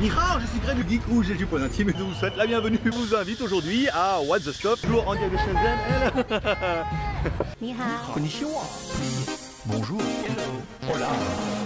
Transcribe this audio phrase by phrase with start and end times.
[0.00, 2.36] Nihao, je suis Greg le Geek Rouge et du point intime et je vous souhaite
[2.36, 2.78] la bienvenue.
[2.84, 5.78] Je vous invite aujourd'hui à What the Stuff, toujours en direct de Shenzhen.
[5.88, 6.84] Hello.
[7.58, 8.62] 你好，Konnichiwa.
[9.64, 10.00] Bonjour.
[10.86, 11.65] Hola.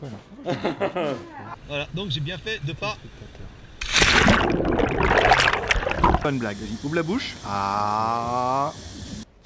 [1.68, 2.96] Voilà, donc j'ai bien fait de pas.
[6.22, 7.36] Bonne blague, vas-y, ouvre la bouche.
[7.46, 8.72] Ah.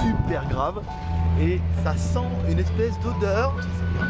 [0.00, 0.82] Super grave.
[1.40, 3.54] Et ça sent une espèce d'odeur.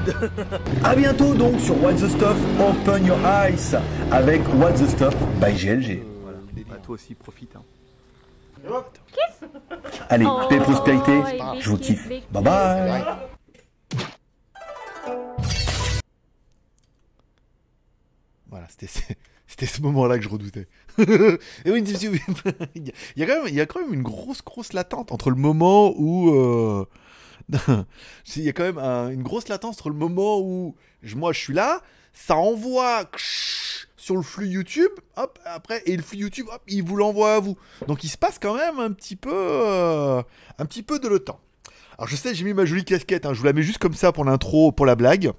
[0.85, 3.77] A bientôt donc sur What the Stuff Open Your Eyes
[4.11, 6.03] avec What the Stuff by GLG.
[6.23, 6.39] Voilà.
[6.69, 7.55] Bah, toi aussi, profite.
[7.57, 7.63] hein.
[10.11, 12.09] Allez, paix et prospérité, Oh, je vous kiffe.
[12.31, 13.05] Bye bye.
[18.49, 18.89] Voilà, c'était
[19.47, 20.67] c'était ce moment-là que je redoutais.
[22.75, 25.31] Il y a quand même, il y a quand même une grosse, grosse latente entre
[25.31, 26.85] le moment où, euh,
[28.37, 30.75] il y a quand même un- une grosse latence entre le moment où
[31.17, 31.81] moi je suis là,
[32.13, 33.11] ça envoie
[33.97, 37.41] sur le flux YouTube, hop, après et le flux YouTube, hop, il vous l'envoie à
[37.41, 37.57] vous.
[37.87, 40.23] Donc il se passe quand même un petit peu, euh,
[40.59, 41.41] un petit peu de le temps.
[41.99, 43.95] Alors je sais, j'ai mis ma jolie casquette, hein, je vous la mets juste comme
[43.95, 45.33] ça pour l'intro, pour la blague.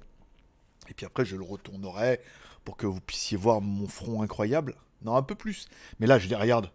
[0.90, 2.20] Et puis après, je le retournerai
[2.66, 4.76] pour que vous puissiez voir mon front incroyable.
[5.04, 5.68] Non, un peu plus.
[6.00, 6.70] Mais là, je dis, regarde.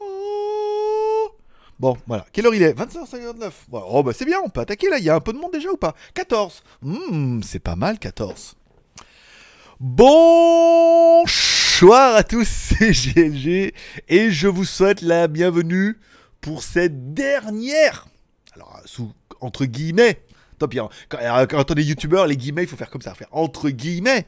[0.00, 1.30] Oh
[1.78, 2.24] Bon, voilà.
[2.32, 2.72] Quelle heure il est?
[2.72, 3.50] 25h59.
[3.68, 4.98] Bon, oh, bah c'est bien, on peut attaquer là.
[4.98, 5.94] Il y a un peu de monde déjà ou pas?
[6.14, 6.62] 14.
[6.82, 8.56] Hmm, c'est pas mal, 14.
[9.80, 11.26] Bonsoir
[12.16, 13.74] à tous, c'est GLG.
[14.08, 15.98] Et je vous souhaite la bienvenue
[16.40, 18.06] pour cette dernière.
[18.54, 20.22] Alors, sous, entre guillemets.
[20.58, 20.88] Tant pis, hein.
[21.08, 24.26] quand, euh, quand on est youtubeur, les guillemets, il faut faire comme ça, entre guillemets,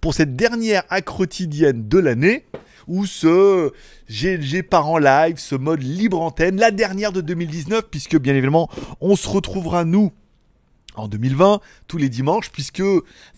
[0.00, 2.46] pour cette dernière quotidienne de l'année,
[2.88, 3.72] où ce
[4.10, 8.68] GLG part en live, ce mode libre antenne, la dernière de 2019, puisque bien évidemment,
[9.00, 10.12] on se retrouvera nous
[10.94, 12.82] en 2020, tous les dimanches, puisque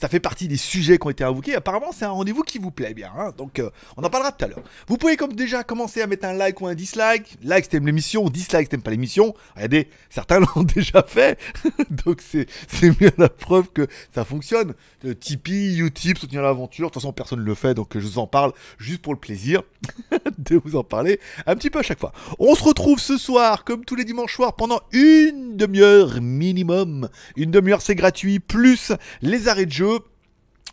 [0.00, 1.54] ça fait partie des sujets qui ont été invoqués.
[1.54, 3.32] Apparemment, c'est un rendez-vous qui vous plaît bien, hein.
[3.37, 4.62] donc euh, on en parlera tout à l'heure.
[4.88, 7.37] Vous pouvez comme déjà commencer à mettre un like ou un dislike.
[7.43, 9.34] Like si l'émission, dislike si t'aimes pas l'émission.
[9.54, 11.38] Regardez, certains l'ont déjà fait,
[11.91, 14.75] donc c'est bien la preuve que ça fonctionne.
[15.04, 18.19] Euh, Tipeee, Utip, soutenir l'aventure, de toute façon personne ne le fait, donc je vous
[18.19, 19.62] en parle juste pour le plaisir
[20.38, 22.12] de vous en parler un petit peu à chaque fois.
[22.38, 27.09] On se retrouve ce soir, comme tous les dimanches soirs, pendant une demi-heure minimum.
[27.50, 29.99] Demi-heure, c'est gratuit, plus les arrêts de jeu.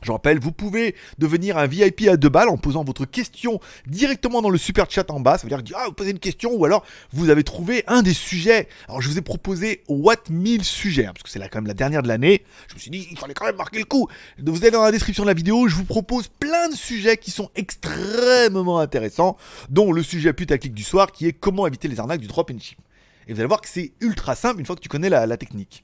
[0.03, 4.41] Je rappelle, vous pouvez devenir un VIP à deux balles en posant votre question directement
[4.41, 5.37] dans le super chat en bas.
[5.37, 6.83] Ça veut dire que ah, vous posez une question ou alors
[7.13, 8.67] vous avez trouvé un des sujets.
[8.87, 11.67] Alors je vous ai proposé What 1000 sujets, hein, parce que c'est là quand même
[11.67, 12.43] la dernière de l'année.
[12.67, 14.07] Je me suis dit, il fallait quand même marquer le coup.
[14.43, 17.29] Vous allez dans la description de la vidéo, je vous propose plein de sujets qui
[17.29, 19.37] sont extrêmement intéressants,
[19.69, 22.59] dont le sujet putaclic du soir qui est comment éviter les arnaques du drop and
[22.59, 22.79] ship.
[23.27, 25.83] Et vous allez voir que c'est ultra simple une fois que tu connais la technique.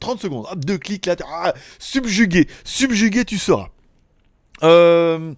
[0.00, 3.68] 30 secondes, hop, deux clics là, ah, subjugué, subjugué tu seras.
[4.62, 5.34] Euh,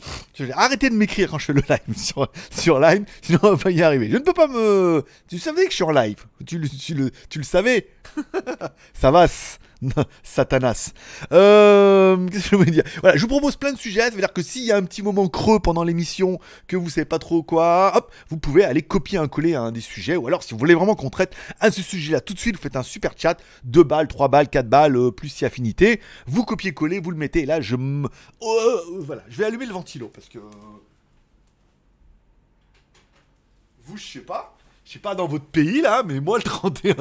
[0.52, 1.96] arrêter de m'écrire quand je fais le live
[2.50, 4.08] sur, live, sinon on va pas y arriver.
[4.10, 5.04] Je ne peux pas me...
[5.28, 6.94] Tu savais que je suis en live Tu, le- tu,
[7.38, 7.88] le, savais
[8.94, 9.26] Ça va,
[10.22, 10.92] Satanas.
[11.32, 12.84] Euh, Qu'est-ce que je voulais dire?
[13.00, 14.00] Voilà, je vous propose plein de sujets.
[14.00, 16.90] Ça veut dire que s'il y a un petit moment creux pendant l'émission, que vous
[16.90, 20.16] savez pas trop quoi, hop, vous pouvez aller copier un coller un des sujets.
[20.16, 22.56] Ou alors, si vous voulez vraiment qu'on traite un de ce sujet-là tout de suite,
[22.56, 26.00] vous faites un super chat, 2 balles, 3 balles, 4 balles, euh, plus si affinité.
[26.26, 27.42] Vous copiez-coller, vous le mettez.
[27.42, 27.76] Et là, je.
[28.40, 30.38] Oh, euh, voilà, je vais allumer le ventilo parce que.
[33.84, 34.56] Vous, je sais pas.
[34.84, 36.94] Je sais pas dans votre pays là, mais moi le 31,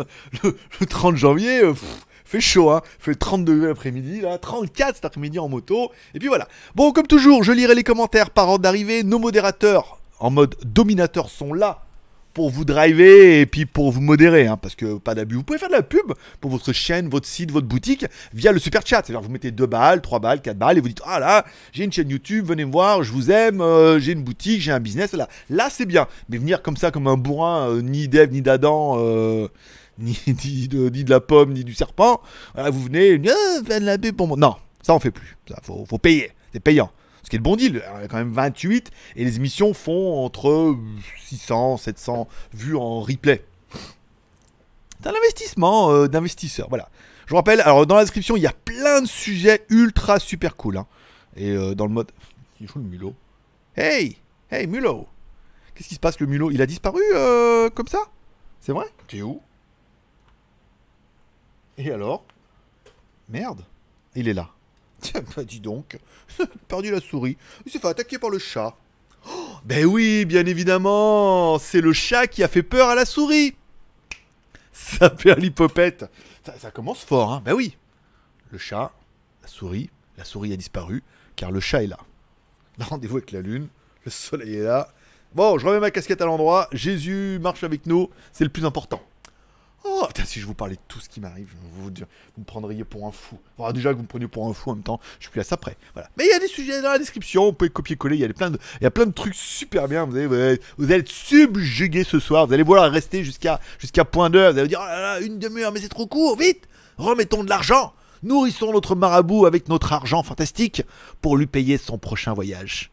[0.44, 1.74] le, le 30 janvier, euh,
[2.25, 2.81] fait chaud, hein.
[3.00, 5.92] Fait 30 degrés l'après-midi, là, 34 cet après-midi en moto.
[6.13, 6.48] Et puis voilà.
[6.75, 9.04] Bon, comme toujours, je lirai les commentaires par ordre d'arrivée.
[9.04, 11.86] Nos modérateurs en mode dominateur sont là
[12.36, 15.36] pour vous driver et puis pour vous modérer, hein, parce que pas d'abus.
[15.36, 18.60] Vous pouvez faire de la pub pour votre chaîne, votre site, votre boutique via le
[18.60, 19.01] super chat.
[19.06, 21.86] C'est-à-dire vous mettez 2 balles, 3 balles, 4 balles et vous dites Ah là, j'ai
[21.86, 24.81] une chaîne YouTube, venez me voir, je vous aime, euh, j'ai une boutique, j'ai un
[24.81, 25.13] business.
[25.13, 26.07] Là, là c'est bien.
[26.27, 28.98] Mais venir comme ça, comme un bourrin, euh, ni d'Ève, ni d'Adam.
[29.00, 29.48] euh,
[30.00, 32.21] ni, de, ni de la pomme, ni du serpent.
[32.53, 33.19] Voilà, vous venez,
[33.65, 34.38] faites de la pour moi.
[34.38, 35.38] Non, ça on fait plus.
[35.47, 36.31] Ça, faut, payer.
[36.53, 36.92] C'est payant.
[37.24, 37.83] Ce qui est le bon deal.
[37.97, 40.75] Il y a quand même 28 et les émissions font entre
[41.25, 43.44] 600, 700 vues en replay.
[45.01, 46.68] C'est un investissement euh, d'investisseur.
[46.69, 46.89] Voilà.
[47.25, 50.56] Je vous rappelle, alors dans la description, il y a plein de sujets ultra super
[50.56, 50.77] cool.
[50.77, 50.88] hein.
[51.36, 52.12] Et euh, dans le mode.
[52.62, 53.13] Il joue le mulot?
[53.75, 54.18] Hey
[54.50, 55.07] Hey mulot
[55.74, 56.19] Qu'est-ce qui se passe?
[56.19, 58.00] Le mulot Il a disparu euh, comme ça?
[58.62, 58.86] C'est vrai?
[59.07, 59.41] T'es où?
[61.77, 62.24] Et alors?
[63.30, 63.66] Merde
[64.16, 64.50] Il est là.
[65.01, 65.98] Tiens, bah dis donc.
[66.68, 67.38] Perdu la souris.
[67.66, 68.75] Il s'est fait attaquer par le chat.
[69.27, 71.57] Oh, ben oui, bien évidemment.
[71.60, 73.56] C'est le chat qui a fait peur à la souris.
[74.72, 76.06] Ça perd l'hypopète.
[76.60, 77.42] Ça, commence fort, hein.
[77.44, 77.75] Ben oui.
[78.51, 78.92] Le chat,
[79.42, 81.01] la souris, la souris a disparu,
[81.36, 81.98] car le chat est là.
[82.80, 83.68] Rendez-vous avec la lune,
[84.04, 84.89] le soleil est là.
[85.33, 89.01] Bon, je remets ma casquette à l'endroit, Jésus marche avec nous, c'est le plus important.
[89.88, 91.92] Oh, putain, si je vous parlais de tout ce qui m'arrive, vous, vous,
[92.40, 93.38] me prendriez pour un fou.
[93.56, 95.42] Enfin, déjà que vous me preniez pour un fou en même temps, je suis plus
[95.42, 95.78] à ça près.
[95.94, 96.10] Voilà.
[96.18, 98.90] Mais il y a des sujets dans la description, vous pouvez copier-coller, il y a
[98.92, 100.06] plein de, trucs super bien.
[100.06, 100.60] Vous allez,
[100.90, 104.70] être subjugué ce soir, vous allez vouloir rester jusqu'à jusqu'à point d'heure, vous allez vous
[104.70, 106.68] dire, oh là là, une demi-heure, mais c'est trop court, vite
[106.98, 107.94] Remettons de l'argent
[108.24, 110.82] Nourrissons notre marabout avec notre argent fantastique
[111.22, 112.90] pour lui payer son prochain voyage.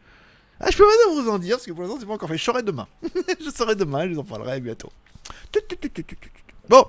[0.59, 2.37] Ah, je peux pas vous en dire, parce que pour l'instant, c'est pas encore fait.
[2.37, 2.87] Je saurai demain.
[3.43, 4.89] je saurai demain, je vous en parlerai bientôt.
[6.69, 6.85] Bon,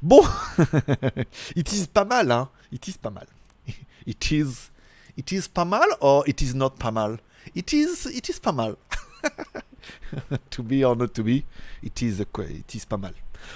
[0.00, 0.22] bon,
[1.56, 2.48] it is pas mal, hein.
[2.72, 3.26] It is pas mal.
[4.06, 4.70] It is,
[5.16, 7.18] it is pas mal or it is not pas mal?
[7.54, 8.76] It is, it is pas mal.
[10.50, 11.44] to be or not to be,
[11.82, 13.12] it is, it is pas mal.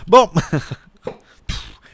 [0.06, 0.30] Bon,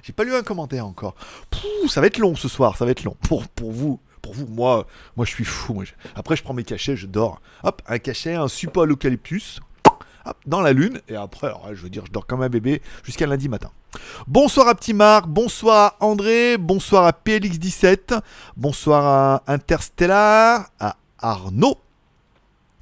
[0.02, 1.14] j'ai pas lu un commentaire encore.
[1.50, 4.00] Pff, ça va être long ce soir, ça va être long pour pour vous.
[4.20, 5.82] Pour vous, moi, moi je suis fou.
[6.14, 7.40] Après, je prends mes cachets, je dors.
[7.62, 9.60] Hop, un cachet, un suppôt à l'eucalyptus.
[10.46, 11.00] Dans la lune.
[11.08, 13.70] Et après, je veux dire, je dors comme un bébé jusqu'à lundi matin.
[14.26, 18.20] Bonsoir à Petit Marc, bonsoir à André, bonsoir à PLX17,
[18.56, 21.78] bonsoir à Interstellar, à Arnaud.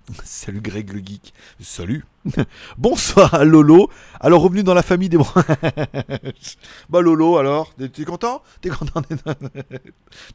[0.25, 1.33] Salut Greg le geek.
[1.61, 2.05] Salut.
[2.79, 3.89] Bonsoir à Lolo.
[4.21, 5.19] Alors revenu dans la famille des
[6.89, 8.43] Bah Lolo alors, t'es content?
[8.61, 9.01] T'es content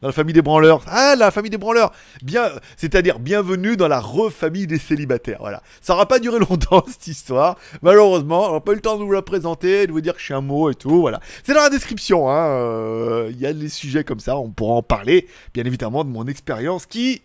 [0.00, 1.92] dans la famille des branleurs Ah la famille des branleurs.
[2.22, 5.38] Bien, c'est-à-dire bienvenue dans la refamille des célibataires.
[5.40, 5.62] Voilà.
[5.80, 7.56] Ça aura pas duré longtemps cette histoire.
[7.82, 10.20] Malheureusement, on n'a pas eu le temps de vous la présenter, de vous dire que
[10.20, 11.00] je suis un mot et tout.
[11.00, 11.20] Voilà.
[11.44, 12.30] C'est dans la description.
[12.30, 14.36] hein, euh, Il y a des sujets comme ça.
[14.36, 17.22] On pourra en parler, bien évidemment, de mon expérience qui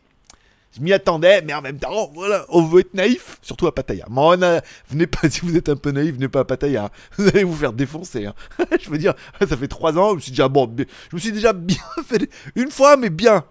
[0.75, 4.05] je m'y attendais, mais en même temps, voilà, on veut être naïf, surtout à Pattaya.
[4.09, 6.89] Mais venez pas, si vous êtes un peu naïf, venez pas à Pattaya.
[7.17, 8.25] Vous allez vous faire défoncer.
[8.27, 8.33] hein.
[8.79, 11.31] je veux dire, ça fait trois ans, je me suis déjà, bon, je me suis
[11.31, 13.45] déjà bien fait une fois, mais bien.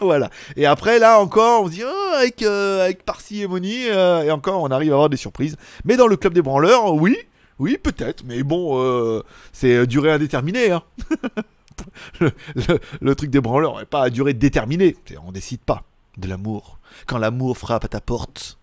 [0.00, 0.30] voilà.
[0.56, 4.62] Et après, là encore, on se dit, oh, avec, euh, avec parcimonie, euh, et encore,
[4.62, 5.56] on arrive à avoir des surprises.
[5.84, 7.16] Mais dans le club des branleurs, oui,
[7.58, 9.22] oui, peut-être, mais bon, euh,
[9.52, 10.72] c'est euh, durée indéterminée.
[10.72, 10.82] Hein.
[13.00, 14.96] le, truc des branleurs n'est pas à durée déterminée.
[15.24, 15.82] On décide pas
[16.16, 16.78] de l'amour.
[17.06, 18.58] Quand l'amour frappe à ta porte.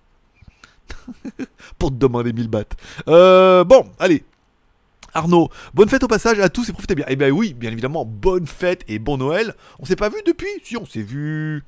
[1.80, 2.76] Pour te demander mille bahts.
[3.08, 4.24] Euh, bon, allez.
[5.14, 7.06] Arnaud, bonne fête au passage à tous et profitez bien.
[7.10, 9.56] Eh bien oui, bien évidemment, bonne fête et bon Noël.
[9.80, 11.64] On s'est pas vu depuis Si, on s'est vu...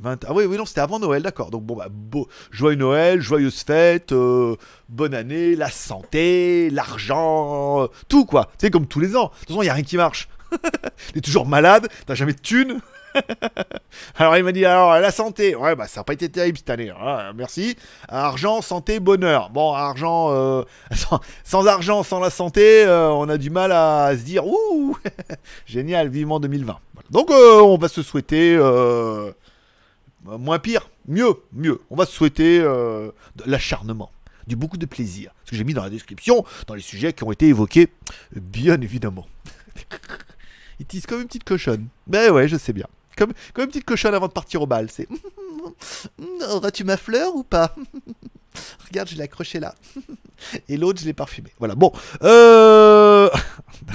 [0.00, 0.26] 20...
[0.28, 1.50] Ah oui, oui, non, c'était avant Noël, d'accord.
[1.50, 2.28] Donc bon, bah, beau...
[2.50, 4.56] joyeux Noël, joyeuse fête, euh,
[4.88, 8.50] bonne année, la santé, l'argent, euh, tout quoi.
[8.58, 9.24] C'est comme tous les ans.
[9.24, 10.28] De toute façon, il n'y a rien qui marche.
[11.12, 12.80] T'es toujours malade, t'as jamais de thunes.
[14.16, 16.70] alors il m'a dit alors la santé, ouais bah ça n'a pas été terrible cette
[16.70, 17.76] année, Ouais, merci.
[18.08, 19.50] Argent, santé, bonheur.
[19.50, 20.62] Bon argent, euh,
[21.44, 24.96] sans, argent, sans la santé, euh, on a du mal à se dire ouh
[25.66, 26.78] génial, vivement 2020.
[26.94, 27.08] Voilà.
[27.10, 28.58] Donc euh, on va se souhaiter
[30.24, 31.80] moins pire, mieux, mieux.
[31.90, 33.12] On va se souhaiter de
[33.46, 34.10] l'acharnement,
[34.46, 35.32] du beaucoup de plaisir.
[35.44, 37.88] Ce que j'ai mis dans la description, dans les sujets qui ont été évoqués,
[38.34, 39.26] bien évidemment.
[40.80, 41.88] Il tisse comme une petite cochonne.
[42.06, 42.86] Ben ouais, je sais bien.
[43.18, 44.88] Comme, comme une petite cochonne avant de partir au bal.
[44.90, 45.08] C'est.
[46.50, 47.74] Auras-tu ma fleur ou pas
[48.86, 49.74] Regarde, je l'ai accrochée là.
[50.68, 51.52] Et l'autre, je l'ai parfumée.
[51.58, 51.92] Voilà, bon.
[52.22, 53.28] Euh...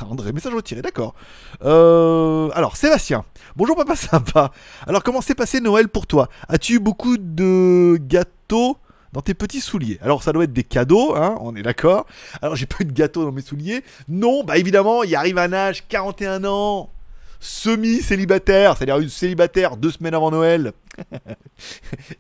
[0.02, 1.16] André, message retiré, d'accord.
[1.64, 2.50] Euh...
[2.54, 3.24] Alors, Sébastien.
[3.56, 4.52] Bonjour, papa sympa.
[4.86, 6.28] Alors, comment s'est passé Noël pour toi?
[6.50, 8.78] As-tu eu beaucoup de gâteaux
[9.14, 10.00] dans tes petits souliers?
[10.02, 12.08] Alors, ça doit être des cadeaux, hein, on est d'accord.
[12.42, 13.84] Alors, j'ai pas eu de gâteau dans mes souliers.
[14.10, 16.90] Non, bah évidemment, il arrive un âge, 41 ans,
[17.44, 20.72] semi-célibataire, c'est-à-dire une célibataire deux semaines avant Noël.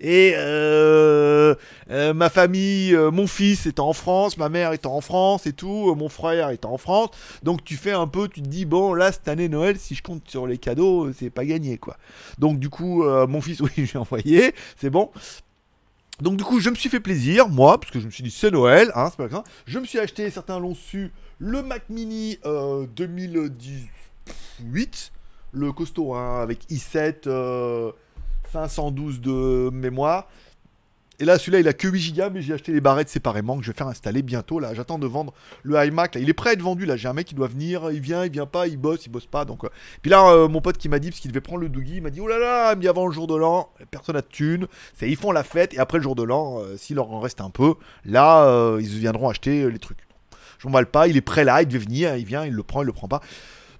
[0.01, 1.55] et euh,
[1.91, 5.53] euh, ma famille, euh, mon fils étant en France, ma mère étant en France et
[5.53, 7.09] tout, mon frère étant en France.
[7.43, 10.03] Donc tu fais un peu, tu te dis, bon, là, cette année Noël, si je
[10.03, 11.97] compte sur les cadeaux, c'est pas gagné, quoi.
[12.37, 15.09] Donc du coup, mon fils, oui, j'ai envoyé, c'est bon.
[16.21, 18.31] Donc du coup, je me suis fait plaisir, moi, parce que je me suis dit,
[18.31, 19.43] c'est Noël, hein, c'est pas grave.
[19.65, 25.12] Je me suis acheté, certains l'ont su, le Mac Mini euh, 2018,
[25.53, 27.91] le costaud, hein, avec i7, euh,
[28.51, 30.27] 512 de mémoire.
[31.19, 33.63] Et là, celui-là, il a que 8 Go, mais j'ai acheté les barrettes séparément que
[33.63, 34.59] je vais faire installer bientôt.
[34.59, 35.31] Là, j'attends de vendre
[35.61, 36.15] le iMac.
[36.15, 36.85] Là, il est prêt à être vendu.
[36.85, 37.91] Là, j'ai un mec qui doit venir.
[37.91, 39.45] Il vient, il vient pas, il bosse, il bosse pas.
[39.45, 39.69] Donc, euh.
[40.01, 42.01] puis là, euh, mon pote qui m'a dit parce qu'il devait prendre le Doogie, il
[42.01, 44.67] m'a dit oh là là, mais avant le jour de l'an, personne n'a de thunes.
[44.95, 47.19] C'est ils font la fête et après le jour de l'an, euh, s'il leur en
[47.19, 49.99] reste un peu, là, euh, ils viendront acheter euh, les trucs.
[50.57, 51.07] Je m'emballe pas.
[51.07, 53.07] Il est prêt là, il devait venir, il vient, il le prend, il le prend
[53.07, 53.21] pas.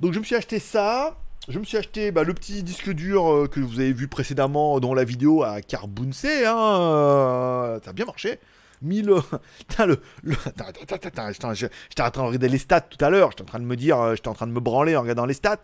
[0.01, 1.17] Donc, je me suis acheté ça.
[1.49, 4.79] Je me suis acheté bah, le petit disque dur euh, que vous avez vu précédemment
[4.79, 6.23] dans la vidéo à Carbunce.
[6.25, 8.39] Hein, euh, ça a bien marché.
[8.81, 9.09] 1000.
[9.09, 9.19] euh,
[9.67, 9.99] Putain, le.
[10.45, 13.31] Attends, attends, J'étais en- train de regarder les stats tout à l'heure.
[13.31, 14.15] J'étais en train de me dire.
[14.15, 15.61] J'étais en train de me branler en regardant les stats.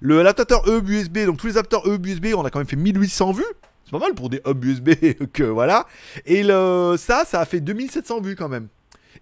[0.00, 2.76] Le adaptateur hub USB, donc tous les adapteurs hub USB, on a quand même fait
[2.76, 3.44] 1800 vues.
[3.84, 4.90] C'est pas mal pour des hubs USB
[5.32, 5.86] que voilà.
[6.26, 8.68] Et ça, ça a fait 2700 vues quand même.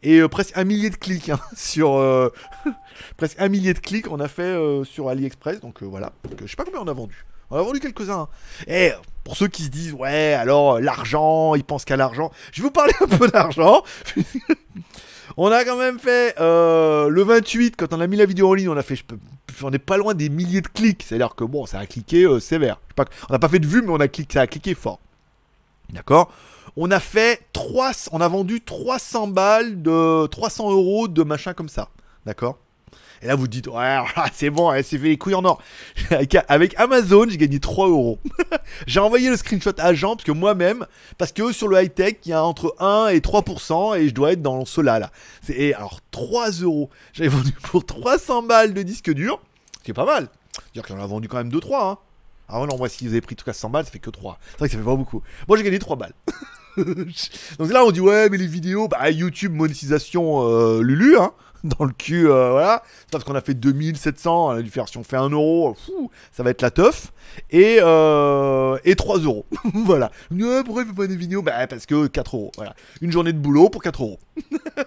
[0.02, 1.96] Et euh, presque un millier de clics hein, sur.
[1.96, 2.32] euh,
[3.16, 5.60] presque un millier de clics on a fait euh, sur AliExpress.
[5.60, 6.12] Donc voilà.
[6.28, 7.24] Donc, je sais pas combien on a vendu.
[7.50, 8.20] On a vendu quelques-uns.
[8.20, 8.28] hein.
[8.68, 8.92] Et
[9.24, 12.30] pour ceux qui se disent, ouais, alors l'argent, ils pensent qu'à l'argent.
[12.52, 13.82] Je vais vous parler un peu d'argent.
[15.36, 18.68] on a quand même fait le 28, quand on a mis la vidéo en ligne,
[18.68, 18.98] on a fait,
[19.62, 21.02] on n'est pas loin des milliers de clics.
[21.06, 22.80] C'est-à-dire que bon, ça a cliqué sévère.
[23.28, 25.00] On n'a pas fait de vues, mais on a cliqué, ça a cliqué fort.
[25.92, 26.32] D'accord?
[26.76, 31.68] On a fait 3, on a vendu 300 balles de 300 euros de machin comme
[31.68, 31.88] ça.
[32.26, 32.58] D'accord?
[33.22, 33.98] Et là, vous dites, ouais,
[34.32, 35.60] c'est bon, elle s'est fait les couilles en or.
[36.48, 38.18] Avec- Amazon, j'ai gagné 3 euros.
[38.86, 40.86] j'ai envoyé le screenshot à Jean, parce que moi-même,
[41.18, 44.32] parce que sur le high-tech, il y a entre 1 et 3%, et je dois
[44.32, 45.10] être dans cela là.
[45.42, 46.88] C'est, et alors, 3 euros.
[47.12, 49.40] J'avais vendu pour 300 balles de disque dur,
[49.78, 50.28] ce qui est pas mal.
[50.54, 51.90] C'est-à-dire qu'on a vendu quand même 2-3.
[51.92, 51.98] Hein.
[52.48, 54.38] Ah non, moi, si vous avez pris tout cas 100 balles, ça fait que 3.
[54.52, 55.22] C'est vrai que ça fait pas beaucoup.
[55.46, 56.14] Moi, j'ai gagné 3 balles.
[57.58, 61.32] Donc là, on dit, ouais, mais les vidéos, bah, YouTube, monétisation, euh, Lulu, hein,
[61.64, 62.82] dans le cul, euh, voilà.
[63.10, 66.10] Parce qu'on a fait 2700, on a dû faire, si on fait 1 euro, fou,
[66.32, 67.12] ça va être la teuf.
[67.50, 69.46] Et, euh, et 3 euros.
[69.74, 70.10] voilà.
[70.30, 71.42] Ouais, pourquoi il fait pas des vidéos?
[71.42, 72.74] Bah, parce que 4 euros, voilà.
[73.00, 74.18] Une journée de boulot pour 4 euros.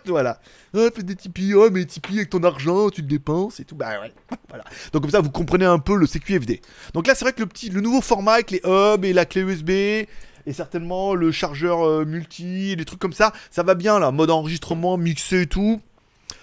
[0.06, 0.40] voilà.
[0.76, 3.76] Ah, fais des Tipeee, oh, mais Tipeee avec ton argent, tu le dépenses et tout.
[3.76, 4.12] Bah, ouais.
[4.50, 4.64] voilà.
[4.92, 6.62] Donc, comme ça, vous comprenez un peu le CQFD.
[6.94, 9.26] Donc là, c'est vrai que le, petit, le nouveau format avec les hubs et la
[9.26, 10.08] clé USB
[10.46, 14.30] et certainement le chargeur euh, multi des trucs comme ça, ça va bien là, mode
[14.30, 15.82] enregistrement, mixé et tout.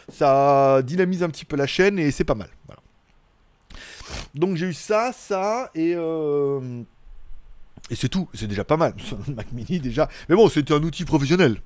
[0.09, 2.49] Ça dynamise un petit peu la chaîne et c'est pas mal.
[4.35, 6.83] Donc j'ai eu ça, ça et euh,
[7.90, 8.28] et c'est tout.
[8.35, 8.95] C'est déjà pas mal.
[9.35, 10.09] Mac Mini déjà.
[10.28, 11.61] Mais bon, c'était un outil professionnel.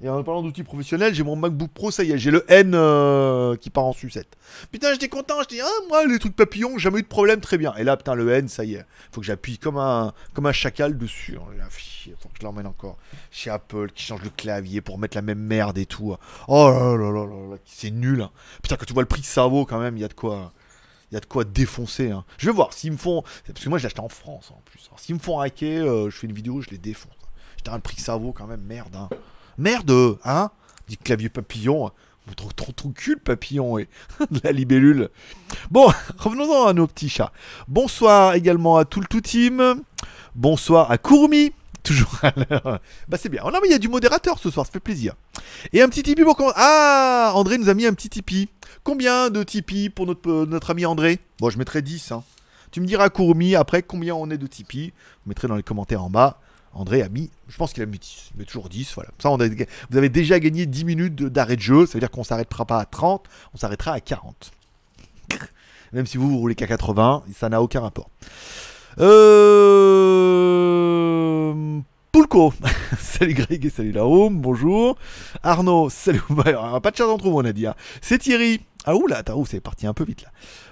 [0.00, 2.72] Et en parlant d'outils professionnels, j'ai mon MacBook Pro, ça y est, j'ai le N
[2.74, 4.36] euh, qui part en sucette.
[4.70, 7.58] Putain, j'étais content, je dis, ah, moi, les trucs papillons, jamais eu de problème, très
[7.58, 7.74] bien.
[7.74, 10.52] Et là, putain, le N, ça y est, faut que j'appuie comme un, comme un
[10.52, 11.36] chacal dessus.
[11.40, 11.44] Oh,
[12.20, 12.96] faut que je l'emmène encore
[13.32, 16.14] chez Apple, qui change le clavier pour mettre la même merde et tout.
[16.46, 18.22] Oh là là là là là, c'est nul.
[18.22, 18.30] hein.
[18.62, 20.14] Putain, quand tu vois le prix que ça vaut, quand même, il y a de
[20.14, 20.52] quoi.
[21.10, 22.10] Il y a de quoi défoncer.
[22.10, 22.24] hein.
[22.36, 23.22] Je vais voir s'ils me font.
[23.46, 24.90] Parce que moi, je l'ai acheté en France en plus.
[24.98, 27.14] S'ils me font hacker, euh, je fais une vidéo, je les défonce.
[27.56, 28.94] Putain, le prix que ça vaut, quand même, merde.
[28.94, 29.08] Hein.
[29.58, 30.50] Merde, hein
[30.86, 31.90] Dit clavier papillon.
[32.36, 33.88] Trop, trop, trop cul papillon et
[34.44, 35.08] la libellule.
[35.70, 37.32] Bon, revenons-en à nos petits chats.
[37.66, 39.82] Bonsoir également à tout le tout team.
[40.36, 41.52] Bonsoir à Courmi.
[41.82, 42.80] Toujours à l'heure.
[43.08, 43.42] Bah c'est bien.
[43.44, 45.14] Oh non mais il y a du modérateur ce soir, ça fait plaisir.
[45.72, 48.48] Et un petit Tipeee pour Ah André nous a mis un petit Tipeee.
[48.84, 51.18] Combien de Tipeee pour notre, euh, notre ami André?
[51.40, 52.12] Bon, je mettrai 10.
[52.12, 52.22] Hein.
[52.70, 54.92] Tu me diras Courmi après combien on est de Tipeee.
[55.24, 56.38] Vous mettrez dans les commentaires en bas.
[56.78, 59.10] André a mis, je pense qu'il a mis 10, mais toujours 10, voilà.
[59.24, 62.64] On vous avez déjà gagné 10 minutes d'arrêt de jeu, ça veut dire qu'on s'arrêtera
[62.66, 64.52] pas à 30, on s'arrêtera à 40.
[65.92, 68.10] Même si vous, vous roulez qu'à 80, ça n'a aucun rapport.
[69.98, 71.80] Euh...
[72.12, 72.52] Poulko,
[72.98, 74.96] salut Greg et salut la home, bonjour.
[75.42, 77.66] Arnaud, salut, Bah, pas de chat entre vous on a dit.
[77.66, 77.74] hein.
[78.00, 78.60] C'est Thierry.
[78.84, 80.28] Ah ouh là, attends, ouh, c'est parti un peu vite là.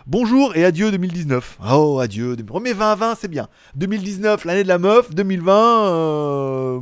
[0.07, 1.59] Bonjour et adieu 2019.
[1.71, 3.49] Oh adieu, oh, mais 2020 c'est bien.
[3.75, 6.81] 2019 l'année de la meuf, 2020 euh,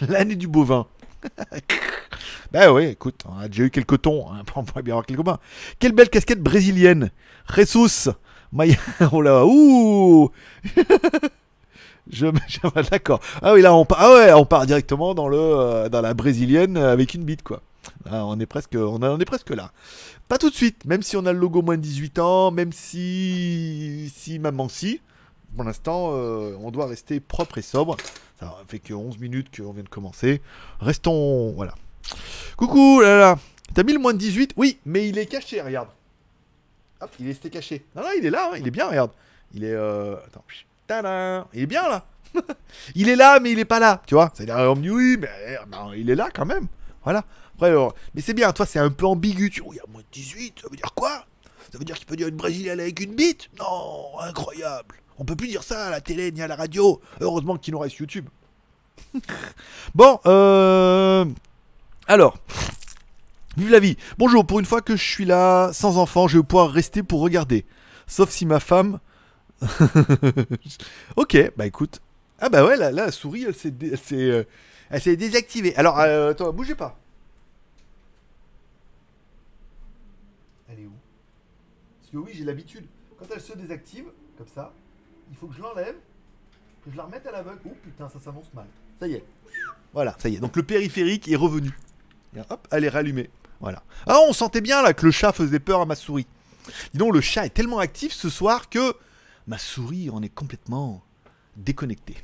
[0.08, 0.86] l'année du bovin.
[2.52, 5.24] bah ouais, écoute, on a déjà eu quelques tons, hein, on pourrait bien avoir quelques
[5.24, 5.38] bains.
[5.78, 7.10] Quelle belle casquette brésilienne.
[7.56, 8.10] Jesus,
[8.52, 8.76] Maya,
[9.12, 10.30] oh là, ouh
[12.10, 12.26] je-
[12.90, 13.20] d'accord.
[13.42, 16.14] Ah oui, là on part, ah ouais, on part directement dans le euh, dans la
[16.14, 17.62] brésilienne avec une bite quoi.
[18.10, 19.72] Ah, on est presque là.
[20.28, 22.72] Pas tout de suite, même si on a le logo moins de 18 ans, même
[22.72, 25.00] si si maman si
[25.54, 27.96] pour l'instant, euh, on doit rester propre et sobre.
[28.38, 30.40] Ça fait que 11 minutes qu'on vient de commencer.
[30.80, 31.52] Restons.
[31.52, 31.74] Voilà.
[32.56, 33.38] Coucou, là là.
[33.74, 35.88] T'as mis le moins de 18 Oui, mais il est caché, regarde.
[37.00, 37.84] Hop, il est caché.
[37.94, 39.10] Non, non, il est là, hein, il est bien, regarde.
[39.52, 39.74] Il est.
[39.74, 40.16] Euh...
[40.26, 40.44] Attends.
[41.52, 42.06] Il est bien là.
[42.94, 44.00] il est là, mais il est pas là.
[44.06, 46.66] Tu vois C'est-à-dire, on me dit oui, mais euh, ben, il est là quand même.
[47.04, 47.24] Voilà.
[47.60, 49.50] Mais c'est bien, toi, c'est un peu ambigu.
[49.50, 49.62] Tu...
[49.64, 51.26] Oh, il y a moins de 18, ça veut dire quoi?
[51.70, 53.50] Ça veut dire qu'il peut dire une brésilienne avec une bite?
[53.58, 54.96] Non, incroyable.
[55.18, 57.00] On peut plus dire ça à la télé ni à la radio.
[57.20, 58.28] Heureusement qu'il nous reste YouTube.
[59.94, 61.24] bon, euh...
[62.06, 62.38] Alors,
[63.56, 63.96] vive la vie.
[64.16, 67.20] Bonjour, pour une fois que je suis là, sans enfant, je vais pouvoir rester pour
[67.20, 67.66] regarder.
[68.06, 69.00] Sauf si ma femme...
[71.16, 72.00] ok, bah écoute.
[72.40, 74.44] Ah bah ouais, là, la souris, euh,
[74.90, 75.74] elle s'est désactivée.
[75.76, 76.96] Alors, euh, attends, bougez pas.
[80.70, 80.92] Elle est où
[82.12, 82.86] Oui, j'ai l'habitude.
[83.18, 84.72] Quand elle se désactive, comme ça,
[85.30, 85.96] il faut que je l'enlève,
[86.84, 87.60] que je la remette à l'aveugle.
[87.66, 88.66] Oh putain, ça s'annonce mal.
[89.00, 89.24] Ça y est.
[89.92, 90.40] Voilà, ça y est.
[90.40, 91.76] Donc le périphérique est revenu.
[92.36, 93.30] Et hop, elle est rallumée.
[93.60, 93.82] Voilà.
[94.06, 96.26] Ah, on sentait bien là que le chat faisait peur à ma souris.
[96.92, 98.94] Dis donc, le chat est tellement actif ce soir que
[99.46, 101.02] ma souris en est complètement
[101.56, 102.16] déconnectée.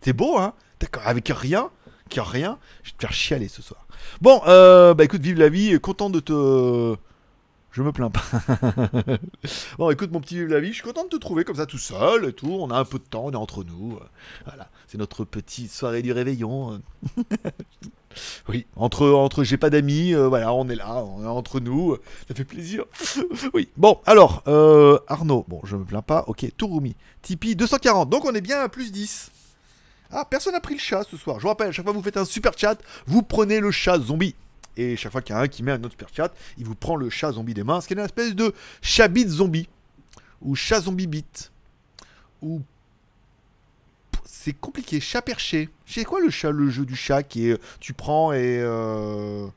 [0.00, 0.54] C'est beau, hein?
[0.80, 1.70] D'accord, avec rien,
[2.08, 3.86] qui rien, je vais te faire chialer ce soir.
[4.20, 6.96] Bon, euh, bah écoute, vive la vie, content de te...
[7.70, 8.22] Je me plains pas.
[9.78, 11.66] bon, écoute, mon petit vive la vie, je suis content de te trouver comme ça
[11.66, 12.50] tout seul et tout.
[12.50, 13.98] On a un peu de temps, on est entre nous.
[14.46, 16.80] Voilà, c'est notre petite soirée du réveillon.
[18.48, 21.96] oui, entre, entre j'ai pas d'amis, euh, voilà, on est là, on est entre nous.
[22.26, 22.84] Ça fait plaisir.
[23.54, 26.24] oui, bon, alors, euh, Arnaud, bon, je me plains pas.
[26.26, 29.30] Ok, Turumi, Tipeee 240, donc on est bien à plus 10.
[30.10, 31.36] Ah, personne n'a pris le chat ce soir.
[31.38, 33.70] Je vous rappelle, à chaque fois que vous faites un super chat, vous prenez le
[33.70, 34.34] chat zombie.
[34.78, 36.74] Et chaque fois qu'il y a un qui met un autre super chat, il vous
[36.76, 39.68] prend le chat zombie des mains, ce qui est une espèce de chat bit zombie.
[40.40, 41.50] Ou chat zombie bit.
[42.42, 42.62] Ou.
[44.24, 45.68] C'est compliqué, chat perché.
[45.84, 47.60] C'est quoi le chat, le jeu du chat qui est.
[47.80, 48.60] Tu prends et.
[48.62, 49.48] euh,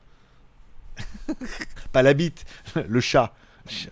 [1.92, 2.44] Pas la bite,
[2.88, 3.32] le chat.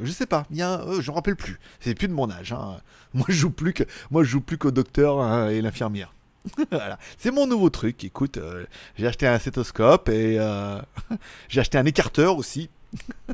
[0.01, 1.61] Je sais pas, il euh, je me rappelle plus.
[1.79, 2.53] C'est plus de mon âge.
[2.53, 2.81] hein.
[3.14, 3.73] Moi, je joue plus
[4.11, 6.12] moi, je joue plus qu'au docteur hein, et l'infirmière.
[6.70, 6.98] voilà.
[7.18, 8.03] C'est mon nouveau truc.
[8.05, 8.64] Écoute, euh,
[8.96, 10.81] j'ai acheté un stéthoscope et euh,
[11.48, 12.70] j'ai acheté un écarteur aussi.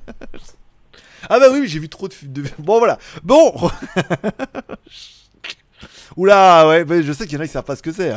[1.29, 2.99] ah bah oui, j'ai vu trop de, Bon voilà.
[3.23, 3.71] Bon.
[6.17, 8.13] Oula, ouais, je sais qu'il y en a qui savent pas ce que c'est.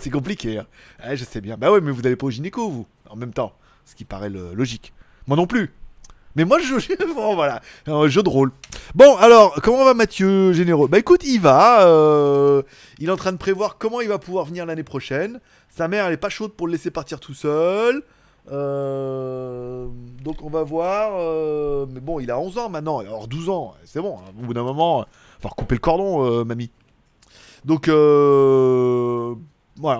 [0.00, 0.58] c'est compliqué.
[0.58, 0.66] hein.
[1.04, 1.56] Ouais, je sais bien.
[1.56, 3.56] Bah ouais, mais vous n'allez pas au gynéco, vous, en même temps.
[3.84, 4.92] Ce qui paraît logique.
[5.26, 5.72] Moi non plus.
[6.36, 6.74] Mais moi, je.
[7.14, 7.60] Bon, voilà.
[7.86, 8.52] Un jeu de rôle.
[8.94, 10.86] Bon, alors, comment va Mathieu Généreux?
[10.88, 11.86] Bah écoute, il va.
[11.86, 12.62] euh,
[12.98, 15.40] il est en train de prévoir comment il va pouvoir venir l'année prochaine.
[15.70, 18.02] Sa mère, elle est pas chaude pour le laisser partir tout seul.
[18.52, 19.86] Euh,
[20.22, 21.12] donc on va voir.
[21.18, 22.98] euh, mais bon, il a 11 ans maintenant.
[23.00, 24.16] Alors 12 ans, c'est bon.
[24.18, 24.30] hein.
[24.40, 25.04] Au bout d'un moment,
[25.40, 26.70] il va recouper le cordon, mamie.
[27.64, 27.96] Donc, voilà,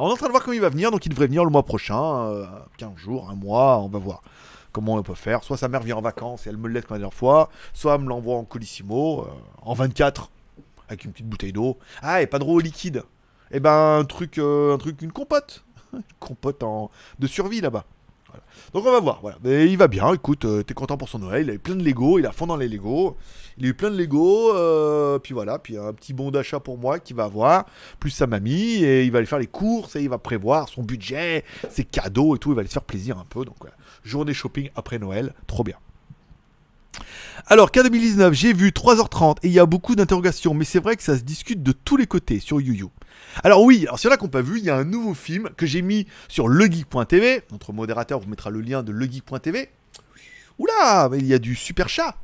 [0.01, 0.91] on est en train de voir comment il va venir.
[0.91, 2.27] Donc il devrait venir le mois prochain.
[2.29, 2.45] euh,
[2.79, 4.23] 15 jours, un mois, on va voir
[4.77, 5.43] comment on peut faire.
[5.43, 7.49] Soit sa mère vient en vacances et elle me le laisse comme la dernière fois.
[7.73, 9.31] Soit elle me l'envoie en colissimo, euh,
[9.63, 10.31] en 24,
[10.89, 11.79] avec une petite bouteille d'eau.
[12.03, 13.03] Ah, et pas de liquide.
[13.51, 15.65] Et ben, un truc, euh, un truc, une compote.
[15.95, 17.87] une compote en, de survie là-bas.
[18.75, 19.23] Donc on va voir.
[19.43, 21.75] Mais il va bien, écoute, euh, t'es content pour son Noël, il a eu plein
[21.75, 23.17] de Lego, il a fond dans les Lego.
[23.57, 24.53] Il a eu plein de Lego,
[25.21, 27.65] puis voilà, puis un petit bon d'achat pour moi qu'il va avoir,
[27.99, 30.83] plus sa mamie, et il va aller faire les courses, et il va prévoir son
[30.83, 33.47] budget, ses cadeaux et tout, il va aller se faire plaisir un peu.
[33.47, 33.75] Donc voilà,
[34.07, 35.77] journée shopping après Noël, trop bien.
[37.47, 40.97] Alors, K 2019, j'ai vu 3h30 et il y a beaucoup d'interrogations, mais c'est vrai
[40.97, 42.91] que ça se discute de tous les côtés sur YouYou.
[43.45, 45.51] Alors oui, alors s'il y en a pas vu, il y a un nouveau film
[45.57, 47.43] que j'ai mis sur legeek.tv.
[47.53, 49.69] Notre modérateur vous mettra le lien de legeek.tv.
[50.59, 52.17] Oula, il y a du super chat.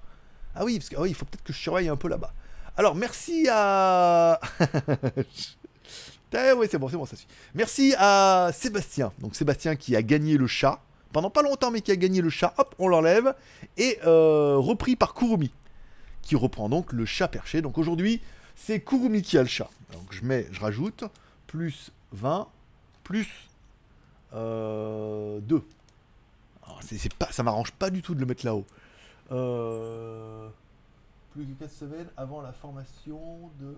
[0.54, 2.32] Ah oui, parce que ah faut peut-être que je surveille un peu là-bas.
[2.76, 4.40] Alors merci à...
[6.34, 7.26] Ah ouais, c'est bon, c'est bon, ça suit.
[7.54, 9.12] Merci à Sébastien.
[9.18, 10.80] Donc Sébastien qui a gagné le chat.
[11.12, 12.54] Pendant pas longtemps, mais qui a gagné le chat.
[12.58, 13.34] Hop, on l'enlève.
[13.76, 15.52] Et euh, repris par Kurumi.
[16.22, 17.62] Qui reprend donc le chat perché.
[17.62, 18.20] Donc aujourd'hui,
[18.56, 19.68] c'est Kurumi qui a le chat.
[19.92, 21.04] Donc je mets, je rajoute
[21.46, 22.48] plus 20
[23.02, 23.48] plus
[24.34, 25.62] euh, 2.
[26.64, 28.64] Alors, c'est, c'est pas, ça m'arrange pas du tout de le mettre là-haut.
[29.30, 30.48] Euh,
[31.32, 33.76] plus que 4 semaines avant la formation de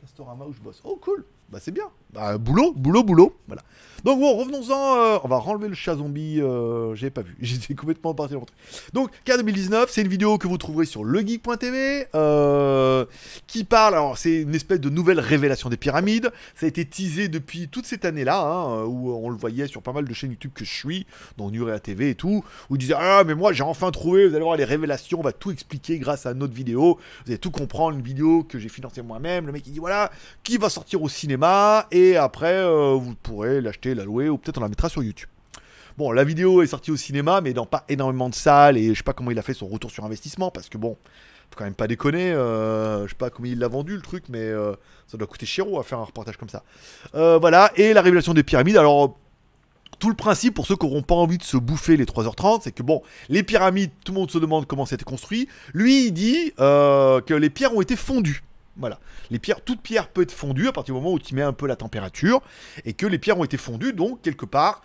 [0.00, 0.80] Castorama où je bosse.
[0.84, 1.86] Oh cool Bah c'est bien.
[2.12, 3.34] Bah boulot, boulot, boulot.
[3.48, 3.62] Voilà.
[4.04, 4.96] Donc bon, revenons-en.
[4.96, 6.40] euh, on va renlever le chat zombie.
[6.40, 7.36] Euh, J'ai pas vu.
[7.40, 8.54] J'étais complètement parti de rentrer.
[8.92, 13.04] Donc, K2019, c'est une vidéo que vous trouverez sur legeek.tv euh,
[13.64, 13.94] parle.
[13.94, 16.30] Alors, c'est une espèce de nouvelle révélation des pyramides.
[16.54, 19.92] Ça a été teasé depuis toute cette année-là, hein, où on le voyait sur pas
[19.92, 23.24] mal de chaînes YouTube que je suis, dont Nurea TV et tout, où ils Ah,
[23.24, 26.26] mais moi j'ai enfin trouvé, vous allez voir les révélations, on va tout expliquer grâce
[26.26, 26.98] à notre vidéo.
[27.24, 29.46] Vous allez tout comprendre, une vidéo que j'ai financée moi-même.
[29.46, 30.10] Le mec il dit Voilà,
[30.42, 34.58] qui va sortir au cinéma, et après euh, vous pourrez l'acheter, la louer, ou peut-être
[34.58, 35.28] on la mettra sur YouTube.
[35.96, 38.94] Bon, la vidéo est sortie au cinéma, mais dans pas énormément de salles, et je
[38.94, 40.96] sais pas comment il a fait son retour sur investissement, parce que bon,
[41.50, 44.24] faut quand même pas déconner, euh, je sais pas comment il l'a vendu le truc,
[44.28, 44.74] mais euh,
[45.06, 46.62] ça doit coûter chéro à faire un reportage comme ça.
[47.14, 49.16] Euh, voilà, et la révélation des pyramides, alors...
[49.98, 52.70] Tout le principe pour ceux qui n'auront pas envie de se bouffer les 3h30, c'est
[52.70, 55.48] que bon, les pyramides, tout le monde se demande comment été construit.
[55.74, 58.44] Lui, il dit euh, que les pierres ont été fondues.
[58.76, 59.00] Voilà.
[59.32, 61.52] Les pierres, toute pierre peut être fondue à partir du moment où tu mets un
[61.52, 62.42] peu la température
[62.84, 63.92] et que les pierres ont été fondues.
[63.92, 64.82] Donc, quelque part,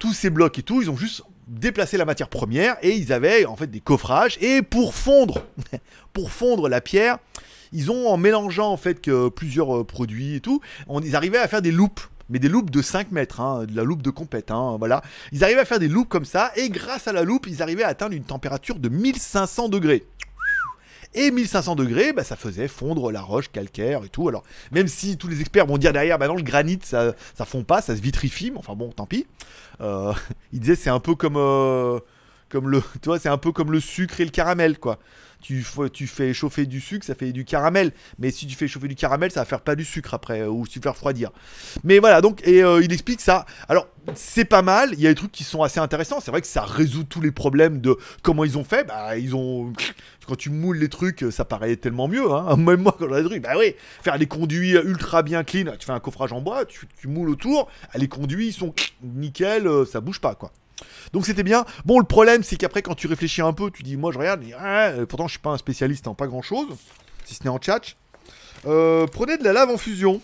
[0.00, 3.44] tous ces blocs et tout, ils ont juste déplacé la matière première et ils avaient
[3.44, 4.38] en fait des coffrages.
[4.40, 5.44] Et pour fondre,
[6.12, 7.18] pour fondre la pierre,
[7.72, 11.38] ils ont en mélangeant en fait que plusieurs euh, produits et tout, on, ils arrivaient
[11.38, 12.00] à faire des loupes.
[12.32, 15.02] Mais des loupes de 5 mètres, hein, de la loupe de compète, hein, voilà.
[15.32, 17.82] Ils arrivaient à faire des loupes comme ça, et grâce à la loupe, ils arrivaient
[17.82, 20.06] à atteindre une température de 1500 degrés.
[21.14, 24.28] Et 1500 degrés, bah, ça faisait fondre la roche calcaire et tout.
[24.28, 27.44] Alors, même si tous les experts vont dire derrière, bah non, le granit, ça, ça
[27.44, 29.26] fond pas, ça se vitrifie, mais enfin bon, tant pis.
[29.80, 30.12] Euh,
[30.52, 31.98] il disait, c'est un peu comme, euh,
[32.48, 34.98] comme le, tu c'est un peu comme le sucre et le caramel, quoi.
[35.40, 35.62] Tu,
[36.06, 37.92] fais chauffer du sucre, ça fait du caramel.
[38.18, 40.48] Mais si tu fais chauffer du caramel, ça va faire pas du sucre après, euh,
[40.48, 41.30] ou tu fais refroidir.
[41.84, 43.46] Mais voilà, donc, et euh, il explique ça.
[43.68, 46.20] Alors, c'est pas mal, il y a des trucs qui sont assez intéressants.
[46.20, 48.84] C'est vrai que ça résout tous les problèmes de comment ils ont fait.
[48.84, 49.72] Bah, ils ont.
[50.26, 52.30] Quand tu moules les trucs, ça paraît tellement mieux.
[52.30, 52.56] Hein.
[52.58, 55.72] Même moi, quand j'ai des trucs, bah oui, faire les conduits ultra bien clean.
[55.78, 59.66] Tu fais un coffrage en bois, tu, tu moules autour, les conduits, ils sont nickel,
[59.66, 60.52] euh, ça bouge pas, quoi.
[61.12, 61.64] Donc c'était bien.
[61.84, 64.40] Bon, le problème, c'est qu'après, quand tu réfléchis un peu, tu dis, moi je regarde,
[64.40, 66.66] dis, Ah, euh, pourtant je suis pas un spécialiste en pas grand chose,
[67.24, 67.80] si ce n'est en chat.
[68.66, 70.20] Euh, prenez de la lave en fusion.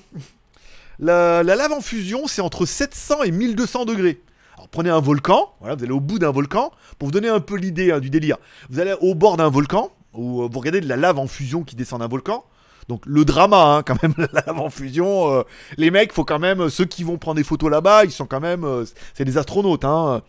[0.98, 4.20] La, la lave en fusion, c'est entre 700 et 1200 degrés.
[4.56, 7.56] Alors prenez un volcan, vous allez au bout d'un volcan, pour vous donner un peu
[7.56, 8.38] l'idée hein, du délire.
[8.70, 11.62] Vous allez au bord d'un volcan, où euh, vous regardez de la lave en fusion
[11.62, 12.44] qui descend d'un volcan.
[12.88, 15.32] Donc le drama, hein, quand même, la lave en fusion.
[15.32, 15.42] euh,
[15.76, 18.40] les mecs, faut quand même, ceux qui vont prendre des photos là-bas, ils sont quand
[18.40, 19.84] même, euh, c'est des astronautes.
[19.84, 20.22] Hein.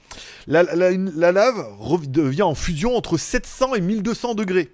[0.47, 1.65] La, lave
[2.07, 4.73] devient en fusion entre 700 et 1200 degrés.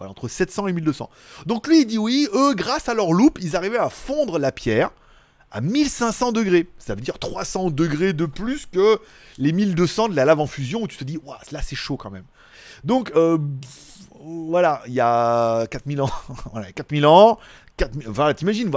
[0.00, 1.10] Entre 700 et 1200.
[1.46, 4.52] Donc lui, il dit oui, eux, grâce à leur loupe, ils arrivaient à fondre la
[4.52, 4.90] pierre
[5.50, 6.68] à 1500 degrés.
[6.78, 9.00] Ça veut dire 300 degrés de plus que
[9.38, 11.18] les 1200 de la lave en fusion où tu te dis,
[11.50, 12.24] là c'est chaud quand même.
[12.84, 13.38] Donc euh,
[14.22, 16.10] voilà, il y a 4000 ans.
[16.52, 17.38] voilà, 4000 ans.
[17.76, 18.70] 4000 Voilà, t'imagines,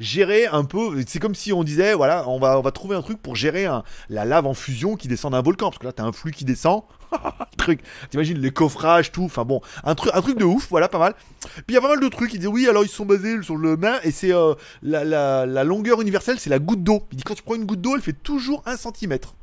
[0.00, 1.00] gérer un peu.
[1.06, 3.68] C'est comme si on disait, voilà, on va, on va trouver un truc pour gérer
[4.08, 5.66] la lave en fusion qui descend d'un volcan.
[5.70, 6.82] Parce que là, t'as un flux qui descend.
[7.56, 7.80] truc.
[8.10, 9.24] T'imagines les coffrages, tout.
[9.24, 11.14] Enfin bon, un truc, un truc de ouf, voilà, pas mal.
[11.40, 12.34] Puis il y a pas mal de trucs.
[12.34, 15.46] Il dit, oui, alors ils sont basés sur le main et c'est euh, la, la-
[15.46, 17.04] la longueur universelle, c'est la goutte d'eau.
[17.12, 19.34] Il dit, quand tu prends une goutte d'eau, elle fait toujours un centimètre.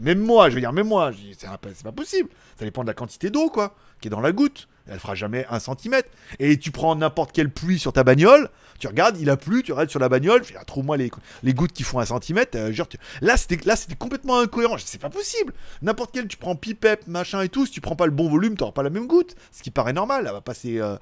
[0.00, 2.28] Même moi, je veux dire, même moi, c'est un pas possible.
[2.58, 4.68] Ça dépend de la quantité d'eau, quoi, qui est dans la goutte.
[4.88, 6.08] Elle fera jamais un centimètre.
[6.38, 9.72] Et tu prends n'importe quelle pluie sur ta bagnole, tu regardes, il a plu, tu
[9.72, 11.10] regardes sur la bagnole, tu dis, ah, trouve-moi les,
[11.54, 12.56] gouttes qui font un centimètre.
[12.56, 12.72] euh,
[13.20, 14.76] Là, c'était complètement incohérent.
[14.78, 15.52] C'est pas possible.
[15.82, 18.56] N'importe quel, tu prends pipette, machin et tout, si tu prends pas le bon volume,
[18.56, 19.34] t'auras pas la même goutte.
[19.50, 20.96] Ce qui paraît normal, elle va pas s'é- euh,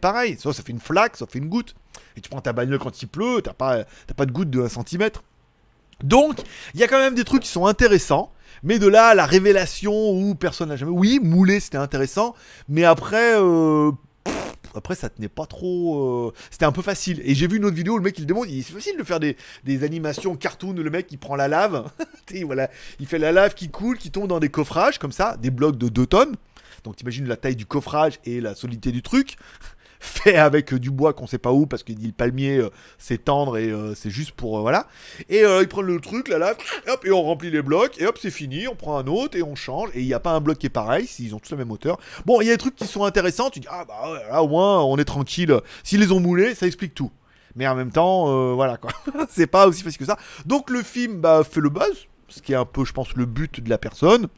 [0.00, 0.36] pareil.
[0.38, 1.74] Soit ça fait une flaque, soit ça fait une goutte.
[2.16, 3.84] Et tu prends ta bagnole quand il pleut, t'as pas,
[4.16, 5.22] pas de goutte de 1 centimètre.
[6.02, 6.38] Donc,
[6.74, 8.32] il y a quand même des trucs qui sont intéressants.
[8.62, 10.92] Mais de là, la révélation où personne n'a jamais.
[10.92, 12.34] Oui, mouler, c'était intéressant.
[12.68, 13.34] Mais après.
[13.40, 13.90] euh,
[14.74, 16.28] Après, ça tenait pas trop.
[16.28, 17.20] euh, C'était un peu facile.
[17.24, 19.18] Et j'ai vu une autre vidéo où le mec il demande c'est facile de faire
[19.18, 19.36] des,
[19.82, 20.74] animations cartoon.
[20.74, 21.90] Le mec il prend la lave.
[22.44, 25.50] Voilà, il fait la lave qui coule, qui tombe dans des coffrages comme ça, des
[25.50, 26.36] blocs de 2 tonnes.
[26.84, 29.36] Donc t'imagines la taille du coffrage et la solidité du truc.
[30.02, 33.22] Fait avec du bois qu'on sait pas où parce qu'il dit le palmier euh, c'est
[33.22, 34.86] tendre et euh, c'est juste pour euh, voilà.
[35.28, 36.56] Et ils prennent le truc, la lave,
[36.88, 39.42] hop, et on remplit les blocs, et hop, c'est fini, on prend un autre, et
[39.42, 41.50] on change, et il n'y a pas un bloc qui est pareil, s'ils ont tous
[41.50, 41.98] la même hauteur.
[42.24, 44.48] Bon, il y a des trucs qui sont intéressants, tu dis, ah bah là au
[44.48, 47.10] moins, on est tranquille, s'ils les ont moulés, ça explique tout.
[47.54, 48.92] Mais en même temps, voilà quoi,
[49.30, 50.16] c'est pas aussi facile que ça.
[50.46, 53.26] Donc le film bah, fait le buzz, ce qui est un peu, je pense, le
[53.26, 54.28] but de la personne.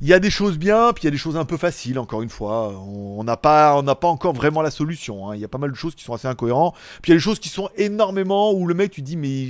[0.00, 1.98] Il y a des choses bien, puis il y a des choses un peu faciles,
[1.98, 2.70] encore une fois.
[2.70, 5.30] On n'a pas, pas encore vraiment la solution.
[5.30, 5.36] hein.
[5.36, 6.74] Il y a pas mal de choses qui sont assez incohérentes.
[7.02, 9.48] Puis il y a des choses qui sont énormément où le mec, tu dis, mais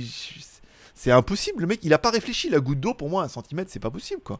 [0.93, 1.61] c'est impossible.
[1.61, 2.49] Le mec, il a pas réfléchi.
[2.49, 4.39] La goutte d'eau, pour moi, un centimètre, c'est pas possible, quoi.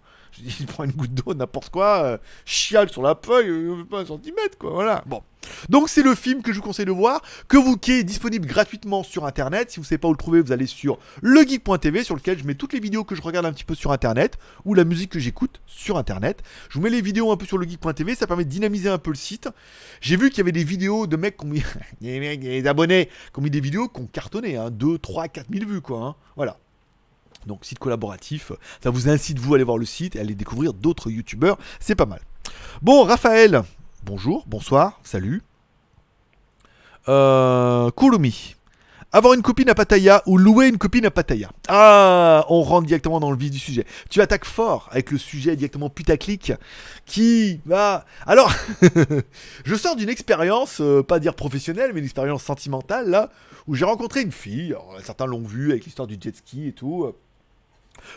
[0.59, 4.05] Il prend une goutte d'eau, n'importe quoi, euh, chiale sur la feuille, euh, pas un
[4.05, 4.69] centimètre, quoi.
[4.71, 5.03] Voilà.
[5.07, 5.21] Bon.
[5.69, 8.47] Donc c'est le film que je vous conseille de voir, que vous, qui est disponible
[8.47, 9.71] gratuitement sur internet.
[9.71, 12.43] Si vous ne savez pas où le trouver, vous allez sur legeek.tv sur lequel je
[12.45, 15.11] mets toutes les vidéos que je regarde un petit peu sur internet ou la musique
[15.11, 16.41] que j'écoute sur internet.
[16.69, 19.09] Je vous mets les vidéos un peu sur legeek.tv, ça permet de dynamiser un peu
[19.11, 19.49] le site.
[20.01, 21.63] J'ai vu qu'il y avait des vidéos de mecs qui ont mis
[22.01, 25.69] des, abonnés qui ont mis des vidéos qui ont cartonné, hein, 2, 3, 4 000
[25.69, 25.99] vues quoi.
[26.01, 26.15] hein.
[26.35, 26.57] Voilà.
[27.47, 28.51] Donc site collaboratif,
[28.81, 31.57] ça vous incite vous à aller voir le site et à aller découvrir d'autres youtubeurs,
[31.79, 32.21] c'est pas mal.
[32.81, 33.63] Bon, Raphaël,
[34.05, 35.41] bonjour, bonsoir, salut.
[37.07, 38.55] Euh, Kurumi.
[39.11, 41.51] Avoir une copine à Pattaya ou louer une copine à Pattaya.
[41.67, 43.85] Ah, on rentre directement dans le vif du sujet.
[44.09, 46.53] Tu attaques fort avec le sujet directement putaclic
[47.05, 48.05] qui va.
[48.25, 48.51] Alors,
[49.65, 53.29] je sors d'une expérience, euh, pas dire professionnelle, mais une expérience sentimentale là,
[53.67, 54.75] où j'ai rencontré une fille.
[55.03, 57.13] Certains l'ont vu avec l'histoire du jet ski et tout.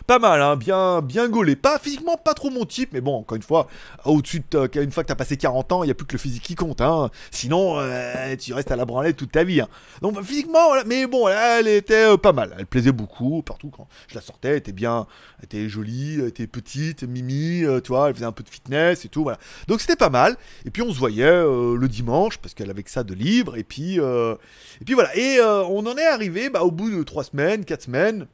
[0.05, 1.55] Pas mal, hein, bien, bien gaulé.
[1.55, 3.67] Pas physiquement, pas trop mon type, mais bon, encore une fois,
[4.05, 6.19] au-dessus de une fois que t'as passé 40 ans, il n'y a plus que le
[6.19, 6.81] physique qui compte.
[6.81, 7.09] Hein.
[7.31, 9.61] Sinon, euh, tu restes à la branlette toute ta vie.
[9.61, 9.67] hein.
[10.01, 12.55] Donc physiquement, mais bon, elle était euh, pas mal.
[12.59, 14.49] Elle plaisait beaucoup partout quand je la sortais.
[14.49, 15.07] Elle était bien,
[15.39, 18.49] elle était jolie, elle était petite, mimi, euh, tu vois, elle faisait un peu de
[18.49, 19.23] fitness et tout.
[19.23, 19.39] Voilà.
[19.67, 20.37] Donc c'était pas mal.
[20.65, 23.57] Et puis on se voyait euh, le dimanche parce qu'elle avait que ça de libre.
[23.57, 25.15] Et puis, et puis voilà.
[25.17, 28.27] Et on en est arrivé bah, au bout de 3 semaines, 4 semaines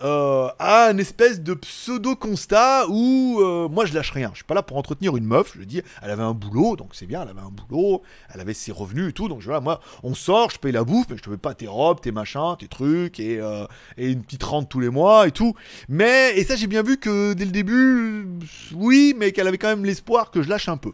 [0.00, 4.30] euh, à un espèce de pseudo constat où euh, moi je lâche rien.
[4.32, 5.54] Je suis pas là pour entretenir une meuf.
[5.58, 7.22] Je dis, elle avait un boulot, donc c'est bien.
[7.22, 9.28] Elle avait un boulot, elle avait ses revenus et tout.
[9.28, 11.54] Donc je, voilà, moi, on sort, je paye la bouffe, mais je te paye pas
[11.54, 15.32] tes robes, tes machins, tes trucs et, euh, une petite rente tous les mois et
[15.32, 15.54] tout.
[15.88, 18.28] Mais et ça j'ai bien vu que dès le début,
[18.74, 20.92] oui, mais qu'elle avait quand même l'espoir que je lâche un peu.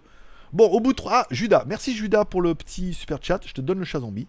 [0.55, 3.40] Bon, au bout de trois, ah, Judas, merci Judas pour le petit super chat.
[3.45, 4.29] Je te donne le chat zombie.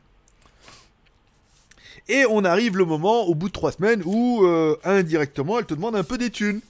[2.07, 5.73] Et on arrive le moment, au bout de trois semaines, où euh, indirectement, elle te
[5.73, 6.61] demande un peu des thunes.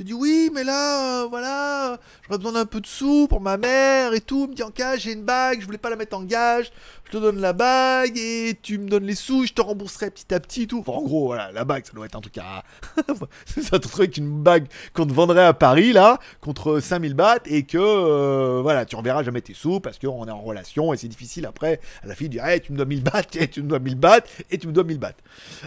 [0.00, 3.58] Tu dis oui, mais là, euh, voilà, j'aurais besoin d'un peu de sous pour ma
[3.58, 4.46] mère et tout.
[4.46, 6.72] Me dit en gage, j'ai une bague, je voulais pas la mettre en gage.
[7.04, 10.32] Je te donne la bague et tu me donnes les sous, je te rembourserai petit
[10.32, 10.78] à petit et tout.
[10.78, 12.64] Enfin, en gros, voilà, la bague, ça doit être un truc à.
[13.44, 17.64] c'est un truc, une bague qu'on te vendrait à Paris, là, contre 5000 bahts et
[17.64, 21.08] que, euh, voilà, tu reverras jamais tes sous parce qu'on est en relation et c'est
[21.08, 21.78] difficile après.
[22.04, 24.20] La fille, dire, hey, tu me dois 1000 bahts, et tu me dois 1000 bahts
[24.50, 25.12] et tu me dois 1000 bahts.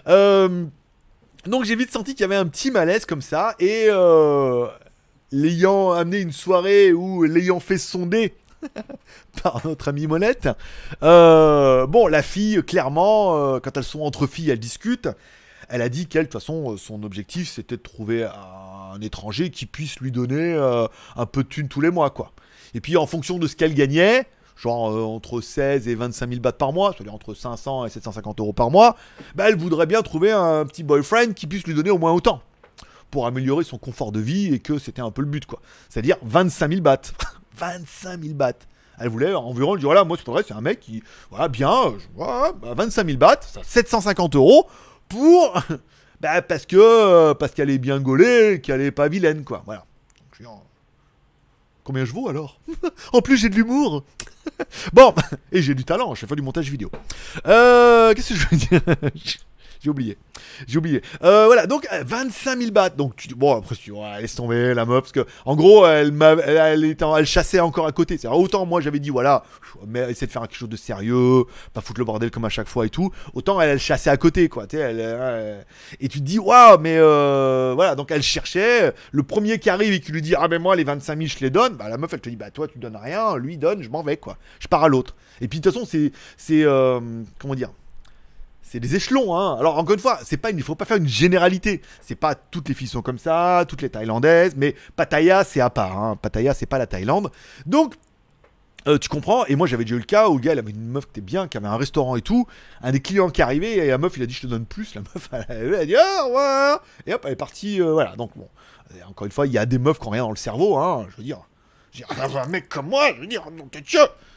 [0.07, 0.65] Euh.
[1.45, 4.65] Donc j'ai vite senti qu'il y avait un petit malaise comme ça et euh,
[5.31, 8.33] l'ayant amené une soirée ou l'ayant fait sonder
[9.43, 10.47] par notre amie Monette,
[11.03, 15.09] euh, bon la fille clairement euh, quand elles sont entre filles elles discutent,
[15.67, 19.65] elle a dit qu'elle de toute façon son objectif c'était de trouver un étranger qui
[19.65, 20.55] puisse lui donner
[21.17, 22.31] un peu de thunes tous les mois quoi.
[22.73, 24.27] Et puis en fonction de ce qu'elle gagnait,
[24.63, 28.39] genre euh, entre 16 et 25 000 bahts par mois, c'est-à-dire entre 500 et 750
[28.39, 28.95] euros par mois,
[29.35, 32.41] bah, elle voudrait bien trouver un petit boyfriend qui puisse lui donner au moins autant
[33.11, 35.59] pour améliorer son confort de vie et que c'était un peu le but quoi.
[35.89, 37.11] C'est-à-dire 25 000 bahts.
[37.57, 38.53] 25 000 bahts.
[38.99, 42.53] Elle voulait environ, dit voilà, moi je voudrais, c'est un mec qui, voilà, bien, vois,
[42.53, 44.67] bah, 25 000 bahts, ça, 750 euros
[45.09, 45.53] pour,
[46.21, 49.85] bah, parce que, euh, parce qu'elle est bien gaulée, qu'elle est pas vilaine quoi, voilà.
[50.39, 50.49] Donc,
[51.83, 52.59] Combien je vaux alors?
[53.11, 54.03] En plus j'ai de l'humour
[54.93, 55.13] Bon,
[55.51, 56.91] et j'ai du talent, je fais du montage vidéo.
[57.45, 58.81] Euh, Qu'est-ce que je veux dire?
[59.83, 60.17] J'ai oublié.
[60.65, 61.01] J'ai oublié.
[61.23, 62.91] Euh, voilà, donc euh, 25 000 bahts.
[62.91, 66.13] Donc, tu, bon, après, tu ouais, laisse tomber la meuf, parce que, en gros, elle,
[66.47, 68.17] elle, elle, chassait encore à côté.
[68.17, 69.43] C'est autant moi j'avais dit, voilà,
[69.85, 71.43] mais essayer de faire quelque chose de sérieux,
[71.73, 73.11] pas foutre le bordel comme à chaque fois et tout.
[73.33, 74.67] Autant elle, elle chassait à côté, quoi.
[74.67, 75.61] Tu euh,
[75.99, 78.93] et tu te dis, waouh, mais euh, voilà, donc elle cherchait.
[79.11, 81.43] Le premier qui arrive et qui lui dit, ah ben moi, les 25 000, je
[81.43, 81.75] les donne.
[81.75, 84.01] Bah, la meuf, elle te dit, bah toi, tu donnes rien, lui donne, je m'en
[84.01, 84.37] vais, quoi.
[84.61, 85.13] Je pars à l'autre.
[85.41, 87.01] Et puis, de toute façon, c'est, c'est, euh,
[87.37, 87.69] comment dire
[88.73, 89.55] c'est des échelons, hein.
[89.59, 91.83] Alors encore une fois, c'est pas, il faut pas faire une généralité.
[92.01, 95.69] C'est pas toutes les filles sont comme ça, toutes les thaïlandaises, mais Pattaya c'est à
[95.69, 95.95] part.
[95.95, 96.17] Hein.
[96.19, 97.29] Pattaya c'est pas la Thaïlande.
[97.67, 97.93] Donc
[98.87, 100.71] euh, tu comprends Et moi j'avais déjà eu le cas où le gars il avait
[100.71, 102.47] une meuf qui était bien, qui avait un restaurant et tout.
[102.81, 104.95] Un des clients qui arrivait et la meuf il a dit je te donne plus.
[104.95, 106.77] La meuf elle, a dit ah ouais.
[107.05, 107.79] Et hop elle est partie.
[107.79, 108.49] euh, voilà donc bon.
[109.07, 110.77] Encore une fois il y a des meufs qui ont rien dans le cerveau.
[110.77, 111.05] Hein.
[111.11, 111.41] Je veux dire.
[111.91, 113.83] Je veux dire, un mec comme moi, je veux dire, non, t'es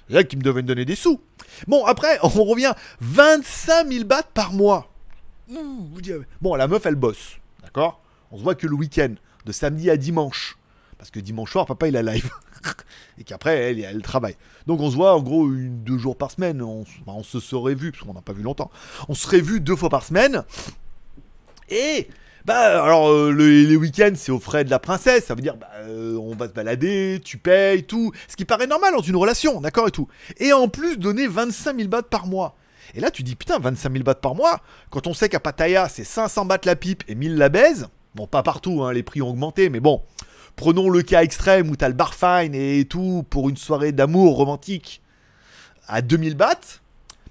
[0.08, 1.20] C'est là qui me devait me donner des sous.
[1.66, 4.90] Bon, après, on revient 25 000 bahts par mois.
[6.40, 7.36] Bon, la meuf, elle bosse.
[7.62, 8.00] D'accord?
[8.30, 9.14] On se voit que le week-end,
[9.44, 10.58] de samedi à dimanche.
[10.98, 12.30] Parce que dimanche soir, papa, il a live.
[13.18, 14.36] Et qu'après, elle, travaille.
[14.66, 16.62] Donc, on se voit en gros deux jours par semaine.
[16.62, 18.70] On, bah, se serait vu, parce qu'on n'a pas vu longtemps.
[19.08, 20.44] On serait vu deux fois par semaine.
[21.68, 22.08] Et.
[22.46, 25.24] Bah, alors, euh, le- les week-ends, c'est aux frais de la princesse.
[25.26, 28.12] Ça veut dire, bah, euh, on va se balader, tu payes, tout.
[28.28, 30.06] Ce qui paraît normal dans une relation, d'accord et tout.
[30.38, 32.56] Et en plus, donner 25 000 bahts par mois.
[32.94, 35.88] Et là, tu dis, putain, 25 000 bahts par mois, quand on sait qu'à Pattaya,
[35.88, 37.88] c'est 500 bahts la pipe et 1000 la baise.
[38.14, 40.02] Bon, pas partout, hein, les prix ont augmenté, mais bon.
[40.54, 44.36] Prenons le cas extrême où t'as le bar fine et tout pour une soirée d'amour
[44.36, 45.02] romantique.
[45.88, 46.80] à 2000 bahts,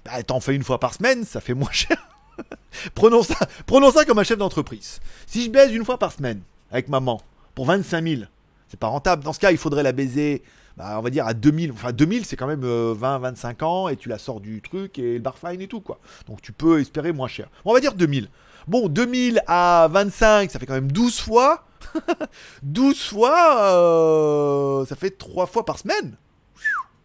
[0.04, 1.96] bah, t'en fais une fois par semaine, ça fait moins cher.
[2.94, 5.00] prenons, ça, comme un chef d'entreprise.
[5.26, 7.20] Si je baise une fois par semaine avec maman
[7.54, 8.22] pour 25 000,
[8.68, 9.24] c'est pas rentable.
[9.24, 10.42] Dans ce cas, il faudrait la baiser,
[10.76, 11.72] bah, on va dire à 2000.
[11.72, 15.20] Enfin, 2000, c'est quand même 20-25 ans et tu la sors du truc et le
[15.20, 15.98] bar fine et tout, quoi.
[16.28, 17.48] Donc tu peux espérer moins cher.
[17.64, 18.28] On va dire 2000.
[18.66, 21.64] Bon, 2000 à 25, ça fait quand même 12 fois.
[22.64, 26.16] 12 fois, euh, ça fait 3 fois par semaine.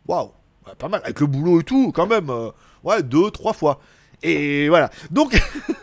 [0.08, 0.32] Waouh,
[0.80, 1.02] pas mal.
[1.04, 2.30] Avec le boulot et tout, quand même.
[2.30, 2.50] euh,
[2.84, 3.80] ouais, 2, 3 fois.
[4.24, 4.90] Et voilà.
[5.10, 5.40] Donc,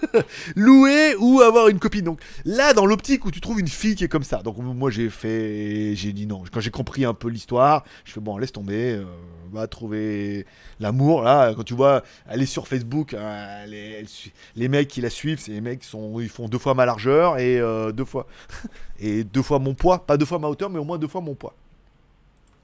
[0.57, 2.05] louer ou avoir une copine.
[2.05, 4.43] Donc là, dans l'optique où tu trouves une fille qui est comme ça.
[4.43, 6.45] Donc moi, j'ai fait, j'ai dit non.
[6.53, 8.93] Quand j'ai compris un peu l'histoire, je fais bon, laisse tomber.
[8.95, 9.05] euh,
[9.51, 10.47] va trouver
[10.81, 11.23] l'amour.
[11.23, 13.15] Là, quand tu vois, elle est sur Facebook.
[13.15, 16.75] hein, les mecs qui la suivent, c'est les mecs qui sont, ils font deux fois
[16.75, 18.27] ma largeur et euh, deux fois
[19.01, 20.07] et deux fois mon poids.
[20.07, 21.55] Pas deux fois ma hauteur, mais au moins deux fois mon poids.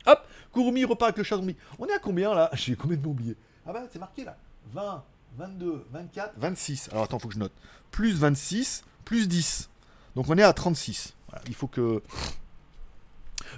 [0.07, 0.21] Hop,
[0.53, 1.41] Kurumi repart avec le chat.
[1.79, 2.51] On est à combien là?
[2.53, 3.37] J'ai complètement oublié.
[3.67, 4.37] Ah bah c'est marqué là.
[4.73, 5.03] 20,
[5.37, 6.89] 22, 24, 26.
[6.91, 7.53] Alors attends, faut que je note.
[7.91, 9.69] Plus 26, plus 10.
[10.17, 11.15] Donc on est à 36.
[11.29, 12.03] Voilà, il faut que...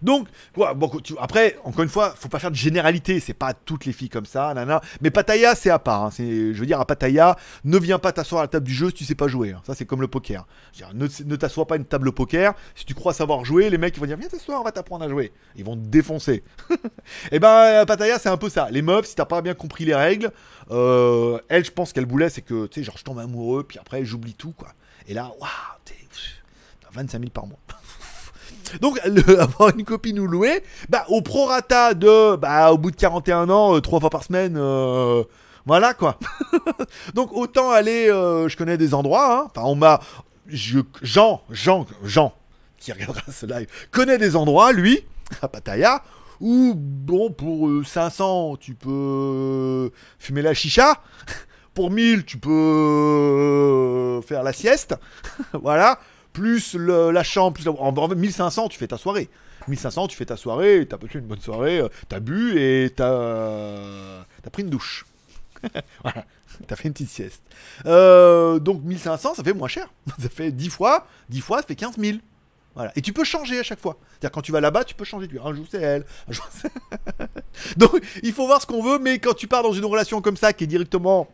[0.02, 3.20] Donc, quoi, bon, après, encore une fois, faut pas faire de généralité.
[3.20, 4.80] C'est pas toutes les filles comme ça, nana.
[5.00, 6.04] Mais Pattaya, c'est à part.
[6.04, 6.10] hein.
[6.18, 8.94] Je veux dire, à Pattaya, ne viens pas t'asseoir à la table du jeu si
[8.94, 9.52] tu sais pas jouer.
[9.52, 9.62] hein.
[9.66, 10.46] Ça, c'est comme le poker.
[10.94, 12.54] Ne, ne t'assois pas à une table poker.
[12.74, 15.04] Si tu crois savoir jouer, les mecs ils vont dire viens t'asseoir, on va t'apprendre
[15.04, 15.32] à jouer.
[15.56, 16.42] Ils vont te défoncer.
[17.32, 18.68] Et ben, euh, Pattaya, c'est un peu ça.
[18.70, 20.30] Les meufs, si t'as pas bien compris les règles,
[20.70, 23.78] euh, elle, je pense qu'elle voulait, c'est que, tu sais, genre, je tombe amoureux, puis
[23.78, 24.68] après, j'oublie tout, quoi.
[25.08, 25.48] Et là, waouh,
[25.84, 25.94] t'es.
[26.80, 27.58] t'as 25 000 par mois.
[28.80, 28.98] Donc,
[29.38, 33.76] avoir une copine ou louer, bah, au prorata de, bah, au bout de 41 ans,
[33.76, 35.24] euh, trois fois par semaine, euh,
[35.64, 36.18] voilà, quoi.
[37.14, 39.48] Donc, autant aller, euh, je connais des endroits, hein.
[39.50, 40.00] Enfin, on m'a,
[40.46, 42.32] je, Jean, Jean, Jean,
[42.78, 45.04] qui regardera ce live, connaît des endroits, lui,
[45.42, 46.02] à Pattaya,
[46.40, 51.02] où, bon, pour euh, 500, tu peux euh, fumer la chicha.
[51.74, 54.94] Pour 1000, tu peux euh, faire la sieste.
[55.52, 55.98] voilà.
[56.36, 59.30] Plus la chambre, plus la- en, en 1500, tu fais ta soirée.
[59.68, 64.22] 1500, tu fais ta soirée, t'as passé une bonne soirée, euh, t'as bu et t'as
[64.42, 65.06] t'as pris une douche.
[66.02, 66.26] voilà,
[66.68, 67.42] t'as fait une petite sieste.
[67.86, 69.88] Euh, donc 1500, ça fait moins cher.
[70.20, 72.18] Ça fait 10 fois, 10 fois, ça fait 15 000.
[72.74, 72.92] Voilà.
[72.96, 73.96] Et tu peux changer à chaque fois.
[74.10, 75.26] C'est-à-dire quand tu vas là-bas, tu peux changer.
[75.28, 76.04] Tu dis, un jour c'est elle.
[77.78, 80.36] Donc il faut voir ce qu'on veut, mais quand tu pars dans une relation comme
[80.36, 81.28] ça qui est directement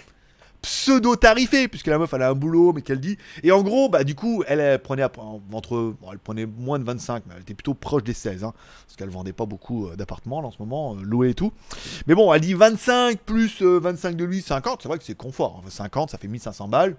[0.63, 3.19] pseudo-tarifée, puisque la meuf elle a un boulot, mais qu'elle dit.
[3.43, 7.43] Et en gros, bah du coup, elle, prenait elle prenait moins de 25, mais elle
[7.43, 8.53] était plutôt proche des 16, hein,
[8.87, 11.53] parce qu'elle vendait pas beaucoup euh, d'appartements en ce moment, euh, loués et tout.
[12.07, 15.17] Mais bon, elle dit 25 plus euh, 25 de lui, 50, c'est vrai que c'est
[15.17, 15.57] confort.
[15.59, 16.97] Enfin, 50, ça fait 1500 balles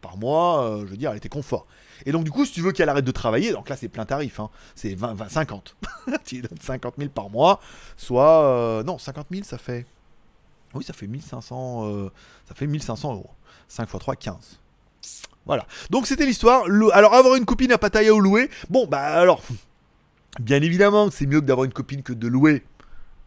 [0.00, 1.66] par mois, euh, je veux dire, elle était confort.
[2.04, 4.04] Et donc, du coup, si tu veux qu'elle arrête de travailler, donc là, c'est plein
[4.04, 5.76] tarif, hein, c'est 20, 20, 50.
[6.24, 7.60] tu lui donnes 50 000 par mois,
[7.96, 8.44] soit.
[8.44, 9.86] euh, non, 50 000, ça fait.
[10.76, 12.10] Oui, ça fait 1500, euh,
[12.48, 13.30] ça fait 1500 euros.
[13.68, 14.60] 5 x 3, 15.
[15.46, 15.66] Voilà.
[15.90, 16.64] Donc, c'était l'histoire.
[16.92, 19.42] Alors, avoir une copine à Pattaya ou louer, bon, bah alors.
[20.40, 22.62] Bien évidemment, c'est mieux que d'avoir une copine que de louer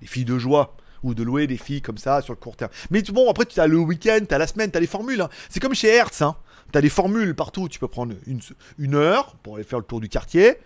[0.01, 2.69] des filles de joie ou de louer des filles comme ça sur le court terme.
[2.91, 5.21] Mais bon, après, tu as le week-end, tu as la semaine, tu as les formules.
[5.21, 5.29] hein.
[5.49, 6.21] C'est comme chez Hertz.
[6.21, 6.35] Hein.
[6.71, 7.67] Tu as des formules partout.
[7.67, 8.41] Tu peux prendre une,
[8.77, 10.57] une heure pour aller faire le tour du quartier,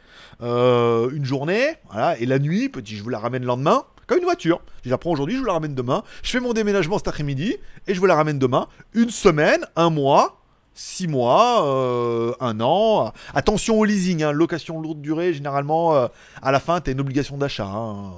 [0.42, 3.86] euh, une journée, voilà, et la nuit, petit, je vous la ramène le lendemain.
[4.08, 4.62] Comme une voiture.
[4.84, 6.04] Je la prends aujourd'hui, je vous la ramène demain.
[6.24, 8.68] Je fais mon déménagement cet après-midi et je vous la ramène demain.
[8.94, 10.42] Une semaine, un mois,
[10.74, 13.14] six mois, euh, un an.
[13.34, 16.08] Attention au leasing, hein, location lourde durée, généralement, euh,
[16.42, 17.68] à la fin, tu as une obligation d'achat.
[17.68, 18.12] hein.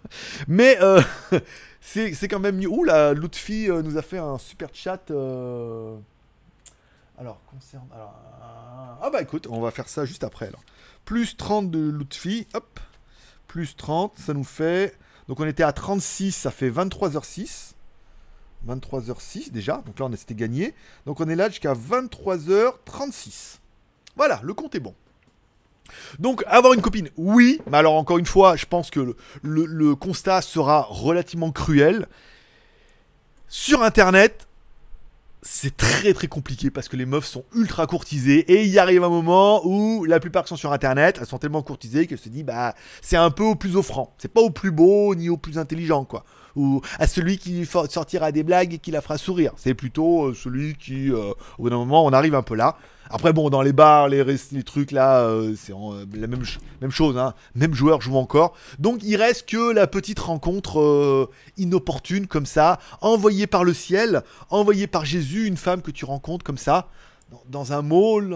[0.48, 1.00] Mais euh,
[1.80, 2.68] c'est quand même mieux.
[2.68, 5.10] Ouh, la Lutfi nous a fait un super chat.
[7.18, 7.86] Alors, concerne.
[7.94, 8.14] alors,
[9.02, 10.50] Ah bah écoute, on va faire ça juste après.
[11.04, 12.80] Plus 30 de Lutfi, hop.
[13.48, 14.96] Plus 30, ça nous fait.
[15.32, 17.72] Donc on était à 36, ça fait 23h06.
[18.68, 20.74] 23h06 déjà, donc là on a c'était gagné.
[21.06, 23.56] Donc on est là jusqu'à 23h36.
[24.14, 24.94] Voilà, le compte est bon.
[26.18, 30.42] Donc avoir une copine, oui, mais alors encore une fois, je pense que le constat
[30.42, 32.08] sera relativement cruel.
[33.48, 34.46] Sur internet,
[35.42, 39.02] c'est très très compliqué parce que les meufs sont ultra courtisées et il y arrive
[39.02, 42.44] un moment où la plupart sont sur internet, elles sont tellement courtisées qu'elles se disent
[42.44, 45.58] bah c'est un peu au plus offrant, c'est pas au plus beau ni au plus
[45.58, 46.24] intelligent quoi.
[46.54, 49.52] Ou à celui qui sortira des blagues et qui la fera sourire.
[49.56, 52.76] C'est plutôt euh, celui qui, euh, au bout d'un moment, on arrive un peu là.
[53.14, 56.58] Après, bon, dans les bars, les, les trucs là, euh, c'est euh, la même, ch-
[56.80, 57.34] même chose, hein.
[57.54, 58.54] Même joueur joue encore.
[58.78, 64.22] Donc, il reste que la petite rencontre euh, inopportune comme ça, envoyée par le ciel,
[64.48, 66.88] envoyée par Jésus, une femme que tu rencontres comme ça,
[67.50, 68.34] dans, un mall,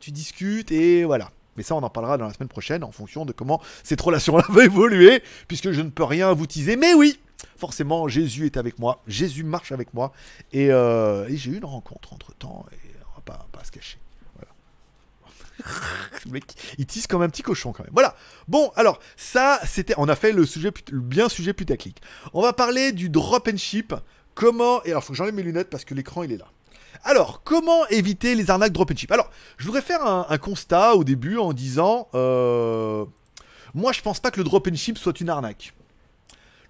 [0.00, 1.30] tu discutes et voilà.
[1.56, 4.44] Mais ça, on en parlera dans la semaine prochaine en fonction de comment cette relation-là
[4.50, 6.76] va évoluer, puisque je ne peux rien vous teaser.
[6.76, 7.18] Mais oui,
[7.56, 9.02] forcément, Jésus est avec moi.
[9.06, 10.12] Jésus marche avec moi.
[10.52, 12.66] Et, j'ai eu une rencontre entre temps.
[12.72, 13.98] Et on va pas se cacher.
[16.78, 17.92] Il tisse comme un petit cochon quand même.
[17.92, 18.14] Voilà.
[18.48, 19.94] Bon, alors, ça, c'était.
[19.96, 22.00] On a fait le sujet, le bien sujet putaclic.
[22.34, 23.94] On va parler du drop and ship.
[24.34, 24.82] Comment.
[24.84, 26.46] Et alors, faut que j'enlève mes lunettes parce que l'écran, il est là.
[27.04, 29.10] Alors, comment éviter les arnaques drop and ship?
[29.12, 32.08] Alors, je voudrais faire un, un constat au début en disant.
[32.14, 33.04] euh,
[33.74, 35.74] moi, je pense pas que le drop and ship soit une arnaque.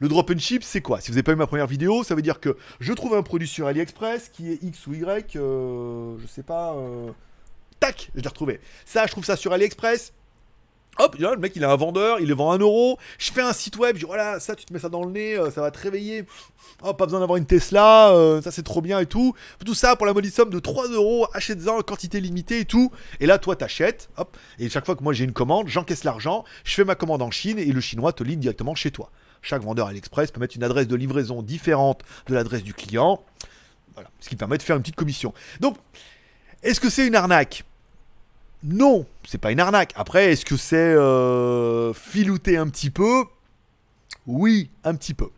[0.00, 1.00] Le drop and ship, c'est quoi?
[1.00, 3.22] Si vous n'avez pas vu ma première vidéo, ça veut dire que je trouve un
[3.22, 6.72] produit sur AliExpress qui est X ou Y, euh, je sais pas.
[6.74, 7.10] euh,
[7.80, 8.60] Tac, je l'ai retrouvé.
[8.84, 10.12] Ça, je trouve ça sur AliExpress.
[10.98, 12.98] Hop, là, le mec il a un vendeur, il le vend à 1 euro.
[13.16, 15.10] Je fais un site web, je dis voilà, ça tu te mets ça dans le
[15.10, 16.26] nez, euh, ça va te réveiller.
[16.82, 19.34] Oh, pas besoin d'avoir une Tesla, euh, ça c'est trop bien et tout.
[19.64, 22.90] Tout ça pour la modique somme de 3 euros, achète-en en quantité limitée et tout.
[23.20, 24.36] Et là, toi t'achètes, hop.
[24.58, 27.30] Et chaque fois que moi j'ai une commande, j'encaisse l'argent, je fais ma commande en
[27.30, 29.10] Chine et le chinois te livre directement chez toi.
[29.40, 33.24] Chaque vendeur AliExpress peut mettre une adresse de livraison différente de l'adresse du client.
[33.94, 35.32] Voilà, ce qui permet de faire une petite commission.
[35.60, 35.76] Donc,
[36.62, 37.64] est-ce que c'est une arnaque?
[38.62, 39.92] Non, c'est pas une arnaque.
[39.96, 43.24] Après, est-ce que c'est euh, filouté un petit peu?
[44.26, 45.30] Oui, un petit peu.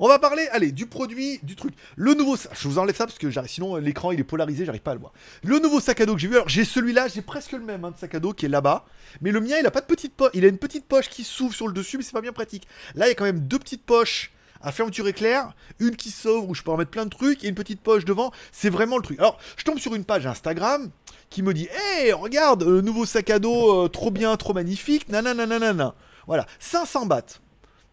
[0.00, 1.74] On va parler, allez, du produit, du truc.
[1.96, 4.92] Le nouveau, je vous enlève ça parce que sinon l'écran il est polarisé, j'arrive pas
[4.92, 5.12] à le voir.
[5.42, 7.84] Le nouveau sac à dos que j'ai vu, alors j'ai celui-là, j'ai presque le même
[7.84, 8.84] hein, sac à dos qui est là-bas,
[9.22, 11.24] mais le mien il a pas de petite poche, il a une petite poche qui
[11.24, 12.68] s'ouvre sur le dessus, mais c'est pas bien pratique.
[12.94, 14.30] Là il y a quand même deux petites poches
[14.60, 17.48] à fermeture éclair, une qui s'ouvre où je peux en mettre plein de trucs et
[17.48, 19.18] une petite poche devant, c'est vraiment le truc.
[19.18, 20.90] Alors je tombe sur une page Instagram
[21.30, 21.68] qui me dit
[22.00, 25.94] Hé, regarde, le nouveau sac à dos, euh, trop bien, trop magnifique, nanana, nanana.
[26.26, 27.40] Voilà, 500 bahts.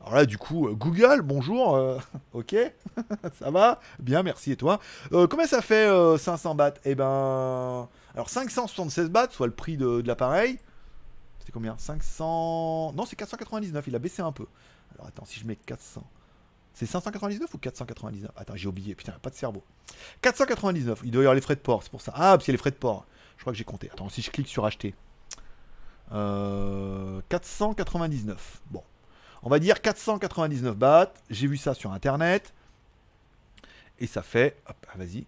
[0.05, 1.97] Alors là, du coup, euh, Google, bonjour, euh,
[2.33, 2.55] ok,
[3.39, 6.75] ça va, bien, merci, et toi Combien ça fait euh, 500 bahts?
[6.85, 10.59] Eh ben, alors 576 bahts, soit le prix de, de l'appareil.
[11.39, 11.75] C'était combien?
[11.77, 12.93] 500...
[12.93, 14.45] Non, c'est 499, il a baissé un peu.
[14.93, 16.03] Alors attends, si je mets 400...
[16.75, 19.63] C'est 599 ou 499 Attends, j'ai oublié, putain, pas de cerveau.
[20.21, 22.11] 499, il doit y avoir les frais de port, c'est pour ça.
[22.13, 23.05] Ah, parce qu'il y a les frais de port.
[23.37, 23.89] Je crois que j'ai compté.
[23.91, 24.93] Attends, si je clique sur acheter.
[26.11, 28.61] Euh, 499.
[28.71, 28.83] Bon.
[29.41, 31.13] On va dire 499 bahts.
[31.29, 32.53] J'ai vu ça sur internet.
[33.99, 34.57] Et ça fait.
[34.67, 35.25] Hop, ah, vas-y.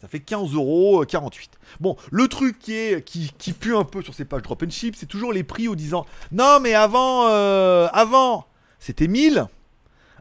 [0.00, 1.58] Ça fait 15 euros 48.
[1.80, 4.96] Bon, le truc qui, est, qui, pue un peu sur ces pages drop and ship,
[4.96, 8.46] c'est toujours les prix en disant Non, mais avant, euh, avant,
[8.78, 9.46] c'était 1000.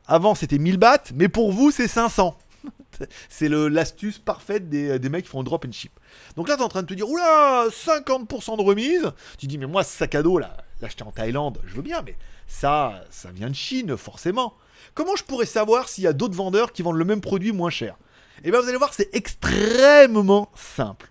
[0.08, 1.12] Avant, c'était 1000 bahts.
[1.14, 2.38] Mais pour vous, c'est 500.
[3.30, 5.92] c'est l'astuce parfaite des, des mecs qui font drop and ship.
[6.36, 9.12] Donc là, tu es en train de te dire, oula, 50% de remise.
[9.38, 12.02] Tu dis, mais moi, ce sac à dos, là, l'acheter en Thaïlande, je veux bien,
[12.06, 12.16] mais
[12.48, 14.54] ça, ça vient de Chine, forcément.
[14.94, 17.70] Comment je pourrais savoir s'il y a d'autres vendeurs qui vendent le même produit moins
[17.70, 17.96] cher?
[18.44, 21.10] Eh bien, vous allez voir, c'est extrêmement simple.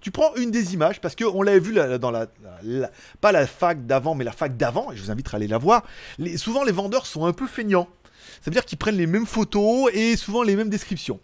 [0.00, 2.26] Tu prends une des images, parce qu'on l'avait vu dans la,
[3.20, 5.58] Pas la fac d'avant, mais la fac d'avant, et je vous invite à aller la
[5.58, 5.82] voir.
[6.36, 7.88] Souvent, les vendeurs sont un peu feignants.
[8.40, 11.20] Ça veut dire qu'ils prennent les mêmes photos et souvent les mêmes descriptions.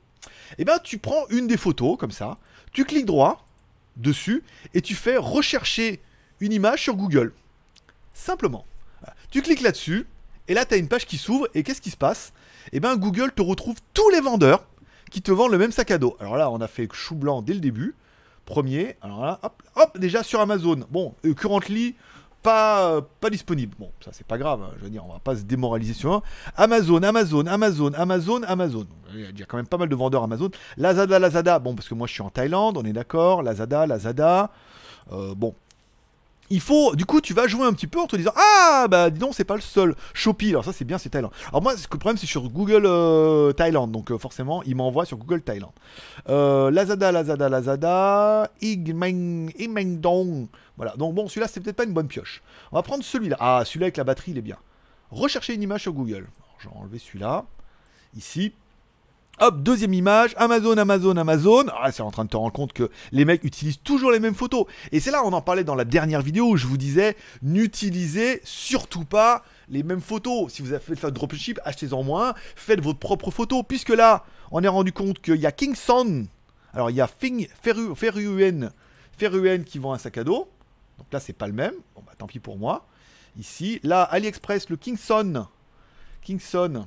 [0.58, 2.38] Eh bien, tu prends une des photos, comme ça,
[2.72, 3.46] tu cliques droit
[3.96, 4.42] dessus
[4.74, 6.02] et tu fais rechercher
[6.40, 7.32] une image sur Google.
[8.12, 8.64] Simplement.
[9.30, 10.06] Tu cliques là-dessus
[10.48, 12.32] et là, tu as une page qui s'ouvre et qu'est-ce qui se passe?
[12.72, 14.66] Eh bien, Google te retrouve tous les vendeurs
[15.10, 16.16] qui te vendent le même sac à dos.
[16.20, 17.94] Alors là, on a fait chou blanc dès le début.
[18.44, 20.84] Premier, alors là, hop, hop, déjà sur Amazon.
[20.90, 21.94] Bon, euh, currently,
[22.44, 23.74] pas, euh, pas disponible.
[23.78, 26.12] Bon, ça c'est pas grave, hein, je veux dire, on va pas se démoraliser sur
[26.12, 26.22] un.
[26.56, 28.86] Amazon, Amazon, Amazon, Amazon, Amazon.
[29.12, 30.50] Il y a- il y a quand même pas mal de vendeurs Amazon.
[30.76, 33.42] Lazada, Lazada, bon, parce que moi je suis en Thaïlande, on est d'accord.
[33.42, 34.50] Lazada, Lazada.
[35.12, 35.54] Euh, bon.
[36.50, 39.10] Il faut, du coup, tu vas jouer un petit peu en te disant Ah, bah
[39.10, 39.94] dis donc, c'est pas le seul.
[40.12, 41.32] Shopee, alors ça c'est bien, c'est Thaïlande.
[41.48, 44.76] Alors moi, ce que le problème, c'est sur Google euh, Thaïlande, donc euh, forcément, il
[44.76, 45.72] m'envoie sur Google Thaïlande.
[46.28, 50.48] Euh, Lazada, Lazada, Lazada, Igmeng, Imengdong.
[50.76, 52.42] Voilà, donc bon, celui-là, c'est peut-être pas une bonne pioche.
[52.72, 53.36] On va prendre celui-là.
[53.40, 54.58] Ah, celui-là avec la batterie, il est bien.
[55.10, 56.26] Rechercher une image sur Google.
[56.36, 57.44] Alors, je vais enlever celui-là.
[58.16, 58.52] Ici.
[59.40, 61.64] Hop, deuxième image, Amazon, Amazon, Amazon.
[61.80, 64.34] Ah, c'est en train de te rendre compte que les mecs utilisent toujours les mêmes
[64.34, 64.66] photos.
[64.92, 68.40] Et c'est là, on en parlait dans la dernière vidéo où je vous disais, n'utilisez
[68.44, 70.52] surtout pas les mêmes photos.
[70.52, 73.64] Si vous avez fait le dropship, achetez-en moins, faites votre propre photo.
[73.64, 76.26] Puisque là, on est rendu compte qu'il y a Kingston.
[76.72, 77.08] Alors, il y a
[79.64, 80.48] qui vend un sac à dos.
[80.98, 81.74] Donc là, c'est pas le même.
[81.96, 82.86] Bon, bah tant pis pour moi.
[83.36, 85.48] Ici, là, AliExpress, le Kingston.
[86.22, 86.86] Kingston.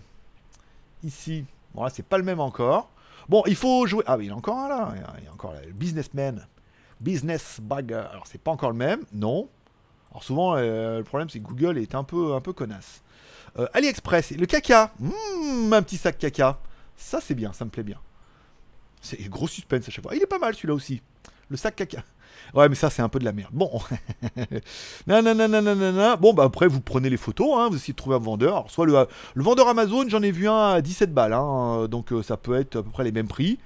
[1.03, 1.43] Ici.
[1.77, 2.89] Bon, là, c'est pas le même encore.
[3.29, 4.03] Bon, il faut jouer.
[4.07, 4.93] Ah oui, il y en a encore un là.
[5.19, 6.47] Il y a- encore là, le Businessman.
[6.99, 7.93] Business Bag.
[7.93, 9.01] Alors, c'est pas encore le même.
[9.13, 9.47] Non.
[10.09, 13.03] Alors, souvent, euh, le problème, c'est que Google est un peu, un peu connasse.
[13.59, 14.31] Euh, AliExpress.
[14.31, 14.91] Le caca.
[14.99, 16.57] Mmh, un petit sac caca.
[16.95, 17.53] Ça, c'est bien.
[17.53, 17.99] Ça me plaît bien.
[18.99, 20.15] C'est gros suspense à chaque fois.
[20.15, 21.03] Il est pas mal celui-là aussi.
[21.49, 22.03] Le sac caca.
[22.53, 23.51] Ouais, mais ça, c'est un peu de la merde.
[23.53, 23.79] Bon.
[25.07, 26.15] Nananananana.
[26.15, 28.53] Bon, bah après, vous prenez les photos, hein, vous essayez de trouver un vendeur.
[28.53, 32.11] Alors, soit le, le vendeur Amazon, j'en ai vu un à 17 balles, hein, donc
[32.11, 33.59] euh, ça peut être à peu près les mêmes prix.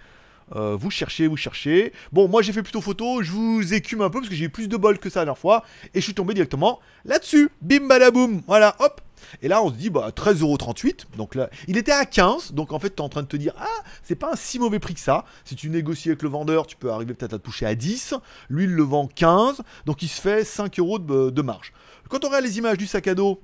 [0.56, 1.94] Euh, vous cherchez, vous cherchez.
[2.12, 4.50] Bon, moi j'ai fait plutôt photo, je vous écume un peu parce que j'ai eu
[4.50, 5.64] plus de bol que ça la dernière fois.
[5.94, 7.50] Et je suis tombé directement là-dessus.
[7.62, 8.42] Bim badaboum.
[8.48, 9.02] Voilà, hop.
[9.42, 11.06] Et là on se dit, bah 13,38€.
[11.18, 12.54] Donc là, il était à 15.
[12.54, 14.60] Donc en fait, tu es en train de te dire, ah, c'est pas un si
[14.60, 15.26] mauvais prix que ça.
[15.46, 18.16] Si tu négocies avec le vendeur, tu peux arriver peut-être à toucher à 10.
[18.50, 19.62] Lui, il le vend 15.
[19.86, 21.74] Donc il se fait 5 euros de, marge.
[22.10, 23.40] Quand on regarde les images du sac à dos,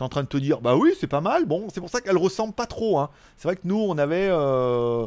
[0.00, 1.44] en train de te dire, bah oui, c'est pas mal.
[1.44, 2.98] Bon, c'est pour ça qu'elle ressemble pas trop.
[2.98, 3.10] Hein.
[3.36, 5.06] C'est vrai que nous, on avait, euh,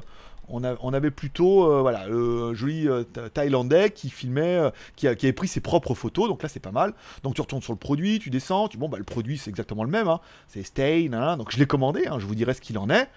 [0.50, 5.34] on, avait plutôt, euh, voilà, le joli euh, Tha- Thaïlandais qui filmait, euh, qui, avait
[5.34, 6.28] pris ses propres photos.
[6.28, 6.94] Donc là, c'est pas mal.
[7.24, 8.68] Donc tu retournes sur le produit, tu descends.
[8.68, 10.08] Tu, bon, bah le produit, c'est exactement le même.
[10.08, 10.20] hein.
[10.48, 12.08] C'est Stay, nan, donc je l'ai commandé.
[12.08, 13.10] hein, je vous dirai ce qu'il en est.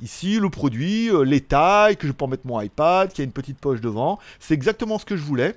[0.00, 3.24] Ici, le produit, euh, les tailles, que je peux en mettre mon iPad, qui a
[3.24, 4.18] une petite poche devant.
[4.40, 5.54] C'est exactement ce que je voulais.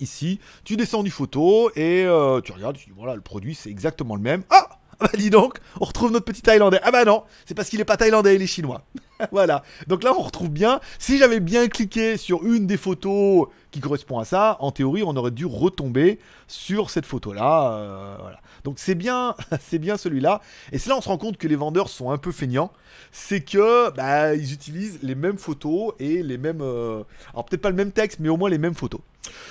[0.00, 3.70] Ici, tu descends du photo et euh, tu regardes, tu dis voilà, le produit c'est
[3.70, 4.42] exactement le même.
[4.50, 4.66] Ah
[4.98, 6.80] Ah bah dis donc, on retrouve notre petit Thaïlandais.
[6.82, 8.82] Ah bah non, c'est parce qu'il est pas Thaïlandais, il est chinois.
[9.32, 9.62] voilà.
[9.86, 10.80] Donc là, on retrouve bien.
[10.98, 15.16] Si j'avais bien cliqué sur une des photos qui correspond à ça, en théorie, on
[15.16, 16.18] aurait dû retomber
[16.48, 17.72] sur cette photo-là.
[17.72, 18.40] euh, voilà.
[18.64, 20.40] Donc c'est bien, c'est bien celui-là.
[20.72, 22.72] Et c'est là on se rend compte que les vendeurs sont un peu feignants.
[23.10, 27.02] C'est que bah, ils utilisent les mêmes photos et les mêmes, euh,
[27.32, 29.00] alors peut-être pas le même texte, mais au moins les mêmes photos.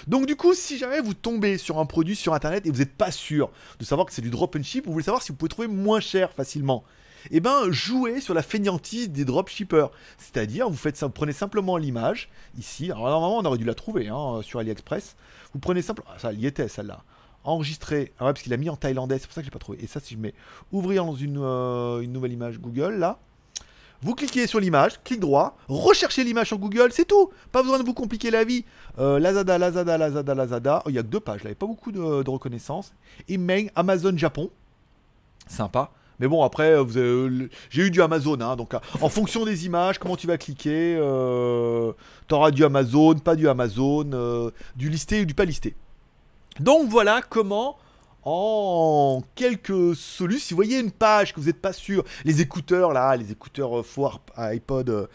[0.07, 2.95] Donc du coup, si jamais vous tombez sur un produit sur internet et vous n'êtes
[2.95, 3.49] pas sûr
[3.79, 5.67] de savoir que c'est du drop and ship, vous voulez savoir si vous pouvez trouver
[5.67, 6.83] moins cher facilement.
[7.29, 9.87] Eh ben, jouez sur la fainéantise des dropshippers.
[10.17, 12.91] C'est-à-dire, vous faites prenez simplement l'image, ici.
[12.91, 15.15] Alors normalement, on aurait dû la trouver hein, sur AliExpress.
[15.53, 17.03] Vous prenez simplement, ah, ça, y était celle-là.
[17.43, 19.53] Enregistrer, ah ouais, parce qu'il a mis en thaïlandais, c'est pour ça que je l'ai
[19.53, 19.79] pas trouvé.
[19.81, 20.33] Et ça, si je mets
[20.71, 23.19] ouvrir dans une, euh, une nouvelle image Google, là,
[24.03, 27.29] vous cliquez sur l'image, clic droit, recherchez l'image sur Google, c'est tout.
[27.51, 28.65] Pas besoin de vous compliquer la vie.
[28.97, 30.81] Euh, Lazada, Lazada, Lazada, Lazada.
[30.85, 32.93] Oh, Il y a que deux pages, là, il n'y a pas beaucoup de, reconnaissance.
[33.29, 33.37] Et
[33.75, 34.49] Amazon Japon.
[35.47, 35.91] Sympa.
[36.21, 39.65] Mais bon, après, euh, le- j'ai eu du Amazon, hein, donc euh, en fonction des
[39.65, 41.91] images, comment tu vas cliquer, euh,
[42.27, 45.75] t'auras du Amazon, pas du Amazon, euh, du listé ou du pas listé.
[46.59, 47.77] Donc voilà comment,
[48.23, 52.93] en quelques solutions, si vous voyez une page que vous n'êtes pas sûr, les écouteurs
[52.93, 55.07] là, les écouteurs euh, faux iPod, euh,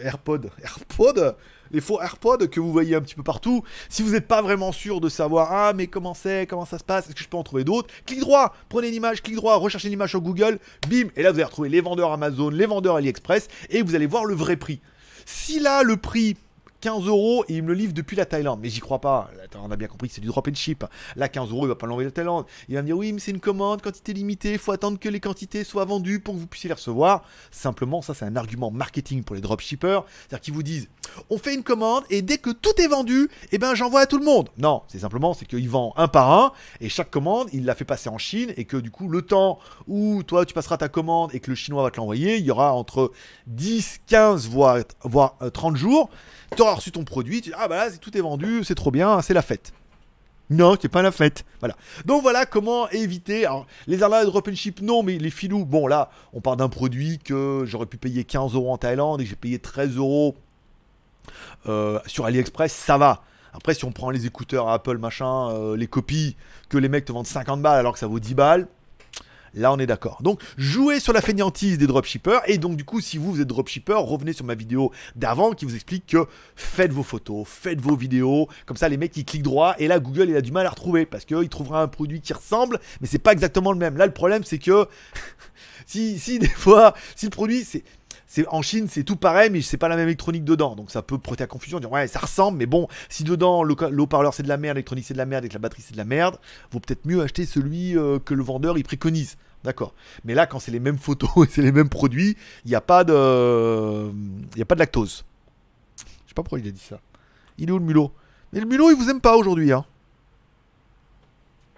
[0.00, 1.34] AirPod, AirPod,
[1.70, 3.62] les faux AirPods que vous voyez un petit peu partout.
[3.88, 6.84] Si vous n'êtes pas vraiment sûr de savoir, ah mais comment c'est, comment ça se
[6.84, 7.92] passe, est-ce que je peux en trouver d'autres?
[8.06, 10.58] Clic droit, prenez l'image, clic droit, recherchez l'image sur Google,
[10.88, 14.06] bim, et là vous allez retrouver les vendeurs Amazon, les vendeurs AliExpress, et vous allez
[14.06, 14.80] voir le vrai prix.
[15.26, 16.36] Si là le prix
[16.80, 18.60] 15 euros et il me le livre depuis la Thaïlande.
[18.62, 19.30] Mais j'y crois pas.
[19.56, 20.84] On a bien compris que c'est du drop and ship.
[21.16, 22.44] Là, 15 euros, il va pas l'envoyer de la Thaïlande.
[22.68, 25.08] Il va me dire oui, mais c'est une commande, quantité limitée, il faut attendre que
[25.08, 27.24] les quantités soient vendues pour que vous puissiez les recevoir.
[27.50, 30.00] Simplement, ça, c'est un argument marketing pour les dropshippers.
[30.20, 30.88] C'est-à-dire qu'ils vous disent
[31.30, 34.18] on fait une commande et dès que tout est vendu, eh ben j'envoie à tout
[34.18, 34.48] le monde.
[34.58, 37.84] Non, c'est simplement c'est qu'il vend un par un et chaque commande, il la fait
[37.84, 41.34] passer en Chine et que du coup, le temps où toi tu passeras ta commande
[41.34, 43.12] et que le chinois va te l'envoyer, il y aura entre
[43.46, 46.10] 10, 15 voire, voire euh, 30 jours.
[46.56, 48.90] Tu auras reçu ton produit, tu dis ah bah là tout est vendu, c'est trop
[48.90, 49.72] bien, c'est la fête.
[50.50, 51.44] Non, c'est pas la fête.
[51.60, 51.76] Voilà.
[52.06, 53.44] Donc voilà comment éviter.
[53.44, 56.70] Alors, les de drop and ship, non, mais les filous, bon là, on parle d'un
[56.70, 60.36] produit que j'aurais pu payer 15 euros en Thaïlande et que j'ai payé 13 euros
[61.66, 63.22] euh, sur AliExpress, ça va.
[63.52, 66.36] Après, si on prend les écouteurs Apple, machin, euh, les copies,
[66.68, 68.68] que les mecs te vendent 50 balles alors que ça vaut 10 balles,
[69.58, 70.22] là on est d'accord.
[70.22, 72.40] Donc, jouez sur la fainéantise des dropshippers.
[72.46, 75.64] Et donc, du coup, si vous, vous êtes dropshipper, revenez sur ma vidéo d'avant qui
[75.64, 78.48] vous explique que faites vos photos, faites vos vidéos.
[78.66, 79.74] Comme ça, les mecs, ils cliquent droit.
[79.78, 82.32] Et là, Google, il a du mal à retrouver parce qu'il trouvera un produit qui
[82.32, 83.96] ressemble, mais c'est pas exactement le même.
[83.96, 84.86] Là, le problème, c'est que
[85.86, 89.78] si, si des fois, si le produit, c'est en Chine, c'est tout pareil, mais c'est
[89.78, 91.80] pas la même électronique dedans, donc ça peut prêter à confusion.
[91.80, 94.76] Dire ouais, ça ressemble, mais bon, si dedans le le haut-parleur c'est de la merde,
[94.76, 96.38] l'électronique c'est de la merde et que la batterie c'est de la merde,
[96.70, 99.36] vaut peut-être mieux acheter celui euh, que le vendeur il préconise.
[99.64, 99.94] D'accord.
[100.24, 102.80] Mais là, quand c'est les mêmes photos et c'est les mêmes produits, il n'y a
[102.80, 104.10] pas de,
[104.52, 105.24] il y a pas de lactose.
[105.96, 107.00] Je sais pas pourquoi il a dit ça.
[107.58, 108.12] Il est où le mulot?
[108.52, 109.84] Mais le mulot, il vous aime pas aujourd'hui, hein.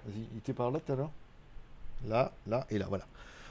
[0.07, 1.11] Vas-y, il était par là tout à l'heure?
[2.07, 3.07] Là, là et là, voilà.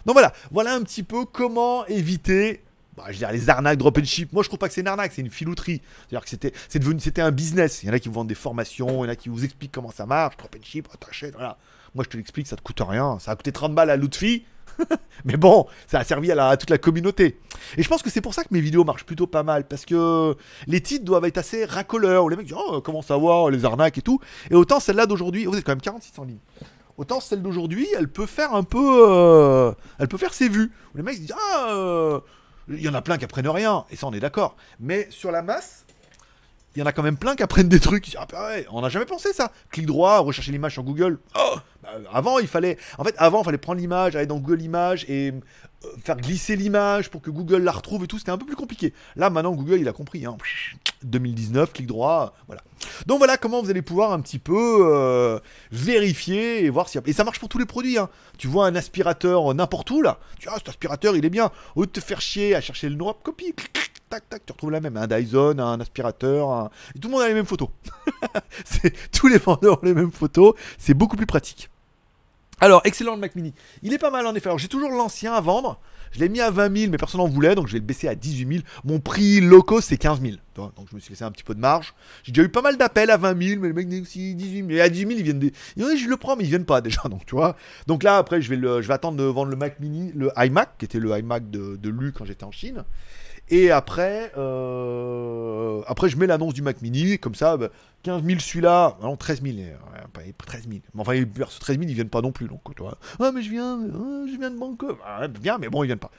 [0.05, 2.63] Donc voilà, voilà un petit peu comment éviter
[2.99, 4.33] bah, je veux dire, les arnaques drop and ship.
[4.33, 5.81] Moi, je trouve pas que c'est une arnaque, c'est une filouterie.
[5.99, 7.81] C'est-à-dire que c'était, c'est devenu, c'était un business.
[7.81, 9.45] Il y en a qui vous vendent des formations, il y en a qui vous
[9.45, 11.57] expliquent comment ça marche, drop and ship, t'achètes, voilà.
[11.95, 13.17] Moi, je te l'explique, ça te coûte rien.
[13.19, 14.45] Ça a coûté 30 balles à Lutfi.
[15.25, 17.39] Mais bon, ça a servi à, toute la communauté.
[17.77, 19.67] Et je pense que c'est pour ça que mes vidéos marchent plutôt pas mal.
[19.67, 20.35] Parce que
[20.67, 22.23] les titres doivent être assez racoleurs.
[22.23, 24.19] Où les mecs disent, oh, comment savoir, les arnaques et tout.
[24.49, 26.27] Et autant celle-là d'aujourd'hui, vous êtes quand même 46 en.
[26.97, 29.07] Autant celle d'aujourd'hui, elle peut faire un peu.
[29.07, 30.71] euh, elle peut faire ses vues.
[30.93, 32.19] Où les mecs se disent, ah, euh,
[32.67, 33.85] il y en a plein qui apprennent rien.
[33.89, 34.57] Et ça, on est d'accord.
[34.79, 35.85] Mais sur la masse,
[36.79, 38.15] il y en a quand même plein qui apprennent des trucs.
[38.17, 39.51] Ah bah ouais, on n'a jamais pensé ça.
[39.69, 41.19] Clic droit, rechercher l'image sur Google.
[41.37, 42.77] Oh Bah, avant, il fallait.
[42.97, 46.55] En fait, avant, il fallait prendre l'image, aller dans Google Images et euh, faire glisser
[46.55, 48.17] l'image pour que Google la retrouve et tout.
[48.17, 48.93] C'était un peu plus compliqué.
[49.17, 50.25] Là, maintenant, Google, il a compris.
[50.25, 50.37] Hein.
[51.03, 52.61] 2019, clic droit, voilà.
[53.07, 55.37] Donc voilà comment vous allez pouvoir un petit peu euh,
[55.71, 56.97] vérifier et voir si.
[57.05, 57.97] Et ça marche pour tous les produits.
[57.97, 58.09] Hein.
[58.37, 60.19] Tu vois un aspirateur n'importe où là.
[60.39, 61.51] Tu vois, cet aspirateur, il est bien.
[61.75, 63.53] Au lieu de te faire chier à chercher le hop, copie.
[64.09, 64.97] Tac, tac, tu retrouves la même.
[64.97, 66.49] Un Dyson, un aspirateur.
[66.49, 67.69] un- tout le monde a les mêmes photos.
[69.11, 70.53] Tous les vendeurs ont les mêmes photos.
[70.77, 71.69] C'est beaucoup plus pratique.
[72.61, 73.53] Alors, excellent le Mac Mini.
[73.83, 74.47] Il est pas mal en effet.
[74.47, 75.79] Alors, j'ai toujours l'ancien à vendre.
[76.11, 78.07] Je l'ai mis à 20 000, mais personne n'en voulait, donc je vais le baisser
[78.07, 78.63] à 18 000.
[78.83, 80.33] Mon prix loco, c'est 15 000.
[80.55, 81.93] Tu vois, Donc, je me suis laissé un petit peu de marge.
[82.23, 84.69] J'ai déjà eu pas mal d'appels à 20 000, mais le mec négocie 18 000.
[84.71, 85.53] Et à 18 000, ils viennent des.
[85.77, 87.03] Je le prends, mais ils viennent pas déjà.
[87.09, 87.55] Donc, tu vois.
[87.85, 88.81] Donc là, après, je vais, le...
[88.81, 91.75] je vais attendre de vendre le Mac Mini, le iMac, qui était le iMac de,
[91.77, 92.83] de Lu quand j'étais en Chine.
[93.51, 97.69] Et après, euh, après je mets l'annonce du Mac Mini, comme ça, bah,
[98.03, 99.73] 15 000 celui-là, non 13 000, euh,
[100.13, 100.81] pas 13 000.
[100.93, 102.83] Mais enfin, perso 13 000, ils viennent pas non plus, donc tu.
[103.19, 105.99] Ah mais je viens, euh, je viens de Bangkok, ah, viens, mais bon, ils viennent
[105.99, 106.11] pas.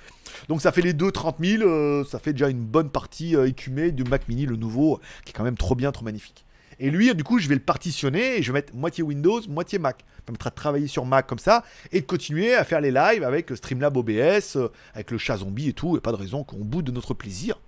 [0.48, 3.92] Donc ça fait les deux 30 000, euh, ça fait déjà une bonne partie écumée
[3.92, 6.44] du Mac Mini, le nouveau, qui est quand même trop bien, trop magnifique.
[6.80, 9.78] Et lui, du coup, je vais le partitionner et je vais mettre moitié Windows, moitié
[9.78, 10.04] Mac.
[10.16, 11.62] Ça permettra de travailler sur Mac comme ça
[11.92, 15.68] et de continuer à faire les lives avec Streamlab OBS, euh, avec le chat zombie
[15.68, 15.96] et tout.
[15.96, 17.60] Et pas de raison qu'on boude de notre plaisir.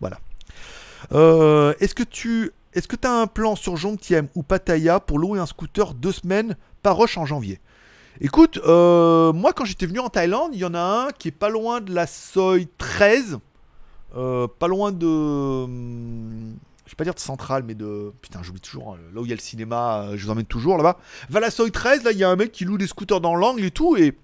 [0.00, 0.18] Voilà.
[1.12, 5.40] Euh, est-ce que tu est-ce que as un plan sur Jongtiem ou Pattaya pour louer
[5.40, 7.60] un scooter deux semaines par rush en janvier?
[8.20, 11.32] Écoute, euh, moi quand j'étais venu en Thaïlande, il y en a un qui est
[11.32, 13.38] pas loin de la Soi 13,
[14.16, 16.56] euh, pas loin de, hum,
[16.88, 19.28] je vais pas dire de Centrale, mais de, putain j'oublie toujours, hein, là où il
[19.28, 20.98] y a le cinéma, euh, je vous emmène toujours là-bas.
[21.28, 23.34] Va la Soi 13, là il y a un mec qui loue des scooters dans
[23.34, 24.16] l'angle et tout, et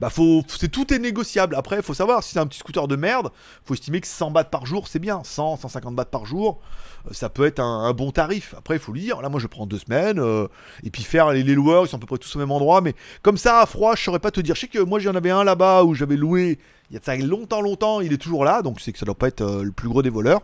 [0.00, 1.54] bah faut, c'est tout est négociable.
[1.54, 3.30] Après, faut savoir si c'est un petit scooter de merde,
[3.64, 5.20] faut estimer que 100 bahts par jour, c'est bien.
[5.22, 6.60] 100, 150 bahts par jour,
[7.06, 8.54] euh, ça peut être un, bon tarif.
[8.56, 10.48] Après, il faut lui dire, là, moi, je prends deux semaines, euh,
[10.82, 12.94] et puis faire les, loueurs, ils sont à peu près tous au même endroit, mais
[13.20, 14.54] comme ça, à froid, je saurais pas te dire.
[14.54, 16.58] Je sais que moi, j'en avais un là-bas où j'avais loué,
[16.90, 19.06] il y a de ça longtemps, longtemps, il est toujours là, donc c'est que ça
[19.06, 20.42] doit pas être le plus gros des voleurs.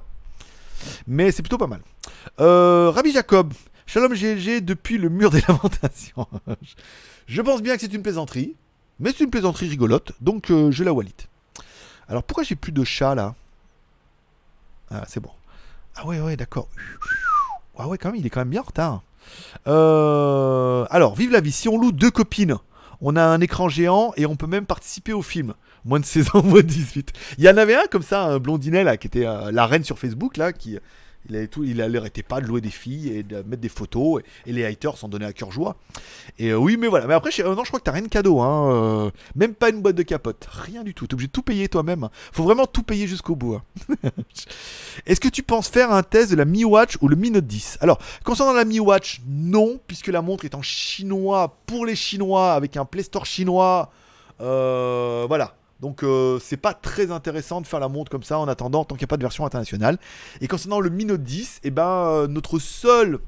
[1.07, 1.81] Mais c'est plutôt pas mal.
[2.41, 3.53] Euh, Rabbi Jacob,
[3.87, 6.27] Shalom GLG depuis le mur des lamentations.
[7.27, 8.57] je pense bien que c'est une plaisanterie.
[8.99, 11.13] Mais c'est une plaisanterie rigolote, donc euh, je la wallet.
[12.09, 13.35] Alors pourquoi j'ai plus de chat là?
[14.91, 15.31] Ah c'est bon.
[15.97, 16.69] Ah ouais ouais d'accord.
[17.79, 19.03] Ah ouais quand même il est quand même bien en retard.
[19.67, 21.53] Euh, alors vive la vie.
[21.53, 22.57] Si on loue deux copines,
[23.01, 25.55] on a un écran géant et on peut même participer au film.
[25.87, 27.13] Moins de 16 ans, moins de 18.
[27.39, 29.99] Il y en avait un comme ça, un blondinet qui était euh, la reine sur
[29.99, 30.79] Facebook là, qui
[31.29, 35.09] il pas de louer des filles et de mettre des photos et, les haters s'en
[35.09, 35.77] donnaient à cœur joie.
[36.39, 37.07] Et euh, oui, mais voilà.
[37.07, 39.11] Mais après, je, euh, non, je crois que t'as rien de cadeau, hein.
[39.35, 41.07] même pas une boîte de capote, rien du tout.
[41.07, 42.05] T'es obligé de tout payer toi-même.
[42.05, 42.11] hein.
[42.33, 43.55] Faut vraiment tout payer jusqu'au bout.
[43.55, 43.63] hein.
[45.07, 47.47] Est-ce que tu penses faire un test de la Mi Watch ou le Mi Note
[47.47, 51.97] 10 Alors, concernant la Mi Watch, non, puisque la montre est en chinois pour les
[51.97, 53.91] Chinois avec un Play Store chinois.
[54.41, 55.55] Euh, voilà.
[55.81, 58.95] Donc euh, c'est pas très intéressant de faire la montre comme ça en attendant tant
[58.95, 59.99] qu'il n'y a pas de version internationale.
[60.41, 63.21] Et concernant le Mi Note 10, eh ben, euh, notre seul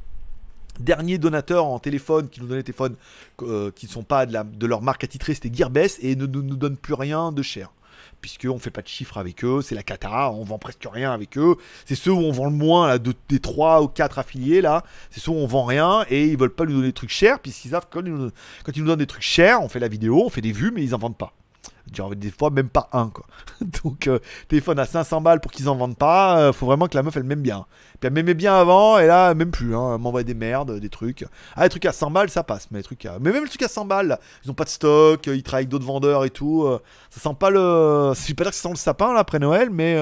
[0.80, 2.96] dernier donateur en téléphone qui nous donnait des téléphones
[3.42, 6.76] euh, qui ne sont pas de, leur marque attitrée, c'était Gearbest et ne nous, donne
[6.76, 7.72] plus rien de cher.
[8.20, 11.12] Puisqu'on ne fait pas de chiffres avec eux, c'est la cata, on vend presque rien
[11.12, 11.56] avec eux.
[11.84, 14.82] C'est ceux où on vend le moins là, de- des 3 ou 4 affiliés là.
[15.10, 17.38] C'est ceux où on vend rien et ils veulent pas nous donner des trucs chers,
[17.38, 18.30] puisqu'ils savent que quand ils, nous,
[18.64, 20.72] quand ils nous donnent des trucs chers, on fait la vidéo, on fait des vues,
[20.74, 21.32] mais ils en vendent pas.
[22.16, 23.24] Des fois même pas un quoi.
[23.82, 24.18] Donc euh,
[24.48, 27.16] téléphone à 500 balles pour qu'ils en vendent pas, euh, faut vraiment que la meuf
[27.16, 27.66] elle m'aime bien.
[28.00, 30.88] Puis elle m'aimait bien avant et là même plus, hein, elle m'envoie des merdes, des
[30.88, 31.24] trucs.
[31.56, 33.06] Ah les trucs à 100 balles ça passe, mais trucs.
[33.20, 35.68] Mais même les trucs à 100 balles, ils ont pas de stock, ils travaillent avec
[35.68, 36.64] d'autres vendeurs et tout.
[36.64, 36.78] euh,
[37.10, 38.12] ça sent pas le...
[38.14, 39.98] Je pas dire que ça sent le sapin là après Noël, mais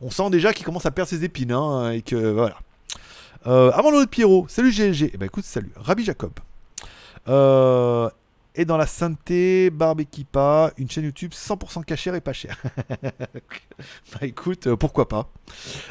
[0.00, 2.56] on sent déjà qu'il commence à perdre ses épines hein, et que voilà.
[3.44, 5.10] Avant de Pierrot, salut GLG.
[5.14, 5.72] Eh ben écoute, salut.
[5.76, 6.32] Rabbi Jacob.
[7.28, 8.08] Euh,
[8.56, 12.60] et dans la sainteté, Barbe Equipa, une chaîne YouTube 100% cachère et pas chère.
[14.12, 15.28] bah écoute, euh, pourquoi pas.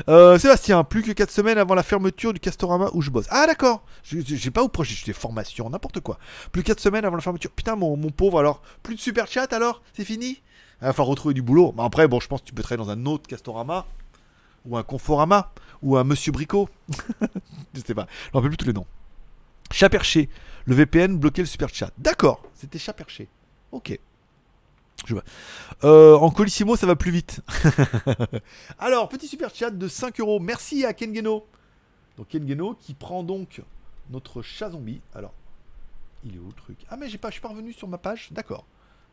[0.10, 3.28] Euh, Sébastien, plus que 4 semaines avant la fermeture du Castorama où je bosse.
[3.30, 6.18] Ah d'accord, j'ai pas où proche, j'ai des formations, n'importe quoi.
[6.52, 7.52] Plus que 4 semaines avant la fermeture.
[7.52, 9.84] Putain, mon, pauvre, alors, plus de super chat alors?
[9.94, 10.42] C'est fini?
[10.82, 11.74] Il va retrouver du boulot.
[11.78, 13.86] Mais après, bon, je pense que tu peux travailler dans un autre Castorama,
[14.66, 15.52] ou un Conforama,
[15.84, 16.68] ou un Monsieur Bricot.
[17.76, 18.88] je sais pas, je me rappelle plus tous les noms.
[19.72, 20.30] Chat perché.
[20.66, 21.92] Le VPN bloquait le super chat.
[21.98, 23.28] D'accord, c'était chat perché.
[23.72, 24.00] Ok.
[25.06, 25.16] Je.
[25.84, 27.42] Euh, en Colissimo, ça va plus vite.
[28.80, 30.40] Alors, petit super chat de 5 euros.
[30.40, 31.46] Merci à Kengeno.
[32.18, 33.62] Donc Kengeno qui prend donc
[34.10, 35.02] notre chat zombie.
[35.14, 35.34] Alors,
[36.24, 36.78] il est où le truc?
[36.90, 38.30] Ah mais pas, je suis pas revenu sur ma page.
[38.32, 38.66] D'accord.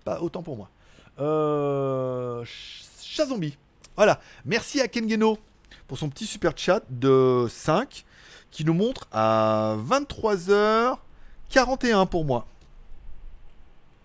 [0.04, 0.70] Pas autant pour moi.
[1.18, 3.58] Euh, ch- chat zombie.
[3.96, 4.20] Voilà.
[4.46, 5.36] Merci à Kengeno
[5.88, 8.04] pour son petit super chat de 5
[8.50, 9.76] qui nous montre à
[11.52, 12.46] 23h41 pour moi.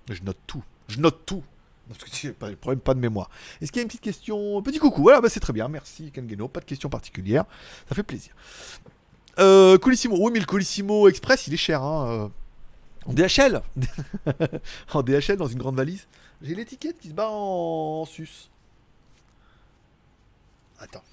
[0.09, 0.63] Je note tout.
[0.87, 1.43] Je note tout.
[1.87, 3.29] Parce que j'ai pas problème, pas de mémoire.
[3.61, 4.61] Est-ce qu'il y a une petite question?
[4.61, 7.45] Petit coucou, voilà, bah c'est très bien, merci Kengeno, pas de question particulière,
[7.87, 8.33] ça fait plaisir.
[9.39, 12.07] Euh, Colissimo, oui mais le Colissimo Express il est cher, hein.
[12.09, 12.27] euh,
[13.05, 13.61] En DHL
[14.93, 16.07] En DHL dans une grande valise.
[16.41, 18.49] J'ai l'étiquette qui se bat en sus.
[20.79, 21.03] Attends.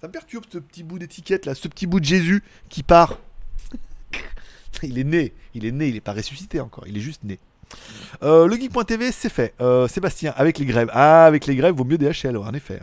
[0.00, 3.18] Ça me perturbe ce petit bout d'étiquette là, ce petit bout de Jésus qui part.
[4.82, 7.38] il est né, il est né, il est pas ressuscité encore, il est juste né.
[8.22, 9.54] Euh, le geek.tv, c'est fait.
[9.60, 10.90] Euh, Sébastien, avec les grèves.
[10.92, 12.80] Ah, avec les grèves, vaut mieux DHL, en effet.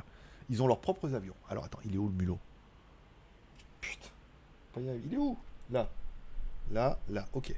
[0.50, 1.36] Ils ont leurs propres avions.
[1.50, 2.40] Alors attends, il est où le mulot?
[3.80, 4.10] Putain.
[5.06, 5.38] Il est où?
[5.72, 5.90] Là.
[6.72, 7.54] Là, là, ok.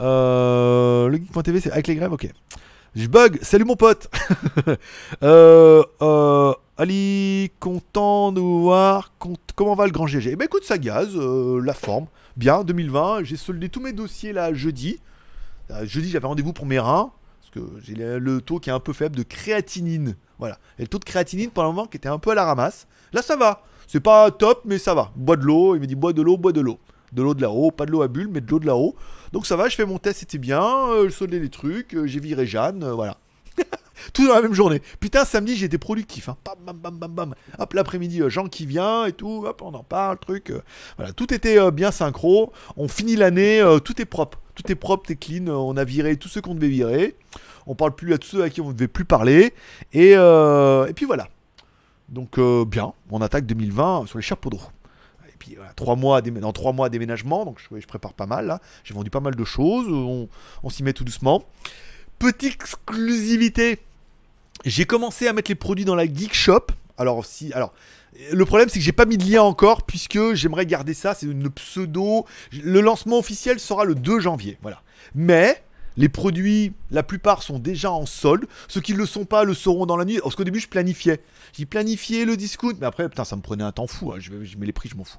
[0.00, 2.28] Euh, le geek.tv, c'est avec les grèves, ok.
[2.96, 4.10] Je bug, salut mon pote
[5.22, 9.12] euh, euh, Ali, content de voir
[9.54, 10.30] comment va le grand GG.
[10.32, 14.32] Eh ben écoute, ça gaz, euh, la forme, bien, 2020, j'ai soldé tous mes dossiers
[14.32, 14.98] là jeudi.
[15.70, 18.72] Euh, jeudi, j'avais rendez-vous pour mes reins, parce que j'ai le, le taux qui est
[18.72, 20.16] un peu faible de créatinine.
[20.40, 22.44] Voilà, et le taux de créatinine pour le moment qui était un peu à la
[22.44, 22.88] ramasse.
[23.12, 25.12] Là, ça va, c'est pas top, mais ça va.
[25.14, 26.80] Bois de l'eau, il me dit bois de l'eau, bois de l'eau.
[27.12, 28.96] De l'eau de là-haut, pas de l'eau à bulle, mais de l'eau de là-haut.
[29.32, 32.06] Donc ça va, je fais mon test, c'était bien, euh, je soldais les trucs, euh,
[32.06, 33.16] j'ai viré Jeanne, euh, voilà.
[34.12, 34.80] Tout dans la même journée.
[34.98, 36.28] Putain, samedi, été productif.
[36.30, 36.36] Hein.
[36.44, 37.34] Bam, bam, bam, bam, bam.
[37.58, 39.44] Hop, l'après-midi, euh, Jean qui vient et tout.
[39.46, 40.50] Hop, on en parle, truc.
[40.50, 40.62] euh,
[40.96, 42.52] voilà, tout était euh, bien synchro.
[42.76, 44.38] On finit l'année, euh, tout est propre.
[44.54, 45.46] Tout est propre, t'es clean.
[45.48, 47.14] euh, on a viré tous ceux qu'on devait virer.
[47.66, 49.52] On parle plus à tous ceux à qui on ne devait plus parler.
[49.92, 51.28] Et, euh, et puis voilà.
[52.08, 52.94] Donc, euh, bien.
[53.10, 54.70] On attaque 2020 sur les chapeaux de roue.
[55.40, 58.60] Puis trois mois, dans trois mois déménagement, donc je, prépare pas mal là.
[58.84, 60.28] J'ai vendu pas mal de choses, on,
[60.62, 61.42] on s'y met tout doucement.
[62.20, 63.80] Petite exclusivité,
[64.64, 66.66] j'ai commencé à mettre les produits dans la Geek Shop.
[66.98, 67.72] Alors si, alors
[68.32, 71.26] le problème c'est que j'ai pas mis de lien encore puisque j'aimerais garder ça, c'est
[71.26, 72.26] une pseudo.
[72.52, 74.82] Le lancement officiel sera le 2 janvier, voilà.
[75.14, 75.62] Mais
[75.96, 78.46] les produits, la plupart sont déjà en solde.
[78.68, 80.18] Ceux qui ne le sont pas le sauront dans la nuit.
[80.22, 81.20] Parce qu'au début, je planifiais.
[81.52, 82.74] J'ai planifié le discount.
[82.80, 84.12] Mais après, putain, ça me prenait un temps fou.
[84.12, 84.16] hein.
[84.18, 85.18] Je, mets les prix, je m'en fous.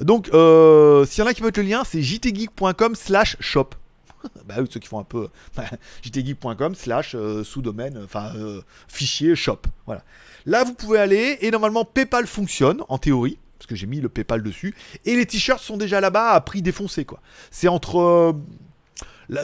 [0.00, 3.70] Donc, euh, s'il y en a qui veulent le lien, c'est jtgeek.com slash shop.
[4.46, 5.28] bah oui, ceux qui font un peu.
[6.02, 9.62] jtgeek.com slash euh, sous-domaine, enfin, euh, fichier shop.
[9.86, 10.02] Voilà.
[10.46, 11.38] Là, vous pouvez aller.
[11.40, 13.38] Et normalement, PayPal fonctionne, en théorie.
[13.58, 14.74] Parce que j'ai mis le PayPal dessus.
[15.04, 17.20] Et les t-shirts sont déjà là-bas à prix défoncé, quoi.
[17.50, 18.36] C'est entre.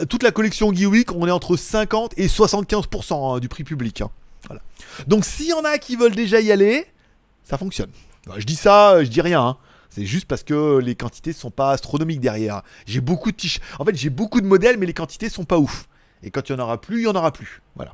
[0.09, 4.01] Toute la collection Geeweek, on est entre 50 et 75% hein, du prix public.
[4.01, 4.09] hein.
[4.47, 4.61] Voilà.
[5.07, 6.85] Donc s'il y en a qui veulent déjà y aller,
[7.43, 7.89] ça fonctionne.
[8.27, 9.41] Bah, je dis ça, je dis rien.
[9.41, 9.57] hein.
[9.89, 12.61] C'est juste parce que les quantités sont pas astronomiques derrière.
[12.85, 13.61] J'ai beaucoup de t-shirts.
[13.77, 15.87] En fait, j'ai beaucoup de modèles, mais les quantités sont pas ouf.
[16.23, 17.61] Et quand il y en aura plus, il y en aura plus.
[17.75, 17.93] Voilà.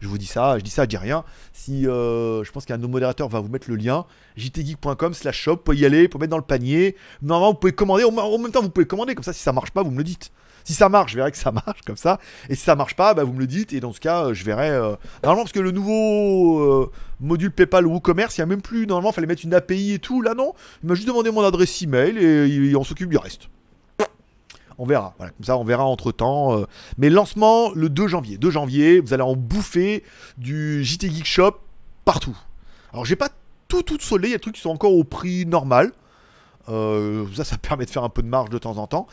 [0.00, 1.24] Je vous dis ça, je dis ça, je dis rien.
[1.52, 4.04] Si euh, je pense qu'un de nos modérateurs va vous mettre le lien,
[4.36, 6.96] jtgeek.com slash shop, vous pouvez y aller, vous pouvez mettre dans le panier.
[7.22, 8.04] Normalement, vous pouvez commander.
[8.04, 9.14] En même temps, vous pouvez commander.
[9.14, 10.30] Comme ça, si ça marche pas, vous me le dites.
[10.64, 12.18] Si ça marche, je verrai que ça marche comme ça.
[12.48, 13.72] Et si ça marche pas, bah, vous me le dites.
[13.72, 14.70] Et dans ce cas, je verrai.
[14.70, 16.90] euh, Normalement, parce que le nouveau euh,
[17.20, 18.86] module PayPal WooCommerce, il n'y a même plus.
[18.86, 20.22] Normalement, il fallait mettre une API et tout.
[20.22, 20.52] Là, non.
[20.82, 23.48] Il m'a juste demandé mon adresse email et il- on s'occupe du reste.
[24.78, 25.14] On verra.
[25.18, 26.64] Voilà, comme ça, on verra entre temps.
[26.96, 28.38] Mais lancement le 2 janvier.
[28.38, 30.04] 2 janvier, vous allez en bouffer
[30.36, 31.58] du JT Geek Shop
[32.04, 32.36] partout.
[32.92, 33.28] Alors, j'ai pas
[33.66, 34.28] tout, tout soldé.
[34.28, 35.92] Il y a des trucs qui sont encore au prix normal.
[36.68, 39.06] Euh, ça, ça permet de faire un peu de marge de temps en temps.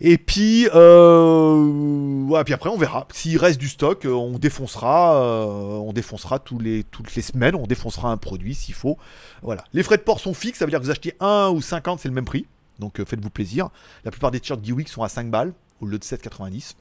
[0.00, 3.06] Et puis, euh, puis après, on verra.
[3.12, 5.44] S'il reste du stock, euh, on défoncera, euh,
[5.76, 8.98] on défoncera toutes les semaines, on défoncera un produit s'il faut.
[9.42, 9.64] Voilà.
[9.72, 12.00] Les frais de port sont fixes, ça veut dire que vous achetez 1 ou 50,
[12.00, 12.46] c'est le même prix.
[12.78, 13.68] Donc euh, faites-vous plaisir.
[14.04, 16.74] La plupart des t-shirts Geeweek sont à 5 balles au lieu de 7,90.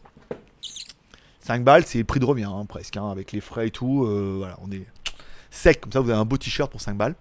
[1.39, 4.05] 5 balles, c'est le prix de revient hein, presque, hein, avec les frais et tout.
[4.05, 4.85] euh, voilà, on est
[5.51, 7.15] sec, comme ça vous avez un beau t-shirt pour 5 balles.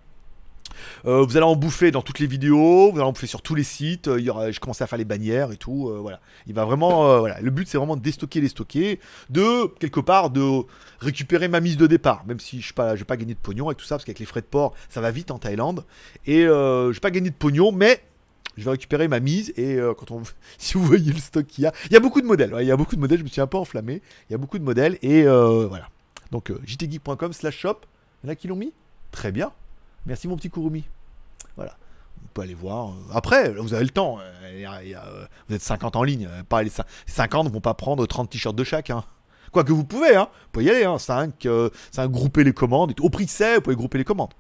[1.04, 3.54] Euh, vous allez en bouffer dans toutes les vidéos, vous allez en bouffer sur tous
[3.54, 4.08] les sites.
[4.16, 5.92] il y aura, je commence à faire les bannières et tout.
[6.00, 7.26] voilà, il va vraiment.
[7.26, 8.98] le but c'est vraiment de déstocker les
[9.28, 10.62] de quelque part de
[11.00, 13.78] récupérer ma mise de départ, même si je ne vais pas gagner de pognon avec
[13.78, 15.84] tout ça parce qu'avec les frais de port ça va vite en Thaïlande
[16.26, 18.00] et je vais pas gagner de pognon, mais
[18.57, 20.22] je vais récupérer ma mise et euh, quand on,
[20.59, 22.55] si vous voyez le stock qu'il y a, il y a beaucoup de modèles.
[22.61, 23.18] il y a beaucoup de modèles.
[23.18, 24.03] Je me suis un peu enflammé.
[24.28, 25.88] Il y a beaucoup de modèles et euh, voilà.
[26.30, 27.80] Donc euh, jtgeek.com/shop.
[28.24, 28.72] Il a qui l'ont mis?
[29.11, 29.53] Très bien.
[30.07, 30.84] Merci mon petit Kurumi.
[31.57, 31.76] Voilà.
[32.24, 32.90] On peut aller voir.
[32.90, 32.92] euh.
[33.14, 34.18] Après, vous avez le temps.
[35.48, 36.28] vous êtes 50 en ligne.
[36.48, 38.90] Pas les cin- 50 ne vont pas prendre 30 t-shirts de chaque.
[38.90, 39.05] Hein.
[39.50, 40.14] Quoique vous pouvez.
[40.16, 40.28] Hein.
[40.44, 40.84] Vous pouvez y aller.
[40.84, 40.98] Hein.
[40.98, 41.46] 5,
[42.09, 42.94] grouper les commandes.
[43.00, 44.32] Au prix que c'est, vous pouvez grouper les commandes.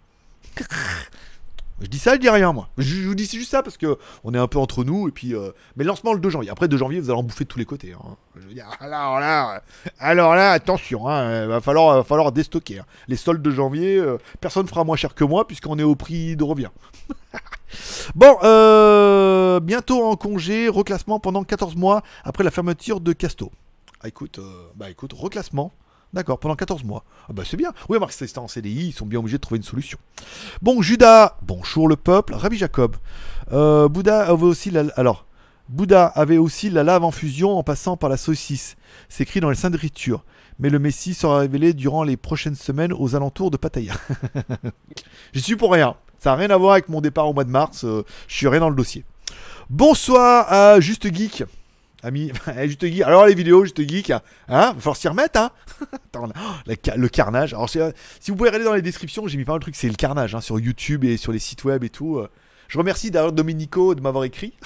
[1.82, 2.68] Je dis ça, je dis rien moi.
[2.78, 5.34] Je, vous dis juste ça parce que on est un peu entre nous et puis.
[5.34, 6.48] euh, mais lancement le 2 janvier.
[6.50, 7.92] Après 2 janvier, vous allez en bouffer de tous les côtés.
[7.92, 8.16] hein.
[8.36, 9.62] Je alors là,
[9.98, 12.78] alors là, attention, hein, euh, va falloir, falloir déstocker.
[12.78, 12.86] hein.
[13.08, 16.36] Les soldes de janvier, euh, personne fera moins cher que moi puisqu'on est au prix
[16.36, 16.70] de revient.
[18.14, 23.50] bon, euh, bientôt en congé, reclassement pendant 14 mois après la fermeture de Casto.
[24.02, 24.38] Ah, écoute,
[24.76, 25.72] bah écoute, reclassement.
[26.12, 27.04] D'accord, pendant 14 mois.
[27.28, 27.72] Ah bah c'est bien.
[27.88, 29.98] Oui, Marc, c'est en CDI, ils sont bien obligés de trouver une solution.
[30.60, 32.96] Bon, Judas, bonjour le peuple, Rabbi Jacob.
[33.52, 34.84] Euh, Bouddha avait aussi la...
[34.96, 35.24] Alors,
[35.70, 38.76] Bouddha avait aussi la lave en fusion en passant par la saucisse.
[39.08, 40.22] C'est écrit dans les Saintes Écritures.
[40.58, 43.94] Mais le Messie sera révélé durant les prochaines semaines aux alentours de Pattaya.
[45.32, 45.96] J'y suis pour rien.
[46.18, 47.84] Ça n'a rien à voir avec mon départ au mois de mars.
[47.84, 49.04] euh, je suis rien dans le dossier.
[49.70, 51.44] Bonsoir à Juste Geek.
[52.02, 53.02] Ami, Eh, Juste Geek.
[53.02, 54.10] Alors les vidéos, Juste Geek.
[54.10, 55.50] Hein Va falloir s'y remettre, hein
[56.16, 56.26] oh,
[56.96, 57.54] le carnage.
[57.54, 59.76] Alors, c'est- si vous pouvez regarder dans les descriptions, j'ai mis pas mal de trucs.
[59.76, 62.18] C'est le carnage hein, sur YouTube et sur les sites web et tout.
[62.18, 62.28] euh.
[62.68, 64.54] Je remercie d'ailleurs Domenico de m'avoir écrit.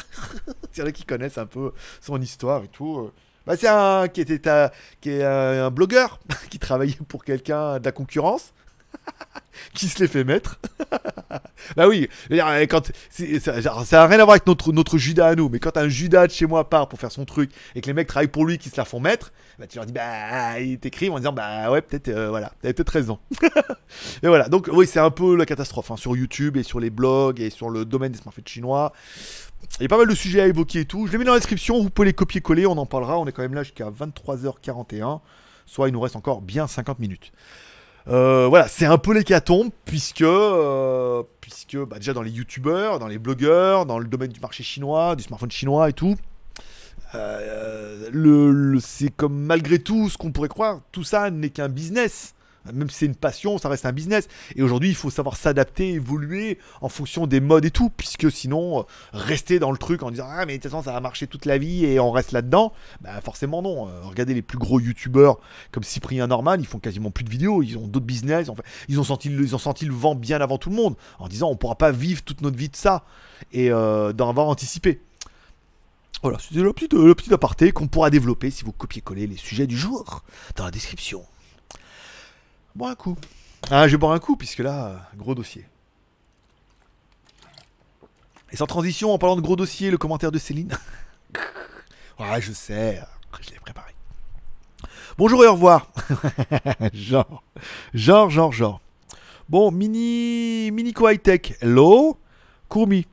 [0.79, 1.73] En a qui connaissent un peu
[2.03, 2.99] son histoire et tout.
[2.99, 3.13] euh.
[3.47, 6.19] Bah, c'est un qui était un blogueur
[6.51, 8.53] qui travaillait pour quelqu'un de la concurrence.
[9.75, 10.59] qui se les fait mettre.
[11.77, 15.35] bah oui, euh, quand ça ça a rien à voir avec notre, notre Judas à
[15.35, 17.87] nous, mais quand un Judas de chez moi part pour faire son truc et que
[17.87, 20.61] les mecs travaillent pour lui qui se la font mettre, bah tu leur dis bah
[20.61, 23.19] ils t'écrivent en disant bah ouais peut-être euh, voilà t'avais peut-être raison.
[24.23, 26.91] et voilà donc oui c'est un peu la catastrophe hein, sur YouTube et sur les
[26.91, 28.93] blogs et sur le domaine des smartphones chinois.
[29.81, 31.07] Il y a pas mal de sujets à évoquer et tout.
[31.07, 33.19] Je les mets dans la description, vous pouvez les copier-coller, on en parlera.
[33.19, 35.21] On est quand même là jusqu'à 23h41,
[35.67, 37.33] soit il nous reste encore bien 50 minutes.
[38.09, 43.09] Euh, voilà, c'est un peu l'hécatombe puisque, euh, puisque bah, déjà dans les youtubeurs, dans
[43.09, 46.15] les blogueurs, dans le domaine du marché chinois, du smartphone chinois et tout,
[47.17, 52.35] euh, le- c'est comme malgré tout ce qu'on pourrait croire, tout ça n'est qu'un business.
[52.73, 54.29] Même si c'est une passion, ça reste un business.
[54.55, 58.81] Et aujourd'hui, il faut savoir s'adapter, évoluer en fonction des modes et tout, puisque sinon,
[58.81, 61.27] euh, rester dans le truc en disant Ah, mais de toute façon, ça va marcher
[61.27, 63.89] toute la vie et on reste là-dedans, bah forcément non.
[63.89, 65.39] Euh, regardez les plus gros youtubeurs
[65.73, 68.63] comme Cyprien Norman, ils font quasiment plus de vidéos, ils ont d'autres business, en fait,
[68.89, 71.91] ils, ont senti, le- vent bien avant tout le monde, en disant On pourra pas
[71.93, 73.05] vivre toute notre vie de ça,
[73.53, 75.01] et euh, d'en avoir anticipé.
[76.23, 79.67] Voilà, c'était le petit, le petit aparté qu'on pourra développer si vous copiez-collez les sujets
[79.67, 80.25] du jour
[80.57, 81.23] dans la description.
[82.77, 83.17] Boire un coup.
[83.71, 85.65] Ah, je vais boire un coup, puisque là, gros dossier.
[88.53, 90.77] Et sans transition, en parlant de gros dossier, le commentaire de Céline.
[92.21, 93.01] ouais, je sais,
[93.41, 93.93] je l'ai préparé.
[95.17, 95.91] Bonjour et au revoir.
[96.93, 97.43] genre,
[97.95, 98.83] genre, genre, genre.
[99.49, 101.57] Bon, mini, minico high tech.
[101.63, 102.19] Hello,
[102.69, 103.07] Courmi.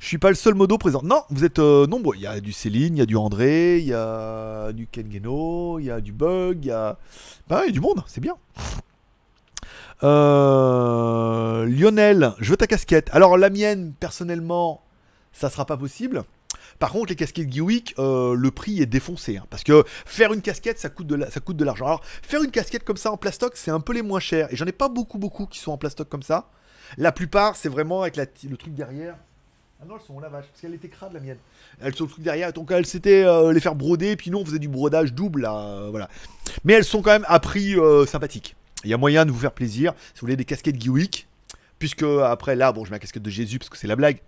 [0.00, 1.02] Je suis pas le seul modo présent.
[1.04, 2.16] Non, vous êtes euh, nombreux.
[2.16, 5.08] Il y a du Céline, il y a du André, il y a du Ken
[5.08, 6.98] Geno, il y a du Bug, il y a.
[7.46, 8.34] Bah, il y a du monde, c'est bien.
[10.02, 13.08] Euh, Lionel, je veux ta casquette.
[13.12, 14.82] Alors la mienne, personnellement,
[15.32, 16.24] ça sera pas possible.
[16.78, 19.36] Par contre, les casquettes Geewick, euh, le prix est défoncé.
[19.36, 21.86] hein, parce que faire une casquette, ça coûte de l'argent.
[21.86, 24.52] Alors, faire une casquette comme ça en plastoc, c'est un peu les moins chers.
[24.52, 26.48] Et j'en ai pas beaucoup, beaucoup qui sont en plastoc comme ça.
[26.98, 29.16] La plupart, c'est vraiment avec le truc derrière.
[29.80, 31.38] Ah non, elles sont la vache, parce qu'elle était crade la mienne.
[31.80, 34.44] Elles sont le truc derrière, donc elles c'était euh, les faire broder, puis nous on
[34.44, 36.08] faisait du brodage double, euh, voilà.
[36.64, 38.56] Mais elles sont quand même à prix euh, sympathique.
[38.84, 39.92] Il y a moyen de vous faire plaisir.
[40.14, 41.26] Si vous voulez des casquettes Geewick,
[41.78, 44.18] puisque après là, bon, je mets la casquette de Jésus parce que c'est la blague.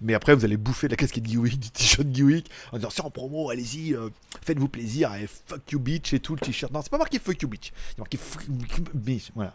[0.00, 3.02] Mais après, vous allez bouffer de la casquette Geewick, du t-shirt Geewick, en disant c'est
[3.02, 4.08] en promo, allez-y, euh,
[4.42, 5.12] faites-vous plaisir,
[5.46, 6.72] fuck you bitch et tout le t-shirt.
[6.72, 9.54] Non, c'est pas marqué fuck you bitch, c'est marqué fuck you bitch, voilà.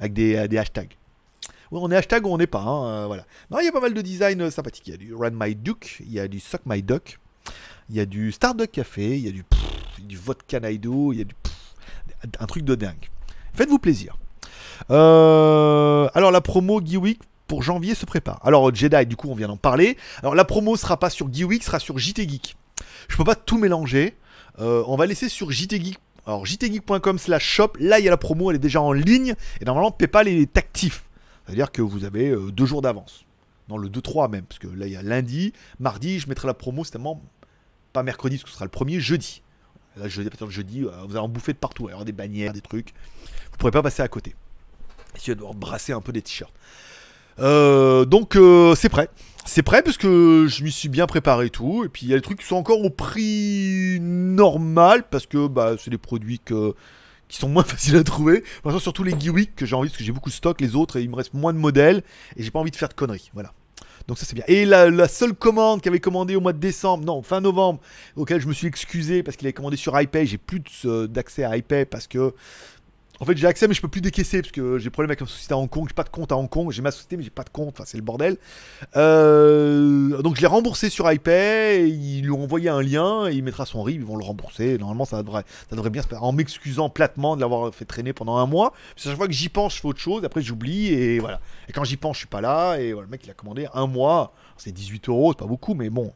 [0.00, 0.96] Avec des, euh, des hashtags.
[1.70, 3.26] Ouais, on est hashtag ou on n'est pas, hein, euh, voilà.
[3.50, 4.88] Non, il y a pas mal de designs sympathiques.
[4.88, 7.18] Il y a du Run My Duck, il y a du Suck My Duck,
[7.90, 11.18] il y a du Starduck Café, il y a du, pff, du Vodka Naido, il
[11.18, 11.74] y a du pff,
[12.38, 13.08] un truc de dingue.
[13.58, 14.16] Faites-vous plaisir.
[14.88, 18.38] Euh, alors la promo Geeweek pour janvier se prépare.
[18.44, 19.96] Alors Jedi, du coup, on vient d'en parler.
[20.22, 22.56] Alors la promo sera pas sur Geeweek, sera sur JT Geek.
[23.08, 24.16] Je peux pas tout mélanger.
[24.60, 25.98] Euh, on va laisser sur JT Geek.
[26.24, 29.34] Alors jtgeek.com slash shop, là il y a la promo, elle est déjà en ligne,
[29.60, 31.02] et normalement PayPal est actif.
[31.44, 33.24] C'est-à-dire que vous avez euh, deux jours d'avance.
[33.68, 36.54] Non, le 2-3 même, parce que là il y a lundi, mardi, je mettrai la
[36.54, 37.20] promo, c'est tellement
[37.92, 39.42] pas mercredi, parce que ce sera le premier, jeudi.
[39.96, 41.86] Là, jeudi, jeudi, vous allez en bouffer de partout.
[41.86, 42.94] Il y avoir des bannières, des trucs.
[43.58, 44.36] Vous pourrez pas passer à côté.
[45.16, 46.52] Essayez de brasser un peu des t-shirts.
[47.40, 49.10] Euh, donc euh, c'est prêt.
[49.44, 51.82] C'est prêt parce que je m'y suis bien préparé et tout.
[51.84, 55.48] Et puis il y a des trucs qui sont encore au prix normal parce que
[55.48, 58.44] bah, c'est des produits qui sont moins faciles à trouver.
[58.64, 60.60] L'instant, surtout les Geewick que j'ai envie parce que j'ai beaucoup de stock.
[60.60, 62.04] Les autres, il me reste moins de modèles
[62.36, 63.32] et j'ai pas envie de faire de conneries.
[63.34, 63.52] Voilà.
[64.06, 64.44] Donc ça c'est bien.
[64.46, 67.80] Et la, seule commande qu'il avait commandée au mois de décembre, non, fin novembre,
[68.14, 70.62] auquel je me suis excusé parce qu'il avait commandé sur iPay, j'ai plus
[71.08, 72.32] d'accès à iPay parce que
[73.20, 75.26] En fait, j'ai accès, mais je peux plus décaisser parce que j'ai problème avec ma
[75.26, 75.86] société à Hong Kong.
[75.88, 76.70] J'ai pas de compte à Hong Kong.
[76.70, 77.74] J'ai ma société, mais j'ai pas de compte.
[77.74, 78.36] Enfin, c'est le bordel.
[78.96, 81.88] Euh, donc, je l'ai remboursé sur iPay.
[81.90, 84.00] Ils lui ont envoyé un lien et il mettra son RIB.
[84.00, 84.78] Ils vont le rembourser.
[84.78, 86.22] Normalement, ça devrait, ça devrait bien se passer.
[86.22, 88.70] En m'excusant platement de l'avoir fait traîner pendant un mois.
[88.70, 90.24] Parce que chaque fois que j'y pense, je fais autre chose.
[90.24, 91.40] Après, j'oublie et voilà.
[91.68, 92.76] Et quand j'y pense, je suis pas là.
[92.76, 94.32] Et voilà, le mec, il a commandé un mois.
[94.56, 95.32] C'est 18 euros.
[95.32, 96.12] C'est pas beaucoup, mais bon.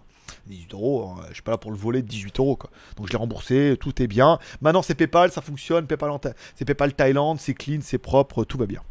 [0.47, 2.70] 18 euros, hein, je suis pas là pour le voler de 18 euros quoi.
[2.97, 4.39] Donc je l'ai remboursé, tout est bien.
[4.61, 6.11] Maintenant c'est PayPal, ça fonctionne, PayPal
[6.57, 8.83] c'est PayPal Thaïlande, c'est clean, c'est propre, tout va bien.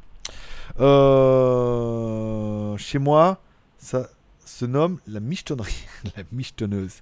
[0.79, 3.41] Euh, chez moi,
[3.77, 4.09] ça
[4.45, 5.85] se nomme la michetonnerie,
[6.17, 7.01] la michetonneuse.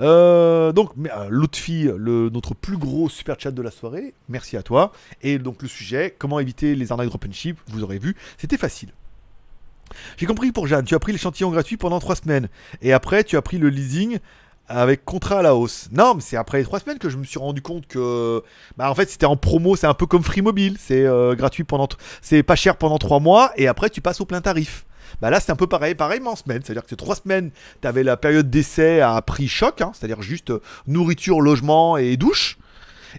[0.00, 4.62] Euh, donc euh, Lutfi, le, notre plus gros super chat de la soirée, merci à
[4.62, 4.92] toi.
[5.22, 8.92] Et donc le sujet, comment éviter les arnaques dropship, vous aurez vu, c'était facile.
[10.16, 12.48] J'ai compris pour Jeanne, tu as pris l'échantillon gratuit pendant 3 semaines.
[12.82, 14.18] Et après, tu as pris le leasing
[14.68, 15.88] avec contrat à la hausse.
[15.92, 18.42] Non, mais c'est après les 3 semaines que je me suis rendu compte que.
[18.76, 20.76] Bah, en fait, c'était en promo, c'est un peu comme Free Mobile.
[20.78, 21.88] C'est euh, gratuit pendant.
[22.22, 24.86] C'est pas cher pendant 3 mois et après, tu passes au plein tarif.
[25.20, 26.62] Bah là, c'est un peu pareil, pareil, mais en semaine.
[26.64, 30.22] C'est-à-dire que c'est 3 semaines, tu avais la période d'essai à prix choc, hein, c'est-à-dire
[30.22, 32.58] juste euh, nourriture, logement et douche.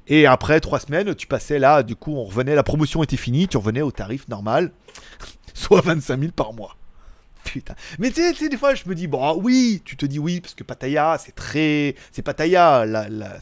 [0.07, 3.47] Et après 3 semaines, tu passais là, du coup, on revenait, la promotion était finie,
[3.47, 4.71] tu revenais au tarif normal,
[5.55, 6.77] soit 25 000 par mois.
[7.45, 7.75] Putain.
[7.99, 10.41] Mais tu sais, des fois, je me dis, bon, ah oui, tu te dis oui,
[10.41, 11.95] parce que Pattaya, c'est très.
[12.11, 13.37] C'est Pattaya, la, la,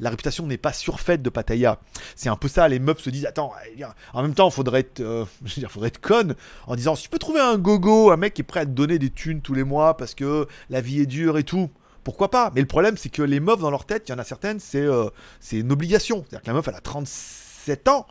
[0.00, 1.80] la réputation n'est pas surfaite de Pattaya.
[2.14, 5.00] C'est un peu ça, les meufs se disent, attends, eh, en même temps, faudrait être,
[5.00, 5.24] euh,
[5.68, 6.34] faudrait être conne
[6.66, 8.70] en disant, si tu peux trouver un gogo, un mec qui est prêt à te
[8.70, 11.70] donner des thunes tous les mois parce que la vie est dure et tout.
[12.04, 12.50] Pourquoi pas?
[12.54, 14.60] Mais le problème, c'est que les meufs, dans leur tête, il y en a certaines,
[14.60, 15.08] c'est euh,
[15.52, 16.24] une obligation.
[16.28, 18.06] C'est-à-dire que la meuf, elle a 37 ans.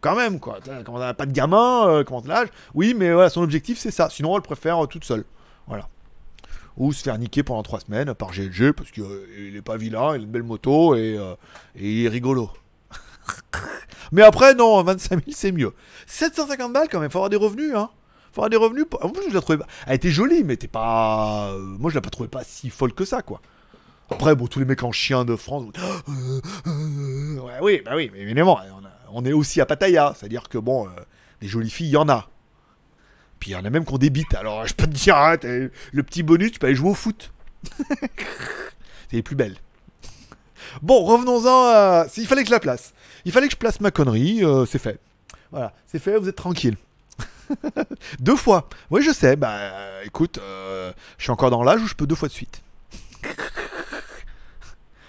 [0.00, 0.58] Quand même, quoi.
[0.84, 2.48] Quand elle n'a pas de gamin, euh, comment l'âge?
[2.74, 4.08] Oui, mais voilà, son objectif, c'est ça.
[4.10, 5.24] Sinon, elle préfère euh, toute seule.
[5.66, 5.88] Voilà.
[6.76, 10.20] Ou se faire niquer pendant 3 semaines par GLG parce qu'il est pas vilain, il
[10.20, 11.34] a une belle moto et, euh,
[11.74, 12.50] il est rigolo.
[14.12, 15.74] mais après, non, 25 000, c'est mieux.
[16.06, 17.90] 750 balles quand même, faut avoir des revenus, hein.
[18.32, 18.86] Faut avoir des revenus.
[19.02, 19.66] En plus, je la trouvais pas.
[19.86, 21.50] Elle était jolie, mais t'es pas.
[21.50, 23.40] euh, Moi, je la trouvée pas si folle que ça, quoi.
[24.08, 25.64] Après, bon, tous les mecs en chien de France.
[25.78, 28.58] euh, euh, ouais, oui, bah oui, mais évidemment,
[29.12, 30.14] on, est aussi à Pattaya.
[30.16, 30.90] C'est-à-dire que, bon, euh,
[31.40, 32.28] des jolies filles, il y en a.
[33.38, 34.34] Puis il y en a même des bites.
[34.34, 37.32] Alors, je peux te dire, hein, le petit bonus, tu peux aller jouer au foot.
[39.10, 39.56] C'est les plus belles.
[40.82, 42.06] Bon, revenons-en à.
[42.16, 42.92] Il fallait que je la place.
[43.24, 44.44] Il fallait que je place ma connerie.
[44.44, 45.00] euh, c'est fait.
[45.50, 46.76] Voilà, c'est fait, vous êtes tranquille.
[48.20, 48.68] deux fois.
[48.90, 49.36] Oui, je sais.
[49.36, 52.62] Bah, écoute, euh, je suis encore dans l'âge où je peux deux fois de suite.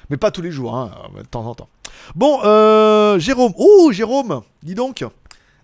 [0.09, 1.69] Mais pas tous les jours, hein, de temps en temps.
[2.15, 3.53] Bon, euh, Jérôme.
[3.57, 5.05] Oh, Jérôme, dis donc.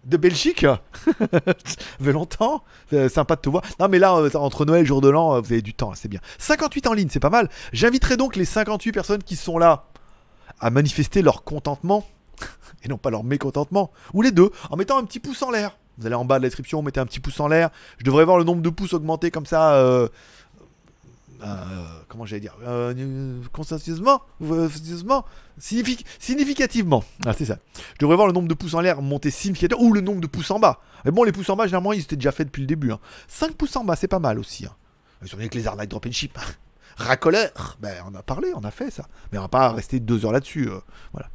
[0.06, 0.66] De Belgique
[2.02, 2.64] fait longtemps.
[3.10, 3.64] Sympa de te voir.
[3.80, 5.92] Non, mais là, euh, entre Noël et jour de l'an, euh, vous avez du temps,
[5.96, 6.22] c'est bien.
[6.38, 7.50] 58 en ligne, c'est pas mal.
[7.74, 9.86] J'inviterai donc les 58 personnes qui sont là
[10.62, 12.06] à manifester leur contentement
[12.84, 13.92] et non pas leur mécontentement.
[14.14, 15.78] Ou les deux, en mettant un petit pouce en l'air.
[15.98, 17.70] Vous allez en bas de la description, mettez un petit pouce en l'air.
[17.98, 19.74] Je devrais voir le nombre de pouces augmenter comme ça.
[19.74, 20.08] euh,
[22.08, 25.26] comment j'allais dire euh, euh, Consciencieusement euh, sérieusement
[25.60, 27.04] signifi- Significativement.
[27.26, 27.58] Ah, c'est ça.
[27.94, 30.28] Je devrais voir le nombre de pouces en l'air monter significativement ou le nombre de
[30.28, 30.82] pouces en bas.
[31.06, 32.92] Mais bon, les pouces en bas, généralement, ils étaient déjà faits depuis le début.
[32.92, 33.00] hein.
[33.28, 34.66] 5 pouces en bas, c'est pas mal aussi.
[34.66, 34.72] Hein.
[35.22, 36.38] Ils sont que les arnaques drop and ship.
[36.98, 39.06] Racoleur Ben, on a parlé, on a fait ça.
[39.32, 40.68] Mais on va pas rester deux heures là-dessus.
[40.70, 40.80] euh,
[41.14, 41.30] voilà.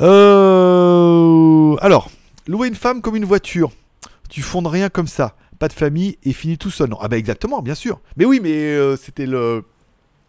[0.00, 2.10] Euh, alors,
[2.46, 3.70] louer une femme comme une voiture.
[4.28, 5.34] Tu fondes rien comme ça.
[5.58, 6.90] Pas de famille et finis tout seul.
[6.90, 6.98] Non.
[7.00, 8.00] Ah bah exactement, bien sûr.
[8.16, 9.64] Mais oui, mais euh, c'était le...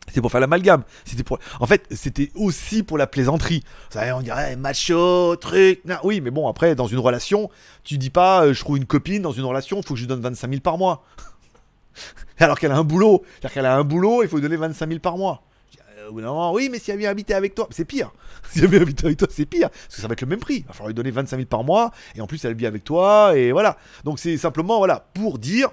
[0.08, 0.84] C'était pour faire l'amalgame.
[1.06, 1.38] C'était pour...
[1.60, 3.64] En fait, c'était aussi pour la plaisanterie.
[3.92, 5.82] Savez, on dirait macho, truc.
[5.86, 7.52] Non, oui, mais bon, après, dans une relation,
[7.84, 10.06] tu dis pas, euh, je trouve une copine dans une relation, il faut que je
[10.06, 11.04] lui donne 25 000 par mois.
[12.40, 13.24] Alors qu'elle a un boulot.
[13.34, 15.44] C'est-à-dire qu'elle a un boulot, il faut lui donner 25 000 par mois.
[16.12, 18.12] Oui, mais si elle vient habiter avec toi, c'est pire.
[18.52, 19.70] Si elle vient habiter avec toi, c'est pire.
[19.70, 20.58] Parce que ça va être le même prix.
[20.58, 21.92] Il va falloir lui donner 25 000 par mois.
[22.16, 23.34] Et en plus, elle vit avec toi.
[23.36, 23.78] Et voilà.
[24.04, 25.70] Donc c'est simplement, voilà, pour dire.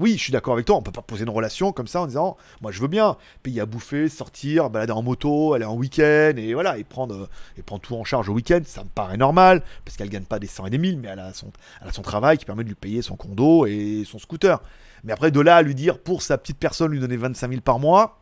[0.00, 2.06] Oui, je suis d'accord avec toi, on peut pas poser une relation comme ça en
[2.06, 6.32] disant moi je veux bien payer à bouffer, sortir, balader en moto, aller en week-end
[6.38, 7.28] et voilà, et prendre,
[7.58, 10.46] euh, tout en charge au week-end, ça me paraît normal, parce qu'elle gagne pas des
[10.46, 11.52] 100 et des 1000, mais elle a, son,
[11.82, 14.62] elle a son travail qui permet de lui payer son condo et son scooter.
[15.04, 17.60] Mais après, de là à lui dire pour sa petite personne lui donner 25 000
[17.60, 18.19] par mois,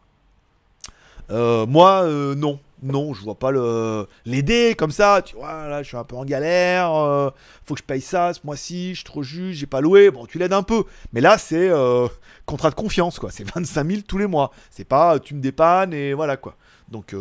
[1.30, 2.60] euh, moi, euh, non.
[2.80, 5.20] Non, je vois pas le l'aider comme ça.
[5.22, 6.94] Tu vois, là, je suis un peu en galère.
[6.94, 7.28] euh,
[7.64, 8.90] faut que je paye ça ce mois-ci.
[8.90, 10.12] Je suis trop juste, j'ai pas loué.
[10.12, 10.84] Bon, tu l'aides un peu.
[11.12, 11.70] Mais là, c'est
[12.46, 13.32] contrat de confiance, quoi.
[13.32, 14.52] C'est 25 000 tous les mois.
[14.70, 16.54] C'est pas tu me dépannes et voilà, quoi.
[16.88, 17.16] Donc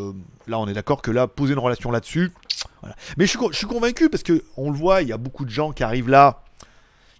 [0.46, 2.32] là, on est d'accord que là, poser une relation là-dessus.
[3.18, 5.44] Mais je suis, je suis convaincu parce que on le voit, il y a beaucoup
[5.44, 6.44] de gens qui arrivent là,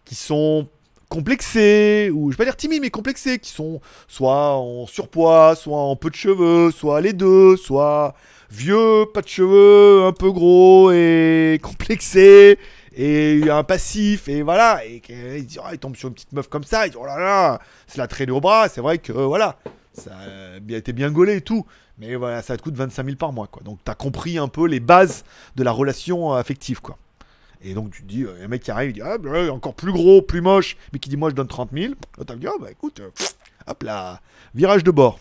[0.06, 0.68] qui sont
[1.10, 5.78] complexés, ou je vais pas dire timides, mais complexés, qui sont soit en surpoids, soit
[5.78, 8.14] en peu de cheveux, soit les deux, soit
[8.50, 12.58] vieux, pas de cheveux, un peu gros et complexé
[12.96, 16.88] et un passif et voilà et qu'il dit, oh, sur une petite meuf comme ça,
[16.88, 19.58] il dit oh là là, c'est la traîner au bras, c'est vrai que euh, voilà,
[19.94, 21.66] ça a été bien gaulé et tout.
[22.00, 23.64] Mais voilà, ça te coûte 25 000 par mois, quoi.
[23.64, 25.24] Donc, t'as compris un peu les bases
[25.56, 26.98] de la relation affective, quoi.
[27.62, 29.74] Et donc, tu te dis, euh, un mec qui arrive, il dit, ah, bah, encore
[29.74, 31.94] plus gros, plus moche, mais qui dit, moi, je donne 30 000.
[32.18, 33.10] Là, t'as dit, ah, bah, écoute, euh,
[33.68, 34.22] hop là,
[34.54, 35.20] virage de bord.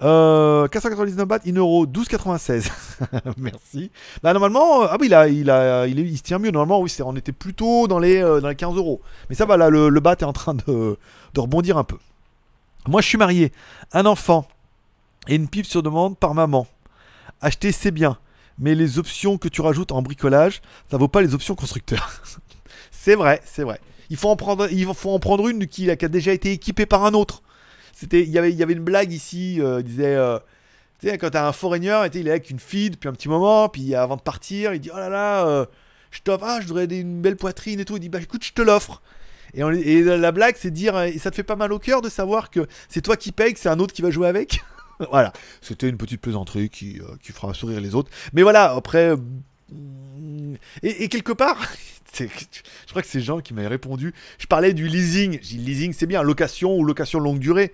[0.00, 2.70] Euh, 499 bahts, 1 euro, 12,96.
[3.36, 3.90] Merci.
[4.22, 6.50] Bah, normalement, euh, ah oui, il, a, il, a, il, il se tient mieux.
[6.50, 9.00] Normalement, oui, on était plutôt dans les, euh, dans les 15 euros.
[9.28, 10.96] Mais ça va, là, le, le bat est en train de,
[11.34, 11.98] de rebondir un peu.
[12.86, 13.52] Moi, je suis marié,
[13.92, 14.46] un enfant
[15.26, 16.66] et une pipe sur demande par maman.
[17.40, 18.18] Acheter, c'est bien,
[18.58, 22.22] mais les options que tu rajoutes en bricolage, ça vaut pas les options constructeurs.
[22.90, 23.80] c'est vrai, c'est vrai.
[24.10, 27.04] Il faut en prendre, il faut en prendre une qui, a déjà été équipée par
[27.04, 27.42] un autre.
[27.92, 30.38] C'était, il y avait, il y avait une blague ici, euh, il disait, euh,
[31.00, 33.68] tu sais, quand t'as un foreigner, il est avec une fille depuis un petit moment,
[33.68, 35.66] puis avant de partir, il dit, oh là là, euh,
[36.10, 37.96] je t'offre, ah, je voudrais une belle poitrine et tout.
[37.96, 39.02] Il dit, bah écoute, je te l'offre.
[39.54, 42.08] Et, la blague, c'est dire, euh, et ça te fait pas mal au cœur de
[42.08, 44.60] savoir que c'est toi qui paye, que c'est un autre qui va jouer avec?
[45.10, 48.10] Voilà, c'était une petite plaisanterie qui, euh, qui fera sourire les autres.
[48.32, 49.10] Mais voilà, après.
[49.10, 49.16] euh,
[50.82, 51.58] et, quelque part,
[52.18, 52.26] je
[52.88, 54.14] crois que c'est Jean qui m'avait répondu.
[54.38, 55.38] Je parlais du leasing.
[55.42, 57.72] J'ai leasing, c'est bien, location ou location longue durée.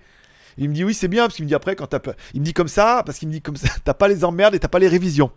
[0.57, 1.99] Il me dit oui, c'est bien, parce qu'il me dit après, quand t'as
[2.33, 4.55] Il me dit comme ça, parce qu'il me dit comme ça, t'as pas les emmerdes
[4.55, 5.31] et t'as pas les révisions.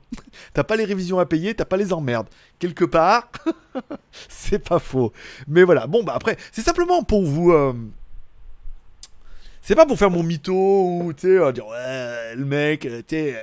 [0.55, 2.29] t'as pas les révisions à payer, t'as pas les emmerdes.
[2.59, 3.31] Quelque part,
[4.29, 5.13] c'est pas faux.
[5.49, 7.51] Mais voilà, bon, bah après, c'est simplement pour vous.
[7.53, 7.73] euh,
[9.69, 13.03] C'est pas pour faire mon mytho ou euh, dire ouais le mec euh,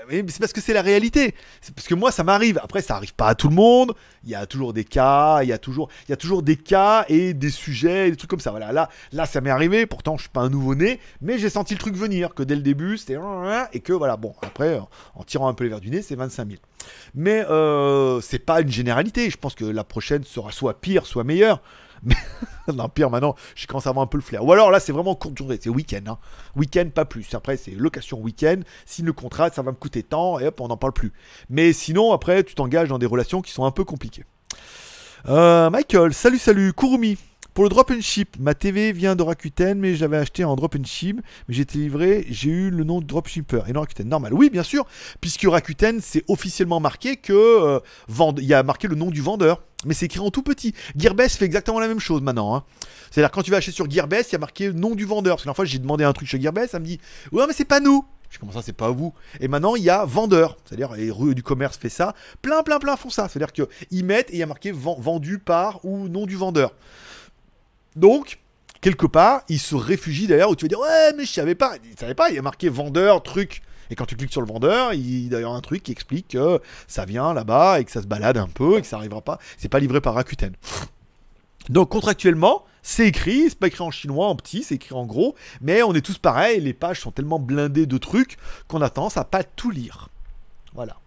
[0.09, 1.35] mais c'est parce que c'est la réalité.
[1.61, 2.59] C'est parce que moi ça m'arrive.
[2.63, 3.93] Après ça arrive pas à tout le monde.
[4.23, 6.55] Il y a toujours des cas il y a toujours il y a toujours des
[6.55, 8.49] cas et des sujets des trucs comme ça.
[8.49, 9.85] Voilà là là ça m'est arrivé.
[9.85, 12.55] Pourtant je suis pas un nouveau né mais j'ai senti le truc venir que dès
[12.55, 13.19] le début c'était
[13.73, 14.79] et que voilà bon après
[15.13, 16.59] en tirant un peu les verres du nez c'est 25 000
[17.13, 19.29] mais euh, c'est pas une généralité.
[19.29, 21.61] Je pense que la prochaine sera soit pire soit meilleure
[22.07, 24.43] mais pire maintenant, je commence à avoir un peu le flair.
[24.43, 26.01] Ou alors là, c'est vraiment courte durée, c'est week-end.
[26.07, 26.17] Hein.
[26.55, 27.33] Week-end, pas plus.
[27.33, 28.61] Après, c'est location week-end.
[28.85, 31.13] Signe le contrat, ça va me coûter tant, et hop, on n'en parle plus.
[31.49, 34.25] Mais sinon, après, tu t'engages dans des relations qui sont un peu compliquées.
[35.27, 36.73] Euh, Michael, salut, salut.
[36.73, 37.17] Kurumi.
[37.55, 40.75] Pour le drop and ship, ma TV vient de Rakuten, mais j'avais acheté en drop
[40.75, 43.61] and ship, mais j'ai été livré, j'ai eu le nom de dropshipper.
[43.69, 44.33] Et non, Rakuten, normal.
[44.33, 44.85] Oui, bien sûr,
[45.21, 47.79] puisque Rakuten, c'est officiellement marqué que euh,
[48.39, 50.73] il y a marqué le nom du vendeur, mais c'est écrit en tout petit.
[50.97, 52.55] Gearbest fait exactement la même chose maintenant.
[52.57, 52.63] hein.
[53.09, 55.37] C'est-à-dire quand tu vas acheter sur Gearbest, il y a marqué nom du vendeur.
[55.37, 56.99] Parce que la fois, j'ai demandé un truc chez Gearbest, ça me dit
[57.31, 58.03] Ouais, mais c'est pas nous.
[58.31, 59.13] Je comment ça, c'est pas vous?
[59.39, 60.57] Et maintenant, il y a vendeur.
[60.65, 62.15] C'est-à-dire, les rues du commerce fait ça.
[62.41, 63.29] Plein, plein, plein font ça.
[63.29, 66.73] C'est-à-dire qu'ils mettent et il y a marqué ven- vendu par ou nom du vendeur.
[67.95, 68.39] Donc,
[68.81, 71.75] quelque part, ils se réfugient d'ailleurs où tu vas dire Ouais, mais je savais pas.
[71.83, 73.61] Ils savaient pas, il y a marqué vendeur, truc.
[73.89, 76.29] Et quand tu cliques sur le vendeur, il y a d'ailleurs un truc qui explique
[76.29, 79.21] que ça vient là-bas et que ça se balade un peu et que ça arrivera
[79.21, 79.39] pas.
[79.57, 80.53] C'est pas livré par Rakuten.
[81.69, 85.35] Donc contractuellement, c'est écrit, c'est pas écrit en chinois, en petit, c'est écrit en gros,
[85.61, 88.37] mais on est tous pareils, les pages sont tellement blindées de trucs
[88.67, 90.09] qu'on a tendance à pas tout lire.
[90.73, 90.97] Voilà.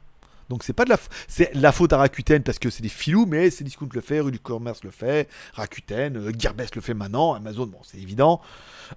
[0.49, 0.96] Donc c'est pas de la,
[1.26, 4.20] c'est la faute à Rakuten parce que c'est des filous, mais c'est Discount le fait,
[4.20, 8.40] Rue du Commerce le fait, Rakuten, euh, Gearbest le fait maintenant, Amazon, bon c'est évident.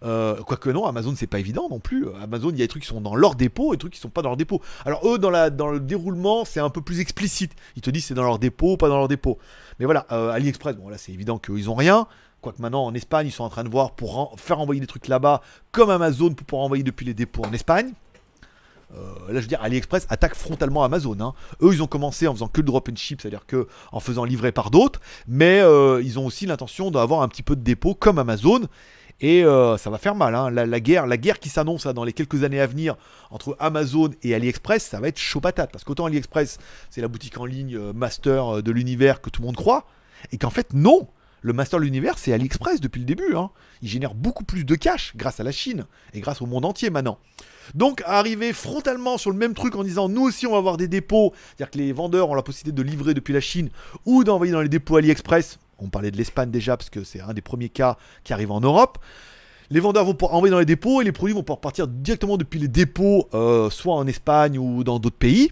[0.03, 2.07] Euh, Quoique non, Amazon c'est pas évident non plus.
[2.21, 3.99] Amazon, il y a des trucs qui sont dans leur dépôt et des trucs qui
[3.99, 4.61] sont pas dans leur dépôt.
[4.85, 7.51] Alors eux, dans, le déroulement, c'est un peu plus explicite.
[7.75, 9.37] Ils te disent c'est dans leur dépôt, pas dans leur dépôt.
[9.79, 12.07] Mais voilà, euh, AliExpress, bon là c'est évident qu'ils ont rien.
[12.41, 15.07] Quoique maintenant en Espagne, ils sont en train de voir pour faire envoyer des trucs
[15.07, 15.41] là-bas,
[15.71, 17.93] comme Amazon pour pouvoir envoyer depuis les dépôts en Espagne.
[18.93, 21.15] Euh, là, je veux dire, AliExpress attaque frontalement Amazon.
[21.21, 21.33] hein.
[21.61, 24.25] Eux, ils ont commencé en faisant que le drop and ship, c'est-à-dire que en faisant
[24.25, 27.95] livrer par d'autres, mais euh, ils ont aussi l'intention d'avoir un petit peu de dépôt
[27.95, 28.61] comme Amazon.
[29.23, 30.33] Et euh, ça va faire mal.
[30.33, 30.49] hein.
[30.49, 32.95] La, guerre, la guerre qui s'annonce dans les quelques années à venir
[33.29, 35.71] entre Amazon et AliExpress, ça va être chaud patate.
[35.71, 36.57] Parce qu'autant AliExpress,
[36.89, 39.85] c'est la boutique en ligne master de l'univers que tout le monde croit,
[40.31, 41.07] et qu'en fait, non.
[41.43, 43.35] Le master de l'univers, c'est AliExpress depuis le début.
[43.35, 43.49] hein.
[43.81, 46.91] Il génère beaucoup plus de cash grâce à la Chine et grâce au monde entier
[46.91, 47.17] maintenant.
[47.73, 50.87] Donc, arriver frontalement sur le même truc en disant nous aussi on va avoir des
[50.87, 53.69] dépôts, c'est-à-dire que les vendeurs ont la possibilité de livrer depuis la Chine
[54.05, 55.57] ou d'envoyer dans les dépôts AliExpress.
[55.79, 58.59] On parlait de l'Espagne déjà parce que c'est un des premiers cas qui arrive en
[58.61, 58.99] Europe.
[59.71, 62.37] Les vendeurs vont pouvoir envoyer dans les dépôts et les produits vont pouvoir partir directement
[62.37, 65.51] depuis les dépôts, euh, soit en Espagne ou dans d'autres pays.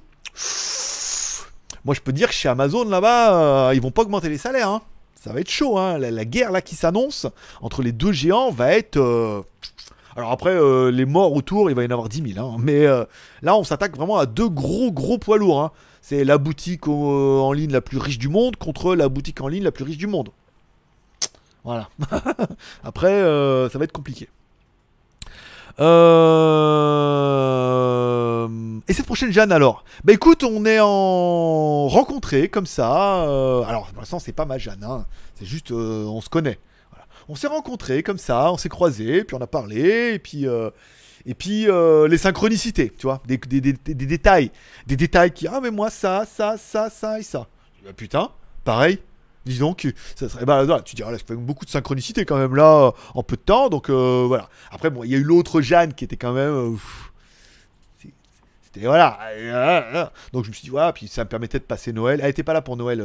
[1.86, 4.70] Moi, je peux dire que chez Amazon là-bas, euh, ils vont pas augmenter les salaires.
[4.70, 4.82] hein.
[5.22, 5.78] Ça va être chaud.
[5.78, 5.98] hein.
[5.98, 7.28] La, guerre là qui s'annonce
[7.62, 8.98] entre les deux géants va être.
[8.98, 9.42] euh,
[10.16, 12.46] Alors après, euh, les morts autour, il va y en avoir 10 000.
[12.46, 12.56] hein.
[12.60, 13.04] Mais euh,
[13.42, 15.62] là, on s'attaque vraiment à deux gros gros poids lourds.
[15.62, 15.72] hein.
[16.02, 19.64] C'est la boutique en ligne la plus riche du monde contre la boutique en ligne
[19.64, 20.30] la plus riche du monde.
[21.66, 21.90] Voilà.
[22.84, 23.20] Après,
[23.70, 24.30] ça va être compliqué.
[27.50, 28.48] Euh,
[28.88, 29.84] Et cette prochaine Jeanne alors?
[30.04, 33.24] Bah écoute, on est en rencontré comme ça.
[33.28, 35.06] euh, alors pour l'instant c'est pas ma Jeanne, hein.
[35.36, 36.60] c'est juste euh, on se connaît.
[37.32, 40.72] On s'est rencontrés comme ça, on s'est croisés, puis on a parlé, et puis euh,
[41.28, 41.68] et puis
[42.10, 44.52] les synchronicités, tu vois, des, des- des- des- détails,
[44.88, 47.46] des détails qui ah mais moi ça, ça, ça, ça et ça.
[47.86, 48.30] Bah, putain,
[48.64, 49.00] pareil.
[49.46, 52.38] Dis donc, ça serait, bah, voilà, tu dis, ah, là, fait beaucoup de synchronicité quand
[52.38, 54.50] même là, en peu de temps, donc euh, voilà.
[54.72, 56.54] Après, bon, il y a eu l'autre Jeanne qui était quand même.
[56.54, 56.72] euh,
[58.02, 58.14] c'est-
[58.62, 59.18] c'était voilà.
[59.32, 62.20] euh, Donc je me suis dit, voilà, puis ça me permettait de passer Noël.
[62.22, 63.04] Elle était pas là pour Noël,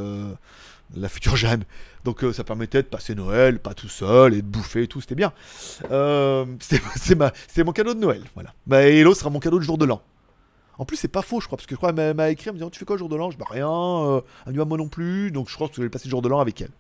[0.94, 1.65] la future Jeanne.
[2.05, 5.15] Donc ça permettait de passer Noël, pas tout seul, et de bouffer et tout, c'était
[5.15, 5.32] bien.
[6.61, 8.52] C'est c'était mon cadeau de Noël, voilà.
[8.66, 10.02] Bah, et l'autre sera mon cadeau de jour de l'an.
[10.78, 12.52] En plus, c'est pas faux, je crois, parce que je crois qu'elle m'a- écrit en
[12.52, 13.30] me disant Tu fais quoi le jour de l'an?
[13.30, 15.88] Je dis Bah rien, euh, elle moi non plus, donc je crois que je vais
[15.88, 16.70] passer le jour de l'an avec elle.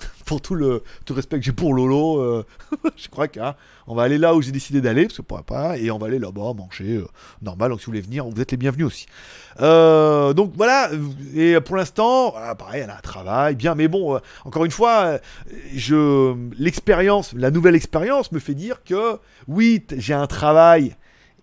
[0.24, 2.44] pour tout le, tout respect que j'ai pour Lolo, euh,
[2.96, 5.90] je crois qu'on va aller là où j'ai décidé d'aller, parce que pourquoi pas, et
[5.90, 7.06] on va aller là-bas manger, euh,
[7.42, 9.06] normal, donc si vous voulez venir, vous êtes les bienvenus aussi.
[9.60, 10.90] Euh, donc voilà,
[11.34, 15.18] et pour l'instant, pareil, elle a un travail, bien, mais bon, encore une fois,
[15.74, 19.18] je, l'expérience, la nouvelle expérience me fait dire que
[19.48, 20.96] oui, j'ai un travail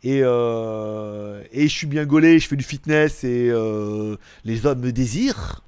[0.03, 4.15] et, euh, et je suis bien gaulé, je fais du fitness et euh,
[4.45, 5.64] les hommes me désirent.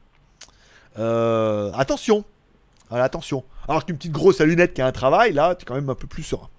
[0.97, 2.23] Euh, attention,
[2.89, 3.43] voilà, attention.
[3.67, 5.89] Alors qu'une petite grosse à lunettes qui a un travail, là, tu es quand même
[5.89, 6.49] un peu plus serein.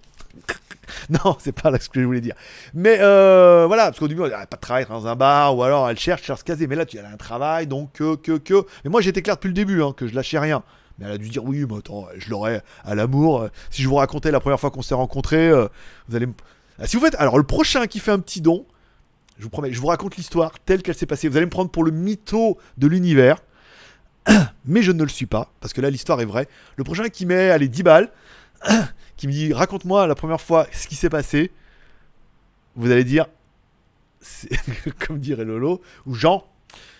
[1.09, 2.35] non, c'est pas là ce que je voulais dire.
[2.73, 5.63] Mais euh, voilà, parce qu'au début, elle a pas de travail dans un bar, ou
[5.63, 6.67] alors elle cherche, cherche à se caser.
[6.67, 8.65] Mais là, tu as un travail, donc que, que, que.
[8.83, 10.63] Mais moi, j'étais clair depuis le début, hein, que je lâchais rien.
[10.99, 13.47] Mais elle a dû dire oui, mais attends, je l'aurais à l'amour.
[13.69, 15.51] Si je vous racontais la première fois qu'on s'est rencontrés,
[16.07, 16.33] vous allez me.
[16.81, 17.15] Ah, si vous faites.
[17.15, 18.65] Alors, le prochain qui fait un petit don,
[19.37, 21.27] je vous promets, je vous raconte l'histoire telle qu'elle s'est passée.
[21.27, 23.37] Vous allez me prendre pour le mytho de l'univers.
[24.65, 26.47] Mais je ne le suis pas, parce que là, l'histoire est vraie.
[26.75, 28.11] Le prochain qui met, allez, 10 balles,
[29.17, 31.51] qui me dit raconte-moi la première fois ce qui s'est passé,
[32.75, 33.27] vous allez dire,
[35.07, 36.45] comme dirait Lolo, ou Jean,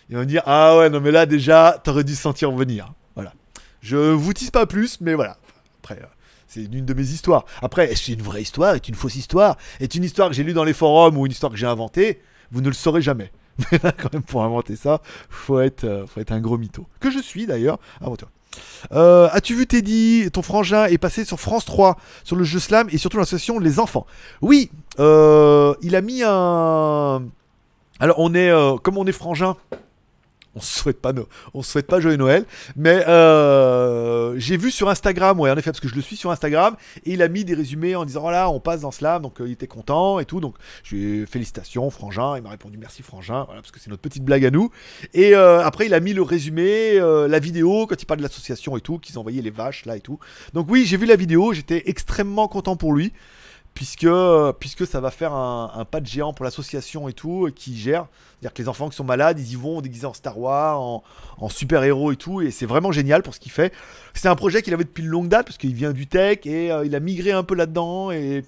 [0.09, 2.93] il va me dire ah ouais, non mais là déjà, t'aurais dû sentir venir.
[3.15, 3.33] Voilà.
[3.81, 5.37] Je vous tisse pas plus, mais voilà.
[5.79, 6.05] Après, euh,
[6.53, 7.45] c'est une de mes histoires.
[7.61, 8.75] Après, est-ce une vraie histoire?
[8.75, 9.55] Est une fausse histoire?
[9.79, 12.21] Est une histoire que j'ai lue dans les forums ou une histoire que j'ai inventée?
[12.51, 13.31] Vous ne le saurez jamais.
[13.71, 16.85] Mais là, quand même, pour inventer ça, faut être, euh, faut être un gros mytho.
[16.99, 18.17] Que je suis d'ailleurs, avant.
[18.91, 20.29] Euh, As-tu vu Teddy?
[20.33, 21.95] Ton frangin est passé sur France 3
[22.25, 24.05] sur le jeu Slam et surtout l'association Les Enfants.
[24.41, 27.23] Oui, euh, il a mis un.
[28.01, 28.51] Alors on est,
[28.83, 29.55] comme on est frangin,
[30.55, 31.27] on se souhaite pas, no-
[31.61, 32.45] souhaite pas joyeux Noël,
[32.75, 36.31] mais euh, j'ai vu sur Instagram, ouais en effet parce que je le suis sur
[36.31, 36.75] Instagram
[37.05, 39.47] et il a mis des résumés en disant voilà on passe dans Slam donc euh,
[39.47, 43.61] il était content et tout donc je félicitations frangin, il m'a répondu merci frangin voilà
[43.61, 44.71] parce que c'est notre petite blague à nous.
[45.13, 48.75] Et euh, après il a mis le résumé, la vidéo quand il parle de l'association
[48.77, 50.19] et tout qu'ils envoyaient les vaches là et tout.
[50.53, 53.13] Donc oui j'ai vu la vidéo, j'étais extrêmement content pour lui
[53.73, 54.07] puisque,
[54.59, 58.07] puisque ça va faire un, pas de géant pour l'association et tout, qui gère.
[58.33, 61.49] C'est-à-dire que les enfants qui sont malades, ils y vont déguisés en Star Wars, en,
[61.49, 63.73] super-héros et tout, et c'est vraiment génial pour ce qu'il fait.
[64.13, 66.71] C'est un projet qu'il avait depuis une longue date, parce qu'il vient du tech, et
[66.71, 68.43] euh, il a migré un peu là-dedans, et,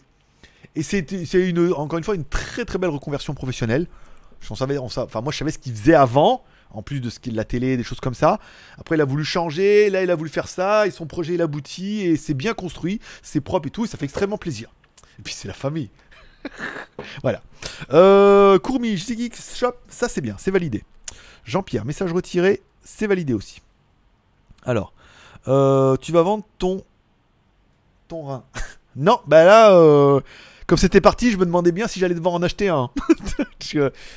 [0.76, 3.88] et c'est une, encore une fois une très très belle reconversion professionnelle.
[4.50, 7.32] On enfin, moi je savais ce qu'il faisait avant, en plus de ce qui est
[7.32, 8.40] de la télé, des choses comme ça.
[8.78, 11.41] Après, il a voulu changer, là il a voulu faire ça, et son projet il
[11.41, 14.70] aboutit, et c'est bien construit, c'est propre et tout, et ça fait extrêmement plaisir.
[15.19, 15.90] Et puis c'est la famille.
[17.23, 17.41] voilà.
[17.91, 20.84] Euh, Courmi, Shop, ça c'est bien, c'est validé.
[21.45, 23.61] Jean-Pierre, message retiré, c'est validé aussi.
[24.64, 24.94] Alors,
[25.48, 26.84] euh, tu vas vendre ton
[28.07, 28.44] ton rein.
[28.95, 30.22] non, bah là, euh,
[30.68, 32.90] comme c'était parti, je me demandais bien si j'allais devoir en acheter un.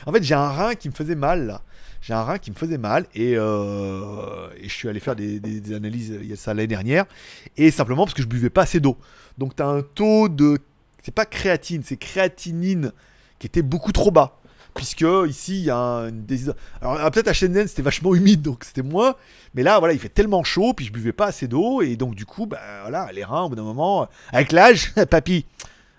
[0.07, 1.63] En fait, j'ai un rein qui me faisait mal là.
[2.03, 5.41] J'ai un rein qui me faisait mal et, euh, et je suis allé faire des,
[5.73, 7.07] analyses il y a ça l'année dernière
[7.57, 8.99] et simplement parce que je buvais pas assez d'eau.
[9.39, 10.59] Donc tu as un taux de
[11.07, 12.91] c'est pas créatine, c'est créatinine
[13.39, 14.41] qui était beaucoup trop bas.
[14.75, 16.51] Puisque ici il y a un, une dés-
[16.83, 19.15] Alors ah, peut-être à Shenzhen c'était vachement humide donc c'était moins.
[19.55, 22.17] Mais là voilà il fait tellement chaud puis je buvais pas assez d'eau et donc
[22.17, 25.47] du coup bah voilà les reins au bout d'un moment avec l'âge papy.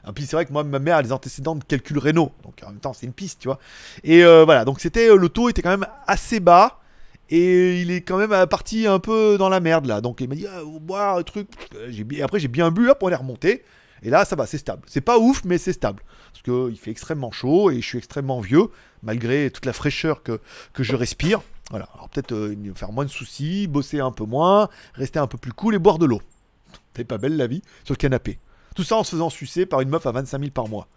[0.05, 2.55] Et puis c'est vrai que moi ma mère a des antécédents de calcul rénaux donc
[2.65, 3.59] en même temps c'est une piste tu vois.
[4.03, 6.81] Et euh, voilà donc c'était le taux était quand même assez bas.
[7.29, 10.01] Et il est quand même euh, parti un peu dans la merde là.
[10.01, 11.49] Donc il m'a dit, ah, boire un truc.
[12.21, 13.63] Après j'ai bien bu, hop, on est remonté.
[14.03, 14.83] Et là ça va, c'est stable.
[14.87, 16.03] C'est pas ouf, mais c'est stable.
[16.31, 18.67] Parce qu'il fait extrêmement chaud et je suis extrêmement vieux,
[19.03, 20.39] malgré toute la fraîcheur que,
[20.73, 21.41] que je respire.
[21.69, 25.37] Voilà, alors peut-être euh, faire moins de soucis, bosser un peu moins, rester un peu
[25.37, 26.21] plus cool et boire de l'eau.
[26.95, 28.39] C'est pas belle la vie sur le canapé.
[28.75, 30.87] Tout ça en se faisant sucer par une meuf à 25 000 par mois.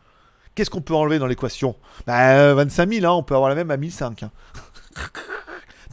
[0.55, 1.77] Qu'est-ce qu'on peut enlever dans l'équation?
[2.07, 4.23] Bah euh, 25 000, hein, on peut avoir la même à 1005.
[4.23, 4.31] Hein.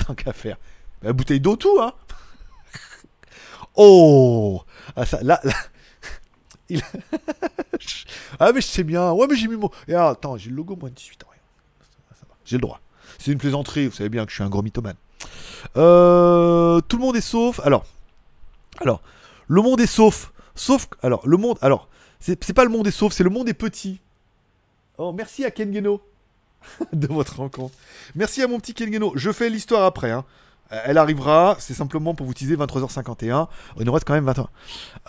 [0.05, 0.57] Tant qu'à faire.
[1.01, 1.93] La bouteille d'eau, tout, hein
[3.75, 4.61] Oh
[4.95, 5.53] ah, là, là.
[8.39, 9.11] Ah, mais je sais bien.
[9.11, 9.69] Ouais, mais j'ai mis mon.
[9.87, 11.27] Et ah, attends, j'ai le logo moins de 18 ans.
[12.45, 12.79] j'ai le droit.
[13.19, 14.95] C'est une plaisanterie, vous savez bien que je suis un gros mythomane.
[15.75, 17.59] Euh, tout le monde est sauf.
[17.63, 17.85] Alors,
[18.79, 19.01] alors,
[19.47, 20.31] le monde est sauf.
[20.55, 21.87] Sauf, alors, le monde, alors,
[22.19, 23.99] c'est pas le monde est sauf, c'est le monde est petit.
[24.97, 26.01] Oh, merci à Ken Geno
[26.93, 27.75] de votre rencontre.
[28.15, 29.13] Merci à mon petit Ken Geno.
[29.15, 30.11] Je fais l'histoire après.
[30.11, 30.25] hein.
[30.71, 33.47] Euh, Elle arrivera, c'est simplement pour vous teaser 23h51.
[33.79, 34.49] Il nous reste quand même 20 ans.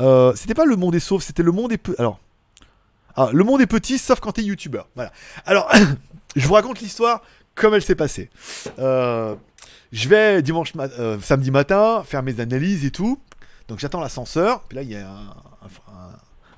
[0.00, 2.00] Euh, c'était pas le monde est sauf, c'était le monde est petit.
[2.00, 2.18] Alors,
[3.16, 4.88] ah, le monde est petit sauf quand t'es youtubeur.
[4.94, 5.12] Voilà.
[5.46, 5.70] Alors,
[6.36, 7.22] je vous raconte l'histoire
[7.54, 8.30] comme elle s'est passée.
[8.78, 9.34] Euh,
[9.90, 13.18] je vais dimanche ma- euh, samedi matin faire mes analyses et tout.
[13.66, 14.60] Donc j'attends l'ascenseur.
[14.62, 15.08] Puis là, il y a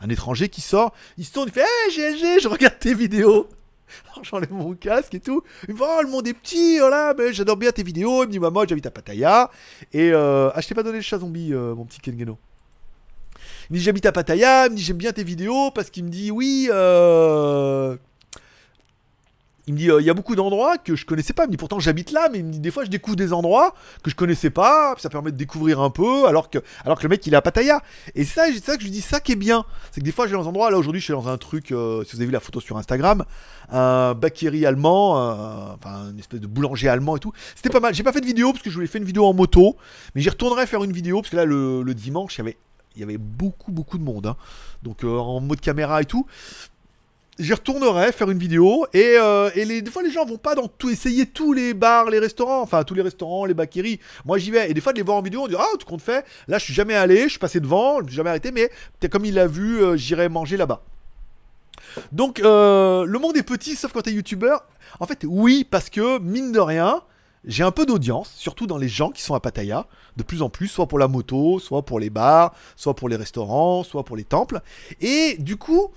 [0.03, 0.93] un étranger qui sort.
[1.19, 3.49] Il se tourne, il fait Hey GLG, je regarde tes vidéos.
[4.23, 5.43] J'enlève mon casque et tout.
[5.69, 8.25] Il me dit Oh, le monde est petit, voilà, mais j'adore bien tes vidéos.
[8.25, 9.51] Il me dit moi, j'habite à Pattaya.
[9.93, 12.39] Et euh, ah, je t'ai pas donné le chat zombie, euh, mon petit Kengeno.
[13.69, 14.67] Il me dit J'habite à Pattaya.
[14.67, 17.97] Il me dit J'aime bien tes vidéos parce qu'il me dit Oui, euh.
[19.67, 21.45] Il me dit, euh, il y a beaucoup d'endroits que je connaissais pas.
[21.45, 23.33] Il me dit, pourtant j'habite là, mais il me dit, des fois je découvre des
[23.33, 24.95] endroits que je connaissais pas.
[24.99, 27.43] Ça permet de découvrir un peu, alors que, alors que le mec il est à
[27.43, 27.81] Pattaya.
[28.15, 29.65] Et c'est ça que je lui dis, ça qui est bien.
[29.93, 31.37] C'est que des fois je vais dans un endroit, là aujourd'hui je suis dans un
[31.37, 33.25] truc, euh, si vous avez vu la photo sur Instagram,
[33.71, 37.33] un bakeri allemand, euh, enfin une espèce de boulanger allemand et tout.
[37.55, 37.95] C'était pas mal.
[37.95, 39.77] J'ai pas fait de vidéo parce que je voulais faire une vidéo en moto,
[40.15, 42.57] mais j'y retournerai faire une vidéo parce que là le, dimanche il y avait,
[42.97, 44.27] il y avait beaucoup beaucoup de monde.
[44.27, 44.37] hein.
[44.83, 46.27] Donc en mode caméra et tout.
[47.41, 50.91] J'y retournerai faire une vidéo et, euh, des fois les gens vont pas dans tout
[50.91, 53.99] essayer tous les bars, les restaurants, enfin tous les restaurants, les bakeries.
[54.27, 55.87] Moi j'y vais et des fois de les voir en vidéo on dit ah tout
[55.87, 56.27] compte fait.
[56.49, 58.71] Là je suis jamais allé, je suis passé devant, je suis jamais arrêté mais
[59.09, 60.83] comme il l'a vu, euh, j'irai manger là-bas.
[62.13, 64.67] Donc euh, le monde est petit sauf quand t'es youtubeur.
[64.99, 67.01] En fait oui parce que mine de rien
[67.47, 69.87] j'ai un peu d'audience, surtout dans les gens qui sont à Pattaya,
[70.19, 73.17] de plus en plus, soit pour la moto, soit pour les bars, soit pour les
[73.17, 74.61] restaurants, soit pour les temples.
[75.01, 75.91] Et du coup,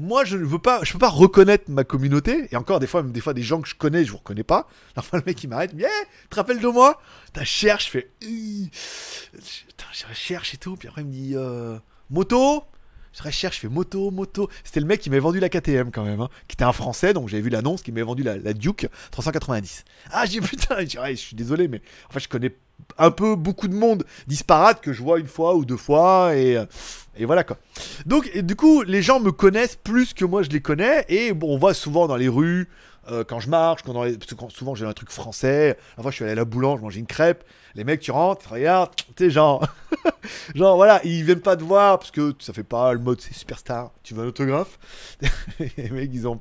[0.00, 2.48] moi je ne veux pas, je peux pas reconnaître ma communauté.
[2.50, 4.42] Et encore des fois, même des fois des gens que je connais, je vous reconnais
[4.42, 4.66] pas.
[4.94, 5.90] Parfois le mec il m'arrête, dit, hey,
[6.22, 7.00] tu te rappelles de moi?
[7.32, 10.76] T'as cherche, je fais, je recherche et tout.
[10.76, 11.78] Puis après il me dit, euh,
[12.08, 12.64] moto.
[13.12, 14.48] Je recherche, je fais moto, moto.
[14.62, 17.12] C'était le mec qui m'avait vendu la KTM quand même, hein, qui était un français,
[17.12, 19.84] donc j'avais vu l'annonce, qui m'avait vendu la, Duke 390.
[20.12, 22.54] Ah, j'ai putain, je je suis désolé, mais en fait, je connais
[22.98, 26.56] un peu beaucoup de monde disparate que je vois une fois ou deux fois, et,
[26.56, 26.66] euh,
[27.20, 27.58] et voilà quoi.
[28.06, 31.58] Donc, du coup, les gens me connaissent plus que moi je les connais, et on
[31.58, 32.68] voit souvent dans les rues,
[33.10, 35.78] euh, quand je marche, quand souvent j'ai un truc français.
[36.00, 37.44] Fois, je suis allé à la boulange, manger une crêpe.
[37.74, 39.64] Les mecs, tu rentres, tu regardes, sais, genre,
[40.54, 43.34] genre voilà, ils viennent pas te voir parce que ça fait pas le mode c'est
[43.34, 43.92] superstar.
[44.02, 44.78] Tu veux un autographe?
[45.76, 46.40] Les mecs, ils ont,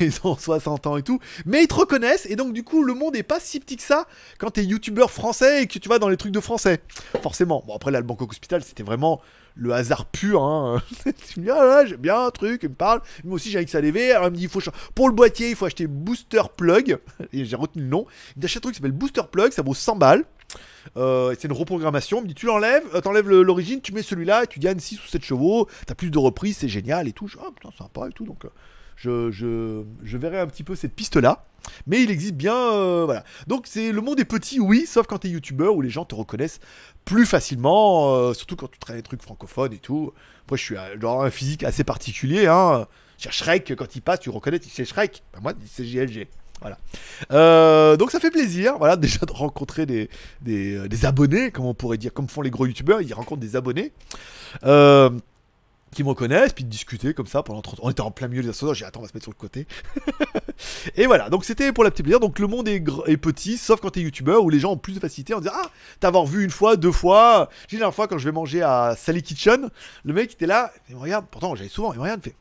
[0.00, 2.94] ils ont 60 ans et tout, mais ils te reconnaissent et donc du coup, le
[2.94, 4.06] monde est pas si petit que ça
[4.38, 6.80] quand t'es youtubeur français et que tu vas dans les trucs de français.
[7.22, 7.62] Forcément.
[7.66, 9.20] Bon après là, le Bangkok Hospital, c'était vraiment
[9.54, 10.42] le hasard pur.
[10.42, 10.82] Hein.
[11.36, 13.00] me ah là, j'aime bien un truc, il me parle.
[13.24, 14.12] Moi aussi, j'ai un XADV.
[14.12, 14.60] Alors, il me dit, il faut
[14.94, 16.98] pour le boîtier, il faut acheter Booster Plug.
[17.32, 18.06] Et j'ai retenu le nom.
[18.36, 20.24] Il achète un truc qui s'appelle Booster Plug, ça vaut 100 balles.
[20.96, 22.18] Euh, c'est une reprogrammation.
[22.18, 25.06] Il me dit, tu l'enlèves, euh, t'enlèves l'origine, tu mets celui-là, tu gagnes 6 ou
[25.06, 25.68] 7 chevaux.
[25.86, 27.26] T'as plus de reprises, c'est génial et tout.
[27.26, 28.24] Je, ah putain, sympa et tout.
[28.24, 28.50] Donc, euh,
[29.02, 31.44] je, verrai un petit peu cette piste-là.
[31.86, 32.56] Mais il existe bien.
[32.56, 33.24] euh, voilà.
[33.46, 36.14] Donc, c'est le monde est petit, oui, sauf quand t'es youtubeur où les gens te
[36.14, 36.60] reconnaissent
[37.04, 40.12] plus facilement, euh, surtout quand tu travailles des trucs francophones et tout.
[40.48, 42.46] Moi, je suis euh, genre un physique assez particulier.
[42.46, 42.86] Hein.
[43.18, 45.22] Dire, Shrek, quand il passe, tu reconnais, c'est Shrek?
[45.32, 46.26] Ben, moi, c'est JLG.
[46.62, 46.78] Voilà.
[47.32, 50.08] Euh, donc ça fait plaisir, voilà, déjà de rencontrer des,
[50.48, 53.92] euh, abonnés, comme on pourrait dire, comme font les gros youtubeurs, ils rencontrent des abonnés.
[54.64, 55.10] Euh,
[55.94, 58.42] qui me reconnaissent, puis de discuter comme ça pendant 30 On était en plein milieu
[58.42, 59.66] des ascenseurs, j'ai dit attends, on va se mettre sur le côté.
[60.96, 62.20] et voilà, donc c'était pour la petite plaisir.
[62.20, 64.76] Donc le monde est, gr- est petit, sauf quand t'es youtubeur, où les gens ont
[64.78, 65.70] plus de facilité en disant Ah,
[66.00, 67.48] t'avoir vu une fois, deux fois.
[67.62, 69.68] J'ai dit la dernière fois quand je vais manger à Sally Kitchen,
[70.04, 72.36] le mec était là, il me regarde, pourtant j'allais souvent, il me regarde, il fait.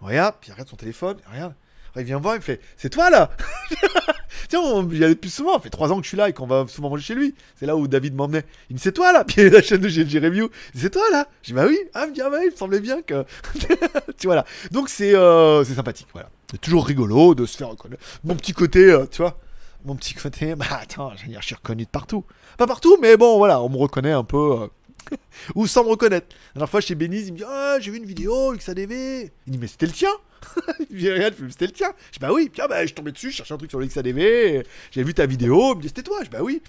[0.00, 1.54] Il me regarde, puis il regarde son téléphone, il regarde.
[1.88, 3.30] Après, il vient me voir, il me fait C'est toi là?
[4.48, 5.54] Tiens, on y allait plus souvent.
[5.54, 7.34] Ça fait 3 ans que je suis là et qu'on va souvent manger chez lui.
[7.56, 8.44] C'est là où David m'emmenait.
[8.70, 9.24] Il me dit C'est toi là?
[9.24, 10.50] Puis il a la chaîne de GLG Review.
[10.74, 11.28] Il dit, C'est toi là?
[11.42, 11.78] Je dis Bah oui.
[11.94, 13.24] Ah, il me dit Ah, bah il me semblait bien que.
[14.18, 14.44] tu vois là.
[14.70, 16.08] Donc c'est euh, c'est sympathique.
[16.12, 16.28] Voilà.
[16.50, 18.02] C'est toujours rigolo de se faire reconnaître.
[18.24, 19.38] Mon petit côté, euh, tu vois.
[19.84, 22.24] Mon petit côté, bah attends, je je suis reconnu de partout.
[22.58, 24.62] Pas partout, mais bon, voilà, on me reconnaît un peu.
[24.62, 24.66] euh,
[25.54, 26.28] Ou sans me reconnaître.
[26.54, 29.30] La dernière fois chez Beniz, il me dit Ah, j'ai vu une vidéo, XADV.
[29.46, 30.10] Il dit Mais c'était le tien
[30.90, 31.92] Il Regarde, c'était le tien.
[32.06, 33.80] Je dis Bah oui, tiens, bah, je suis tombé dessus, je cherchais un truc sur
[33.80, 34.64] le XADV.
[34.90, 36.18] J'ai vu ta vidéo, C'était toi.
[36.24, 36.62] Je Bah oui.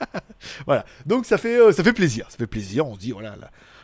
[0.66, 0.84] voilà.
[1.04, 2.26] Donc ça fait, euh, ça fait plaisir.
[2.30, 2.86] Ça fait plaisir.
[2.86, 3.36] On se dit Voilà,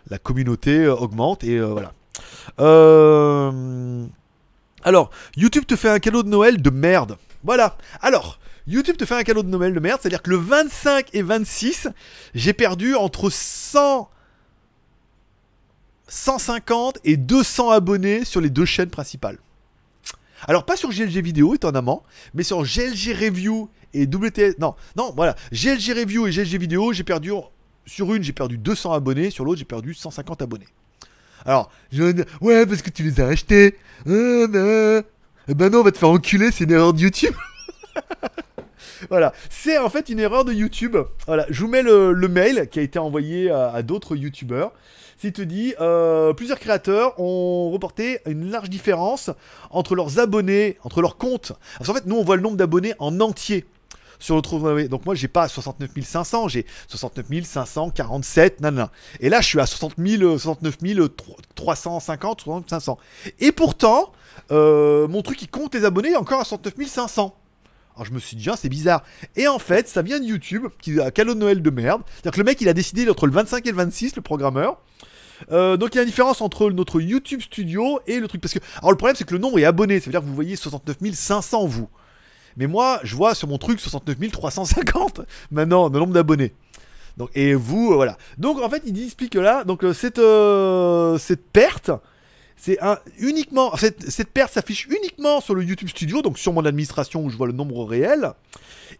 [0.09, 1.93] la, communauté euh, augmente et euh, voilà.
[4.85, 7.17] Alors, YouTube te fait un cadeau de Noël de merde.
[7.43, 7.77] Voilà.
[8.01, 8.39] Alors.
[8.69, 11.89] YouTube te fait un cadeau de Noël de merde, c'est-à-dire que le 25 et 26,
[12.33, 14.09] j'ai perdu entre 100,
[16.09, 19.39] 150 et 200 abonnés sur les deux chaînes principales.
[20.49, 22.03] Alors pas sur GLG vidéo étonnamment,
[22.35, 24.59] mais sur GLG review et WTS.
[24.59, 25.37] Non, non, voilà.
[25.53, 27.31] GLG review et GLG vidéo, j'ai perdu
[27.87, 30.69] sur une, j'ai perdu 200 abonnés, sur l'autre, j'ai perdu 150 abonnés.
[31.45, 33.77] Alors, je ouais, parce que tu les as achetés.
[34.07, 35.03] Ah, non.
[35.49, 37.35] Eh ben non, on va te faire enculer, c'est une erreur de YouTube.
[39.11, 40.97] voilà, c'est en fait une erreur de YouTube.
[41.27, 44.73] Voilà, je vous mets le, le mail qui a été envoyé à, à d'autres YouTubeurs.
[45.24, 49.31] Il te dit, euh, plusieurs créateurs ont reporté une large différence
[49.70, 51.53] entre leurs abonnés, entre leurs comptes.
[51.78, 53.66] Parce qu'en fait, nous, on voit le nombre d'abonnés en entier
[54.19, 58.93] sur notre donc moi j'ai pas 69 500 j'ai 69 547 nanana.
[59.19, 60.78] et là je suis à 60 000, 69
[61.57, 62.99] 350 69 500
[63.40, 64.12] et pourtant
[64.53, 67.35] euh, mon truc il compte les abonnés encore à 69 500
[67.94, 69.05] alors je me suis dit, ah, c'est bizarre.
[69.36, 72.03] Et en fait, ça vient de YouTube, qui a un de Noël de merde.
[72.07, 74.78] C'est-à-dire que le mec, il a décidé entre le 25 et le 26, le programmeur.
[75.51, 78.40] Euh, donc il y a une différence entre notre YouTube Studio et le truc.
[78.40, 79.98] Parce que, alors le problème, c'est que le nombre est abonné.
[80.01, 81.89] Ça veut dire que vous voyez 69 500, vous.
[82.56, 86.52] Mais moi, je vois sur mon truc 69 350 maintenant, le nombre d'abonnés.
[87.16, 88.16] Donc, et vous, euh, voilà.
[88.39, 89.93] Donc en fait, il explique là, donc euh,
[91.19, 91.90] cette, perte,
[92.56, 97.24] c'est un, uniquement, cette, perte s'affiche uniquement sur le YouTube Studio, donc sur mon administration
[97.24, 98.32] où je vois le nombre réel,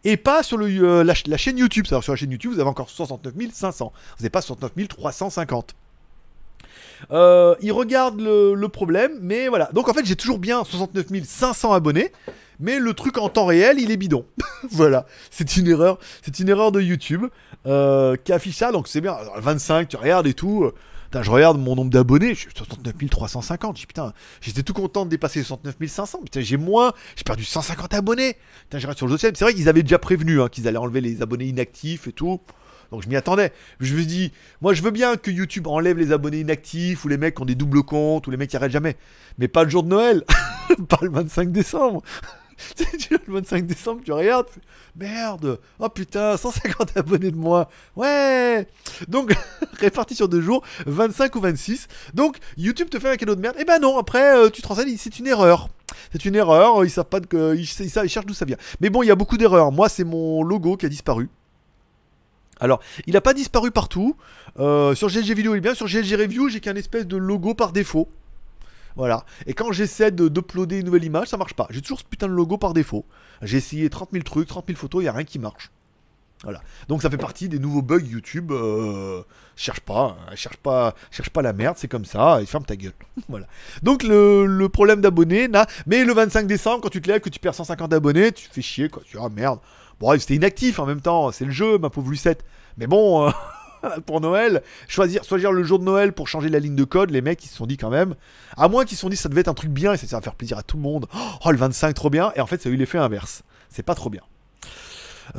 [0.05, 1.87] et pas sur la, ch- la chaîne YouTube.
[1.87, 3.93] Sur la chaîne YouTube, vous avez encore 69 500.
[3.95, 5.75] Vous n'avez pas 69 350.
[7.11, 9.71] Euh, il regarde le, problème, mais voilà.
[9.73, 12.13] Donc en fait, j'ai toujours bien 69 500 abonnés,
[12.61, 14.25] mais le truc en temps réel, il est bidon.
[14.71, 17.27] voilà, c'est une erreur, c'est une erreur de YouTube
[17.67, 18.73] euh, qui affiche ça.
[18.73, 19.13] Donc c'est bien.
[19.13, 20.65] Alors, 25, tu regardes et tout.
[20.65, 20.75] euh,
[21.13, 23.77] Putain, je regarde mon nombre d'abonnés, suis 69 350.
[23.77, 26.21] Je dis, putain, j'étais tout content de dépasser les 69 500.
[26.25, 28.39] Putain, j'ai moins, j'ai perdu 150 abonnés.
[28.63, 29.29] Putain, je regarde sur le dossier.
[29.35, 32.41] C'est vrai qu'ils avaient déjà prévenu hein, qu'ils allaient enlever les abonnés inactifs et tout.
[32.93, 33.53] Donc je m'y attendais.
[33.81, 37.17] Je me dit, moi je veux bien que YouTube enlève les abonnés inactifs ou les
[37.17, 38.97] mecs qui ont des doubles comptes ou les mecs qui arrêtent jamais.
[39.39, 40.23] Mais pas le jour de Noël.
[40.89, 42.03] pas le 25 décembre.
[43.11, 44.47] Le 25 décembre, tu regardes.
[44.95, 45.59] Merde.
[45.81, 47.67] Oh putain, 150 abonnés de moins.
[47.97, 48.69] Ouais.
[49.09, 49.35] Donc,
[49.81, 51.89] réparti sur deux jours, 25 ou 26.
[52.15, 53.57] Donc, YouTube te fait un cadeau de merde.
[53.59, 55.71] Et ben non, après, euh, tu te renseignes, c'est une erreur.
[56.13, 56.85] C'est une erreur.
[56.85, 57.57] Ils savent pas que.
[57.57, 58.59] Ils cherchent d'où ça vient.
[58.81, 59.73] Mais bon, il y a beaucoup d'erreurs.
[59.73, 61.29] Moi, c'est mon logo qui a disparu.
[62.63, 64.17] Alors, il n'a pas disparu partout.
[64.61, 65.75] Euh, sur GLG Vidéo, il est bien.
[65.75, 68.09] Sur GLG Review, j'ai qu'un espèce de logo par défaut.
[68.95, 69.25] Voilà.
[69.47, 71.67] Et quand j'essaie de- d'uploader une nouvelle image, ça marche pas.
[71.71, 73.05] J'ai toujours ce putain de logo par défaut.
[73.43, 75.73] J'ai essayé 30 000 trucs, 30 000 photos, il n'y a rien qui marche.
[76.45, 76.61] Voilà.
[76.87, 78.53] Donc ça fait partie des nouveaux bugs YouTube.
[78.53, 79.23] Euh,
[79.57, 82.77] cherche pas, hein, cherche pas, cherche pas la merde, c'est comme ça, et ferme ta
[82.77, 82.93] gueule.
[83.29, 83.47] voilà.
[83.83, 85.49] Donc le, problème d'abonnés,
[85.87, 88.63] mais le 25 décembre, quand tu te lèves, que tu perds 150 abonnés, tu fais
[88.63, 89.03] chier, quoi.
[89.05, 89.59] Tu dis, ah merde.
[90.03, 92.45] Bon, c'était inactif en même temps, c'est le jeu, ma pauvre Lucette.
[92.77, 93.31] Mais bon, euh,
[94.07, 95.23] pour Noël, choisir,
[95.53, 97.67] le jour de Noël pour changer la ligne de code, les mecs ils se sont
[97.67, 98.17] dit quand même,
[98.57, 100.21] à moins qu'ils se sont dit ça devait être un truc bien et ça va
[100.21, 101.07] faire plaisir à tout le monde.
[101.45, 103.45] Oh le 25 trop bien, et en fait ça a eu l'effet inverse.
[103.69, 104.23] C'est pas trop bien.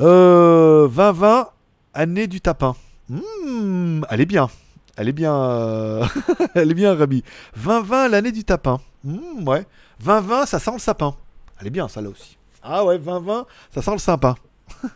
[0.00, 1.50] Euh, 2020,
[1.92, 2.74] année du tapin.
[3.10, 4.48] Hmm, elle est bien.
[4.96, 5.34] Elle est bien.
[5.34, 6.06] euh,
[6.54, 7.22] elle est bien, Rabi.
[7.62, 8.80] 2020, l'année du tapin.
[9.04, 9.66] Hmm, ouais.
[10.00, 11.14] 2020, ça sent le sapin.
[11.60, 12.38] Elle est bien, ça là aussi.
[12.62, 14.36] Ah ouais, 2020, ça sent le sapin.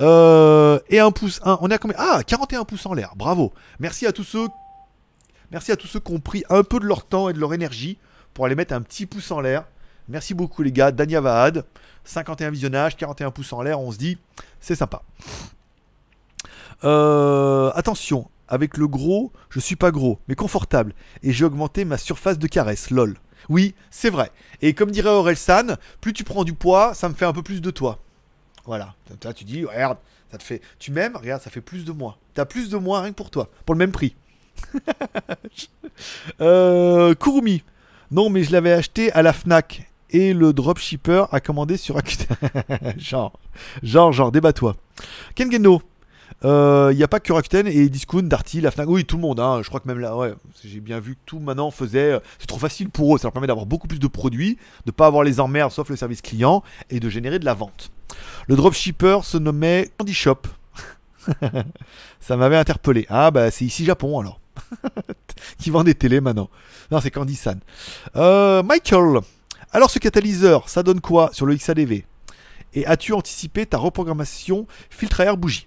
[0.00, 1.58] Euh, et un pouce 1.
[1.60, 1.96] On est à combien?
[1.98, 3.12] Ah, 41 pouces en l'air.
[3.16, 3.52] Bravo.
[3.78, 4.48] Merci à tous ceux.
[5.50, 7.54] Merci à tous ceux qui ont pris un peu de leur temps et de leur
[7.54, 7.98] énergie
[8.34, 9.64] pour aller mettre un petit pouce en l'air.
[10.08, 10.90] Merci beaucoup les gars.
[10.90, 11.64] Dania Vahad,
[12.04, 13.78] 51 visionnages, 41 pouces en l'air.
[13.78, 14.18] On se dit,
[14.60, 15.02] c'est sympa.
[16.84, 20.94] Euh, attention, avec le gros, je suis pas gros, mais confortable.
[21.22, 23.18] Et j'ai augmenté ma surface de caresse, lol.
[23.48, 24.30] Oui, c'est vrai.
[24.60, 27.60] Et comme dirait Orelsan, plus tu prends du poids, ça me fait un peu plus
[27.60, 27.98] de toi.
[28.64, 28.94] Voilà.
[29.24, 29.98] Là, tu dis, regarde,
[30.30, 30.60] ça te fait.
[30.78, 32.16] Tu m'aimes, regarde, ça fait plus de moi.
[32.34, 34.14] T'as plus de moi rien que pour toi, pour le même prix.
[36.40, 37.62] euh, Kurumi.
[38.10, 39.88] Non, mais je l'avais acheté à la Fnac.
[40.10, 41.98] Et le dropshipper a commandé sur
[42.98, 43.32] genre,
[43.82, 44.76] genre, genre, débat-toi.
[45.34, 45.80] Kengeno.
[46.42, 48.88] Il n'y a pas que Rakuten et Discount, Darty, la Fnac.
[48.88, 49.40] Oui, tout le monde.
[49.40, 49.60] hein.
[49.62, 50.34] Je crois que même là, ouais,
[50.64, 52.20] j'ai bien vu que tout maintenant faisait.
[52.38, 53.18] C'est trop facile pour eux.
[53.18, 55.96] Ça leur permet d'avoir beaucoup plus de produits, de pas avoir les emmerdes sauf le
[55.96, 57.90] service client et de générer de la vente.
[58.48, 60.42] Le dropshipper se nommait Candy Shop.
[62.20, 63.06] Ça m'avait interpellé.
[63.08, 64.40] Ah bah c'est ici Japon alors.
[65.58, 66.48] Qui vend des télés maintenant.
[66.90, 67.60] Non, c'est Candy San.
[68.16, 69.20] Euh, Michael.
[69.72, 72.04] Alors ce catalyseur, ça donne quoi sur le XADV
[72.74, 75.66] Et as-tu anticipé ta reprogrammation filtre à air bougie?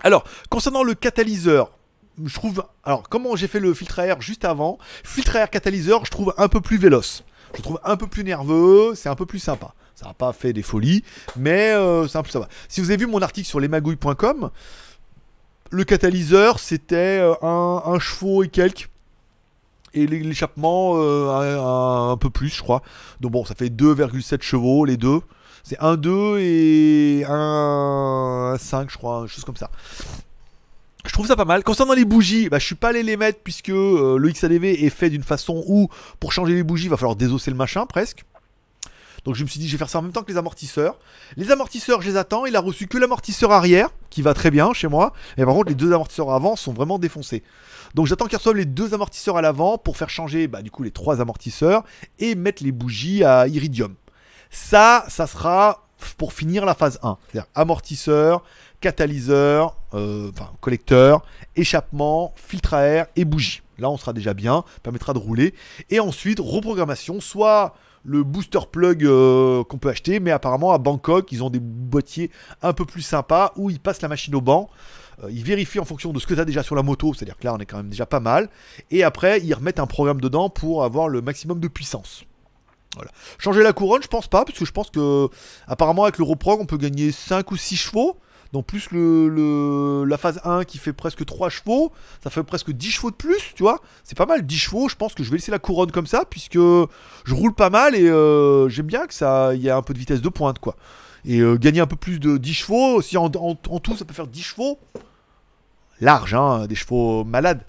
[0.00, 1.70] Alors, concernant le catalyseur,
[2.24, 2.64] je trouve.
[2.84, 4.78] Alors, comment j'ai fait le filtre à air juste avant?
[5.04, 7.24] Filtre à air catalyseur, je trouve un peu plus véloce.
[7.56, 9.74] Je trouve un peu plus nerveux, c'est un peu plus sympa.
[9.94, 11.02] Ça n'a pas fait des folies,
[11.36, 12.48] mais euh, c'est un peu sympa.
[12.68, 14.50] Si vous avez vu mon article sur lesmagouilles.com,
[15.70, 18.88] le catalyseur c'était euh, un, chevaux et quelques.
[19.94, 22.82] Et l'é- l'échappement, euh, un peu plus, je crois.
[23.20, 25.20] Donc bon, ça fait 2,7 chevaux, les deux.
[25.68, 29.70] C'est 1,2 et 1,5, je crois, une chose comme ça.
[31.04, 31.62] Je trouve ça pas mal.
[31.62, 34.88] Concernant les bougies, bah, je suis pas allé les mettre puisque euh, le XADV est
[34.88, 35.90] fait d'une façon où,
[36.20, 38.24] pour changer les bougies, il va falloir désosser le machin presque.
[39.26, 40.98] Donc je me suis dit, je vais faire ça en même temps que les amortisseurs.
[41.36, 42.46] Les amortisseurs, je les attends.
[42.46, 45.12] Il a reçu que l'amortisseur arrière, qui va très bien chez moi.
[45.36, 47.42] Et par contre, les deux amortisseurs avant sont vraiment défoncés.
[47.94, 50.82] Donc j'attends qu'il reçoive les deux amortisseurs à l'avant pour faire changer bah, du coup
[50.82, 51.84] les trois amortisseurs
[52.18, 53.94] et mettre les bougies à iridium.
[54.50, 55.84] Ça, ça sera
[56.16, 57.18] pour finir la phase 1.
[57.30, 58.42] C'est-à-dire amortisseur,
[58.80, 61.22] catalyseur, euh, enfin collecteur,
[61.56, 63.62] échappement, filtre à air et bougie.
[63.78, 65.54] Là, on sera déjà bien, permettra de rouler.
[65.90, 71.30] Et ensuite, reprogrammation, soit le booster plug euh, qu'on peut acheter, mais apparemment à Bangkok,
[71.32, 72.30] ils ont des boîtiers
[72.62, 74.68] un peu plus sympas où ils passent la machine au banc.
[75.22, 77.36] Euh, ils vérifient en fonction de ce que tu as déjà sur la moto, c'est-à-dire
[77.36, 78.48] que là on est quand même déjà pas mal.
[78.90, 82.24] Et après, ils remettent un programme dedans pour avoir le maximum de puissance.
[83.38, 85.28] Changer la couronne, je pense pas, parce que je pense que
[85.66, 88.18] apparemment avec le Reprog, on peut gagner 5 ou 6 chevaux.
[88.54, 91.92] Donc plus le, le- la phase 1 qui fait presque 3 chevaux,
[92.24, 93.80] ça fait presque 10 chevaux de plus, tu vois.
[94.04, 96.24] C'est pas mal, 10 chevaux, je pense que je vais laisser la couronne comme ça,
[96.28, 99.92] puisque je roule pas mal et euh, j'aime bien que ça y a un peu
[99.92, 100.76] de vitesse de pointe, quoi.
[101.26, 104.06] Et euh, gagner un peu plus de 10 chevaux, si en, en- en tout ça
[104.06, 104.78] peut faire 10 chevaux,
[106.00, 107.62] large, hein, des chevaux malades.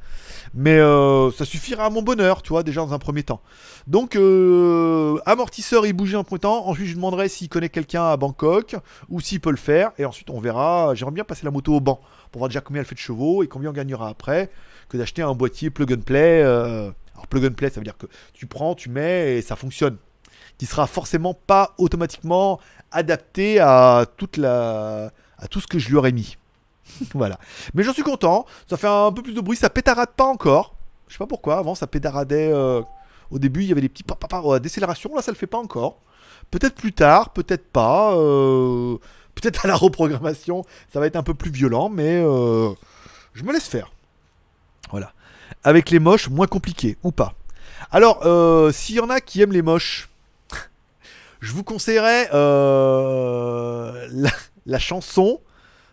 [0.53, 3.41] Mais euh, ça suffira à mon bonheur, tu vois, déjà dans un premier temps.
[3.85, 6.68] Donc, euh, amortisseur et bougie en premier temps.
[6.68, 8.76] Ensuite, je lui demanderai s'il connaît quelqu'un à Bangkok
[9.10, 9.91] ou s'il peut le faire.
[9.99, 10.95] Et ensuite, on verra.
[10.95, 11.99] J'aimerais bien passer la moto au banc
[12.31, 14.49] pour voir déjà combien elle fait de chevaux et combien on gagnera après
[14.89, 16.41] que d'acheter un boîtier plug and play.
[16.43, 19.56] euh, Alors, plug and play, ça veut dire que tu prends, tu mets et ça
[19.56, 19.97] fonctionne.
[20.57, 22.60] Qui sera forcément pas automatiquement
[22.91, 26.38] adapté à toute la à tout ce que je lui aurais mis.
[27.14, 27.40] voilà.
[27.74, 28.45] Mais j'en suis content.
[28.70, 29.57] Ça fait un peu plus de bruit.
[29.57, 30.76] Ça pétarade pas encore.
[31.07, 31.57] Je sais pas pourquoi.
[31.57, 32.49] Avant, ça pétaradait.
[32.53, 32.82] euh,
[33.32, 35.14] Au début, il y avait des petits pa- pa- pa- euh, décélérations.
[35.16, 36.02] Là, ça le fait pas encore.
[36.52, 38.14] Peut-être plus tard, peut-être pas.
[38.16, 38.98] euh,
[39.36, 42.72] Peut-être à la reprogrammation, ça va être un peu plus violent, mais euh,
[43.34, 43.91] je me laisse faire.
[44.91, 45.14] Voilà.
[45.64, 47.34] Avec les moches, moins compliqué, ou pas.
[47.91, 48.20] Alors,
[48.74, 50.10] s'il y en a qui aiment les moches,
[51.40, 52.28] je vous conseillerais
[54.66, 55.40] la chanson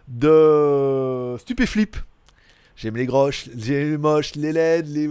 [0.08, 1.96] de Stupéflip.
[2.76, 5.08] J'aime les groches, les moches, les LED, les,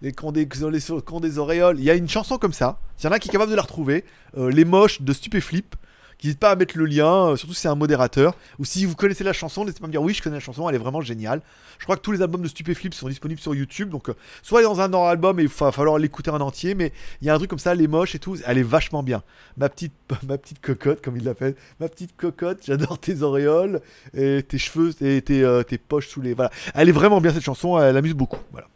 [0.00, 0.80] les ont des, les-
[1.20, 1.78] des auréoles.
[1.80, 2.78] Il y a une chanson comme ça.
[2.96, 4.04] S'il y en a qui est capable de la retrouver,
[4.38, 5.74] euh, les moches de Stupéflip.
[6.22, 8.34] N'hésitez pas à mettre le lien, euh, surtout si c'est un modérateur.
[8.60, 10.40] Ou si vous connaissez la chanson, n'hésitez pas à me dire oui, je connais la
[10.40, 11.42] chanson, elle est vraiment géniale.
[11.78, 13.88] Je crois que tous les albums de Stupéflip sont disponibles sur YouTube.
[13.88, 17.26] Donc, euh, soit dans un album et il va falloir l'écouter en entier, mais il
[17.26, 19.22] y a un truc comme ça, les moches et tout, elle est vachement bien.
[19.56, 19.94] Ma petite,
[20.28, 23.80] ma petite cocotte, comme il l'appelle, ma petite cocotte, j'adore tes auréoles
[24.14, 26.34] et tes cheveux et tes, euh, tes poches sous les.
[26.34, 26.52] Voilà.
[26.74, 28.40] Elle est vraiment bien cette chanson, elle amuse beaucoup.
[28.52, 28.68] Voilà.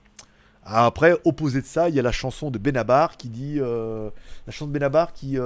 [0.64, 3.60] Après, opposé de ça, il y a la chanson de Benabar qui dit.
[3.60, 4.10] la
[4.50, 5.38] chanson de Benabar qui.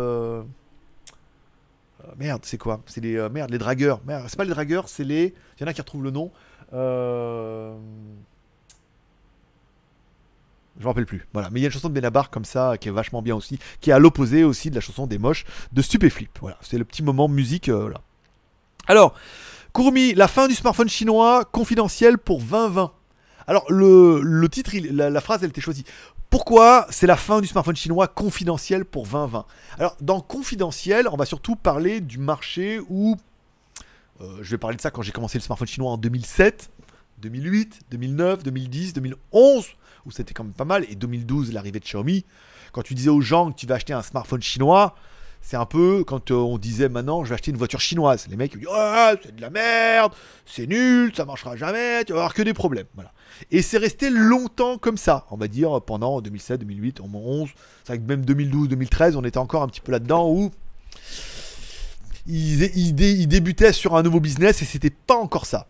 [2.18, 2.80] Merde, c'est quoi?
[2.86, 3.16] C'est les.
[3.16, 4.00] euh, merde, les dragueurs.
[4.06, 5.34] Merde, c'est pas les dragueurs, c'est les.
[5.58, 6.30] Il y en a qui retrouvent le nom.
[6.72, 7.74] Euh,
[10.78, 11.26] Je me rappelle plus.
[11.32, 11.50] Voilà.
[11.50, 13.58] Mais il y a une chanson de Benabar comme ça qui est vachement bien aussi,
[13.80, 16.38] qui est à l'opposé aussi de la chanson des moches de Stupéflip.
[16.40, 16.56] Voilà.
[16.62, 17.68] C'est le petit moment musique.
[17.68, 17.92] euh.
[18.86, 19.14] Alors,
[19.74, 22.92] Kurumi, la fin du smartphone chinois confidentiel pour 2020.
[23.46, 25.84] Alors, le, titre, la, la phrase, elle était choisie.
[26.30, 29.46] Pourquoi c'est la fin du smartphone chinois confidentiel pour 2020
[29.78, 33.16] Alors, dans confidentiel, on va surtout parler du marché où.
[34.20, 36.70] euh, je vais parler de ça quand j'ai commencé le smartphone chinois en 2007,
[37.18, 39.66] 2008, 2009, 2010, 2011,
[40.06, 42.24] où c'était quand même pas mal, et 2012, l'arrivée de Xiaomi.
[42.72, 44.94] Quand tu disais aux gens que tu vas acheter un smartphone chinois,
[45.40, 48.26] c'est un peu quand euh, on disait maintenant je vais acheter une voiture chinoise.
[48.28, 50.12] Les mecs ils disent Ah, c'est de la merde,
[50.46, 52.86] c'est nul, ça marchera jamais, tu vas avoir que des problèmes.
[53.50, 57.48] Et c'est resté longtemps comme ça, on va dire pendant 2007, 2008, 2011,
[57.84, 60.50] c'est vrai que même 2012, 2013, on était encore un petit peu là-dedans où
[62.26, 65.66] ils, ils débutaient sur un nouveau business et c'était pas encore ça.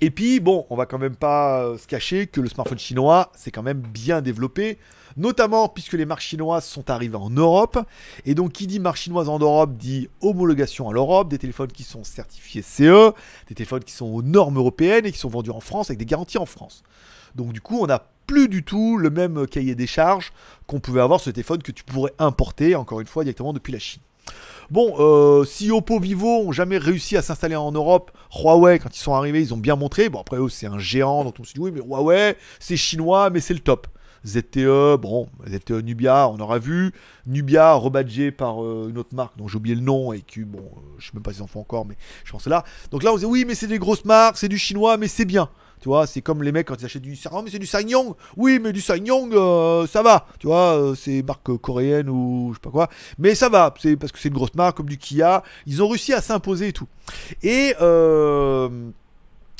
[0.00, 3.32] Et puis, bon, on va quand même pas euh, se cacher que le smartphone chinois
[3.34, 4.78] s'est quand même bien développé,
[5.16, 7.78] notamment puisque les marques chinoises sont arrivées en Europe.
[8.24, 11.82] Et donc, qui dit marque chinoise en Europe dit homologation à l'Europe, des téléphones qui
[11.82, 13.12] sont certifiés CE,
[13.48, 16.06] des téléphones qui sont aux normes européennes et qui sont vendus en France avec des
[16.06, 16.82] garanties en France.
[17.34, 20.32] Donc, du coup, on n'a plus du tout le même cahier des charges
[20.66, 23.72] qu'on pouvait avoir sur les téléphones que tu pourrais importer, encore une fois, directement depuis
[23.72, 24.02] la Chine.
[24.70, 29.00] Bon, euh, si Oppo, Vivo ont jamais réussi à s'installer en Europe, Huawei, quand ils
[29.00, 30.08] sont arrivés, ils ont bien montré.
[30.08, 33.30] Bon, après eux, c'est un géant, donc on se dit oui, mais Huawei, c'est chinois,
[33.30, 33.86] mais c'est le top.
[34.26, 36.92] ZTE, bon, ZTE Nubia, on aura vu.
[37.26, 40.58] Nubia rebadgé par euh, une autre marque dont j'ai oublié le nom et qui, bon,
[40.58, 42.64] euh, je sais même pas s'ils en font encore, mais je pense là.
[42.90, 45.24] Donc là, on dit oui, mais c'est des grosses marques, c'est du chinois, mais c'est
[45.24, 45.48] bien.
[45.80, 48.14] Tu vois, c'est comme les mecs quand ils achètent du oh, mais c'est du Sangyong.
[48.36, 50.26] Oui, mais du Sangyong, euh, ça va.
[50.38, 52.88] Tu vois, euh, c'est marque coréenne ou je sais pas quoi.
[53.18, 55.42] Mais ça va, c'est parce que c'est une grosse marque comme du Kia.
[55.66, 56.88] Ils ont réussi à s'imposer et tout.
[57.42, 58.68] Et euh,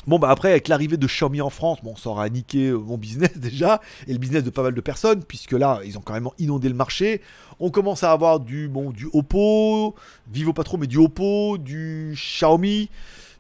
[0.06, 2.96] Bon bah après avec l'arrivée de Xiaomi en France, bon ça aura niqué euh, mon
[2.96, 6.32] business déjà et le business de pas mal de personnes puisque là ils ont carrément
[6.38, 7.20] inondé le marché.
[7.58, 9.96] On commence à avoir du bon du Oppo,
[10.30, 12.88] Vivo pas trop mais du Oppo, du Xiaomi,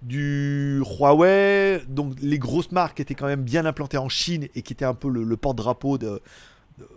[0.02, 4.72] du Huawei, donc les grosses marques étaient quand même bien implantées en Chine et qui
[4.72, 6.20] étaient un peu le, porte-drapeau de,
[6.78, 6.88] de,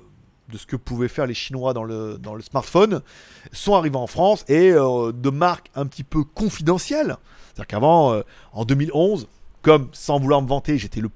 [0.51, 3.01] de ce que pouvaient faire les Chinois dans le, dans le smartphone,
[3.51, 7.17] sont arrivés en France et euh, de marques un petit peu confidentielles.
[7.47, 8.21] C'est-à-dire qu'avant, euh,
[8.53, 9.27] en 2011,
[9.61, 11.09] comme sans vouloir me vanter, j'étais le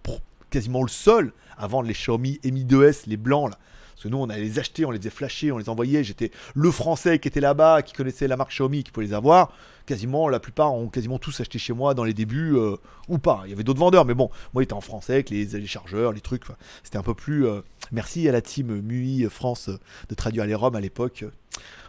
[0.49, 3.57] quasiment le seul à vendre les Xiaomi Mi 2S, les blancs là.
[3.93, 6.03] Parce que nous, on allait les acheter, on les faisait flasher, on les envoyait.
[6.03, 9.53] J'étais le français qui était là-bas, qui connaissait la marque Xiaomi, qui pouvait les avoir.
[9.85, 12.75] Quasiment, la plupart ont quasiment tous acheté chez moi dans les débuts, euh,
[13.07, 13.43] ou pas.
[13.45, 16.11] Il y avait d'autres vendeurs, mais bon, moi, il était en français avec les, chargeurs,
[16.11, 16.43] les trucs.
[16.83, 17.45] C'était un peu plus.
[17.45, 17.61] euh,
[17.91, 19.69] Merci à la team MUI France
[20.09, 21.25] de traduire les ROM à l'époque.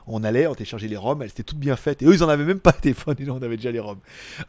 [0.06, 2.02] On allait, on téléchargeait les ROM, elles étaient toutes bien faites.
[2.02, 3.80] Et eux, ils en avaient même pas de téléphone, et nous, on avait déjà les
[3.80, 3.98] ROM.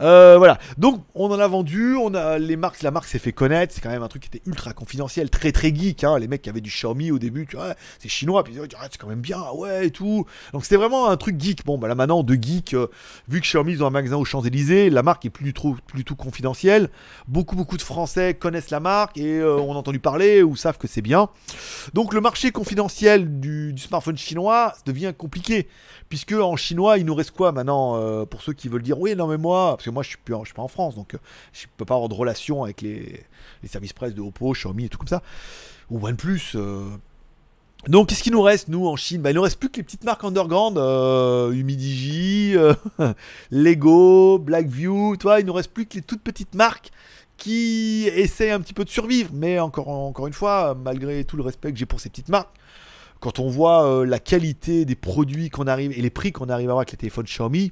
[0.02, 0.60] Euh, voilà.
[0.78, 3.74] Donc, on en a vendu, on a les marques, la marque s'est fait connaître.
[3.74, 6.04] C'est quand même un truc qui était ultra confidentiel, très très geek.
[6.04, 6.20] Hein.
[6.20, 8.68] Les mecs qui avaient du Xiaomi au début, tu vois, c'est chinois, puis ils disaient,
[8.80, 10.26] Ah, c'est quand même bien, ouais, et tout.
[10.52, 11.66] Donc, c'était vraiment un truc geek.
[11.66, 12.88] Bon, bah là maintenant, de geek, euh,
[13.30, 15.78] vu que Xiaomi, ils ont un magasin aux Champs-Élysées, la marque est plus du tout,
[16.18, 16.90] confidentielle.
[17.30, 20.88] Beaucoup, beaucoup de Français connaissent la marque et euh, ont entendu parler ou savent que
[20.88, 21.30] c'est bien.
[21.94, 25.68] Donc, le marché confidentiel du smartphone chinois devient compliqué.
[26.10, 29.16] Puisque en chinois, il nous reste quoi maintenant euh, Pour ceux qui veulent dire, oui,
[29.16, 31.14] non, mais moi, parce que moi, je suis, plus en- je pas en France, donc
[31.14, 31.18] euh,
[31.54, 33.24] je peux pas avoir de relation avec les,
[33.66, 35.22] services presse de Oppo, Xiaomi et tout comme ça,
[35.90, 36.52] ou OnePlus.
[36.56, 36.86] euh.
[37.88, 39.22] Donc, qu'est-ce qu'il nous reste, nous, en Chine?
[39.22, 42.74] Bah, Il nous reste plus que les petites marques underground, euh, Humidigi, euh,
[43.52, 46.92] Lego, Blackview, tu vois, il nous reste plus que les toutes petites marques
[47.38, 49.30] qui essaient un petit peu de survivre.
[49.34, 52.56] Mais encore, encore une fois, malgré tout le respect que j'ai pour ces petites marques,
[53.20, 56.70] quand on voit euh, la qualité des produits qu'on arrive et les prix qu'on arrive
[56.70, 57.72] à avoir avec les téléphones Xiaomi,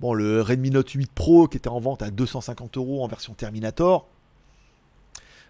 [0.00, 3.34] bon, le Redmi Note 8 Pro qui était en vente à 250 euros en version
[3.34, 4.08] Terminator,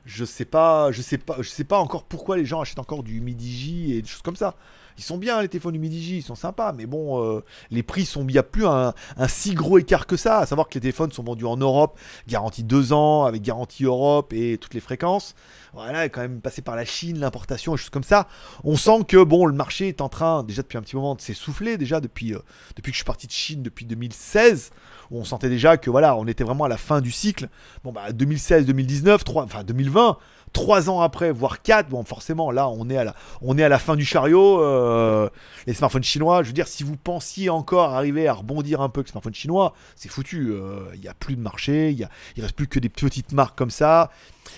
[0.06, 3.02] je sais pas, je sais pas, je sais pas encore pourquoi les gens achètent encore
[3.02, 4.54] du Midigi et des choses comme ça.
[4.98, 8.04] Ils sont bien les téléphones du Midigi, ils sont sympas, mais bon, euh, les prix
[8.04, 10.38] sont, il n'y a plus un, un si gros écart que ça.
[10.38, 11.98] À savoir que les téléphones sont vendus en Europe,
[12.28, 15.34] garantie 2 ans, avec garantie Europe et toutes les fréquences.
[15.72, 18.26] Voilà, quand même passé par la Chine, l'importation et choses comme ça.
[18.64, 21.20] On sent que bon, le marché est en train, déjà depuis un petit moment, de
[21.20, 22.40] s'essouffler, déjà depuis, euh,
[22.76, 24.70] depuis que je suis parti de Chine depuis 2016,
[25.10, 27.48] où on sentait déjà que voilà, on était vraiment à la fin du cycle.
[27.84, 30.18] Bon, bah 2016, 2019, 3, enfin 2020,
[30.52, 33.68] trois ans après, voire quatre, bon, forcément, là, on est à la, on est à
[33.68, 34.60] la fin du chariot.
[34.60, 35.28] euh,
[35.66, 39.00] les smartphones chinois, je veux dire, si vous pensiez encore arriver à rebondir un peu
[39.00, 40.50] avec les smartphones chinois, c'est foutu.
[40.50, 43.56] euh, Il n'y a plus de marché, il il reste plus que des petites marques
[43.56, 44.10] comme ça,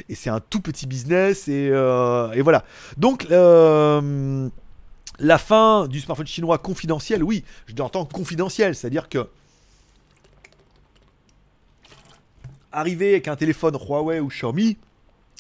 [0.09, 2.65] et c'est un tout petit business, et, euh, voilà.
[2.97, 3.27] Donc,
[5.19, 9.29] la fin du smartphone chinois confidentiel, oui, je l'entends confidentiel, c'est-à-dire que
[12.73, 14.79] arriver avec un téléphone Huawei ou Xiaomi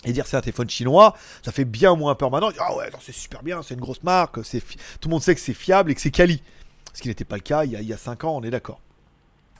[0.04, 2.50] et dire c'est un téléphone chinois, ça fait bien moins peur maintenant.
[2.58, 5.54] Ah ouais, c'est super bien, c'est une grosse marque, tout le monde sait que c'est
[5.54, 6.42] fiable et que c'est quali.
[6.94, 8.42] Ce qui n'était pas le cas il y a, il y a 5 ans, on
[8.42, 8.80] est d'accord.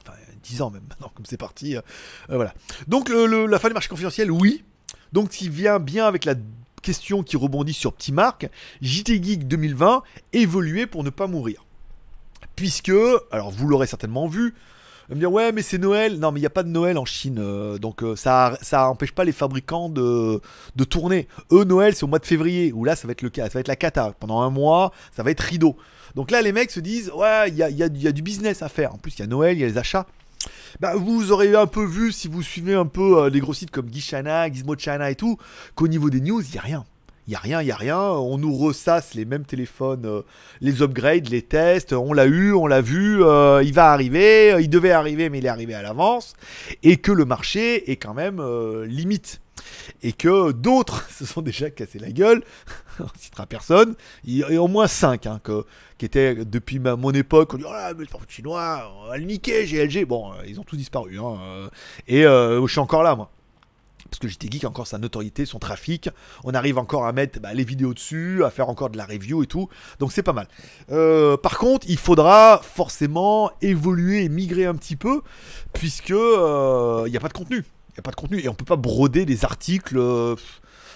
[0.01, 1.75] Enfin, 10 ans même maintenant, comme c'est parti.
[1.75, 1.81] euh,
[2.29, 2.53] euh, voilà.
[2.87, 4.63] Donc la fin du marché confidentiel, oui.
[5.13, 6.35] Donc qui vient bien avec la
[6.81, 8.49] question qui rebondit sur Petit Marc,
[8.81, 10.03] JT Geek 2020,
[10.33, 11.65] évoluer pour ne pas mourir.
[12.55, 12.91] Puisque,
[13.31, 14.53] alors vous l'aurez certainement vu,
[15.13, 16.19] me dire ouais mais c'est Noël.
[16.19, 18.89] Non mais il n'y a pas de Noël en Chine, euh, donc euh, ça ça
[18.89, 20.41] empêche pas les fabricants de,
[20.75, 21.27] de tourner.
[21.51, 23.59] Eux Noël c'est au mois de février où là ça va être le ça va
[23.59, 24.13] être la cata.
[24.19, 25.77] Pendant un mois ça va être rideau.
[26.15, 28.69] Donc là les mecs se disent ouais il y a, y y du business à
[28.69, 28.93] faire.
[28.93, 30.05] En plus il y a Noël, il y a les achats.
[30.79, 33.71] Bah, vous aurez un peu vu si vous suivez un peu euh, les gros sites
[33.71, 35.37] comme Gishana, Gizmo China et tout,
[35.75, 36.83] qu'au niveau des news, il n'y a rien.
[37.27, 37.99] Il n'y a rien, il n'y a rien.
[37.99, 40.21] On nous ressasse les mêmes téléphones, euh,
[40.59, 41.93] les upgrades, les tests.
[41.93, 43.23] On l'a eu, on l'a vu.
[43.23, 44.51] euh, il va arriver.
[44.51, 46.33] euh, Il devait arriver, mais il est arrivé à l'avance.
[46.83, 48.41] Et que le marché est quand même
[48.83, 49.39] limite.
[50.01, 52.43] Et que d'autres se sont déjà cassés la gueule.
[52.99, 53.95] on citera personne.
[54.25, 55.25] Il y a au moins 5
[55.97, 57.53] qui étaient depuis mon époque.
[57.53, 60.05] On dit Oh là, mais le chinois, on va GLG.
[60.05, 61.17] Bon, ils ont tous disparu.
[61.19, 61.69] hein,
[62.05, 63.31] et je suis encore là, moi
[64.09, 66.09] parce que JT Geek a encore sa notoriété, son trafic.
[66.43, 69.43] On arrive encore à mettre bah, les vidéos dessus, à faire encore de la review
[69.43, 69.69] et tout.
[69.99, 70.47] Donc c'est pas mal.
[70.91, 75.21] Euh, par contre, il faudra forcément évoluer et migrer un petit peu,
[75.73, 77.57] puisque euh, il n'y a pas de contenu.
[77.89, 79.97] Il n'y a pas de contenu et on peut pas broder des articles.
[79.97, 80.35] euh,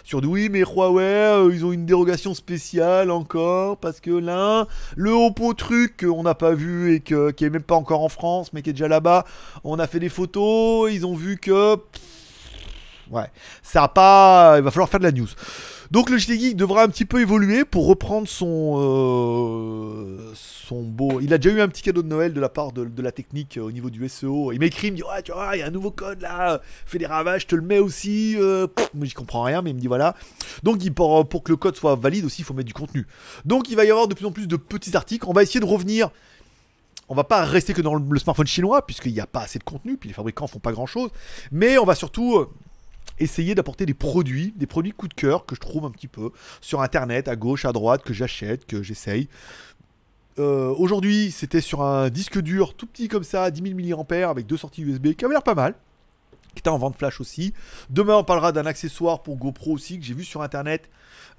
[0.08, 4.66] sur du oui, mais Huawei, euh, ils ont une dérogation spéciale encore parce que là,
[4.96, 8.54] le Oppo truc qu'on n'a pas vu et qui est même pas encore en France,
[8.54, 9.26] mais qui est déjà là-bas,
[9.66, 11.78] on a fait des photos, ils ont vu que.
[13.12, 13.26] Ouais,
[13.62, 14.56] ça a pas.
[14.58, 15.28] Il va falloir faire de la news.
[15.92, 21.22] Donc le JT Geek devra un petit peu évoluer pour reprendre son euh, son beau.
[21.22, 23.14] Il a déjà eu un petit cadeau de Noël de la part de, de la
[23.14, 24.52] technique euh, au niveau du SEO.
[24.52, 26.60] Il m'écrit, il me dit ouais tu vois il y a un nouveau code là,
[26.86, 28.36] fais des ravages, je te le mets aussi.
[28.38, 30.16] Euh, pff, moi j'y comprends rien mais il me dit voilà.
[30.64, 33.08] Donc il, pour pour que le code soit valide aussi il faut mettre du contenu.
[33.46, 35.26] Donc il va y avoir de plus en plus de petits articles.
[35.30, 36.10] On va essayer de revenir.
[37.10, 39.60] On va pas rester que dans le, le smartphone chinois puisqu'il n'y a pas assez
[39.60, 41.12] de contenu puis les fabricants font pas grand chose.
[41.54, 42.50] Mais on va surtout euh,
[43.20, 46.32] essayer d'apporter des produits, des produits coup de cœur que je trouve un petit peu
[46.62, 49.28] sur internet, à gauche, à droite, que j'achète, que j'essaye.
[50.40, 54.46] Euh, Aujourd'hui, c'était sur un disque dur tout petit comme ça, 10 000 mAh avec
[54.46, 55.74] deux sorties USB, qui avait l'air pas mal.
[56.58, 57.54] Qui était en vente flash aussi.
[57.92, 60.90] Demain, on parlera d'un accessoire pour GoPro aussi que j'ai vu sur internet.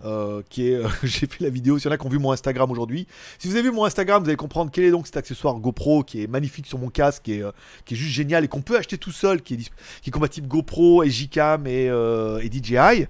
[0.04, 1.76] euh, qui est, euh, j'ai fait la vidéo.
[1.76, 3.08] S'il y en a qui ont vu mon Instagram aujourd'hui,
[3.40, 6.04] si vous avez vu mon Instagram, vous allez comprendre quel est donc cet accessoire GoPro
[6.04, 7.50] qui est magnifique sur mon casque, qui est, euh,
[7.84, 9.56] qui est juste génial et qu'on peut acheter tout seul, qui est,
[10.02, 13.08] qui est compatible GoPro et Gcam et, et DJI.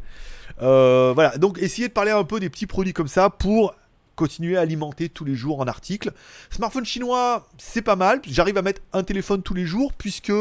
[0.59, 3.75] Voilà, donc essayez de parler un peu des petits produits comme ça pour
[4.17, 6.11] continuer à alimenter tous les jours en articles.
[6.49, 8.23] Smartphone chinois, c'est pas mal.
[8.27, 10.33] J'arrive à mettre un téléphone tous les jours puisque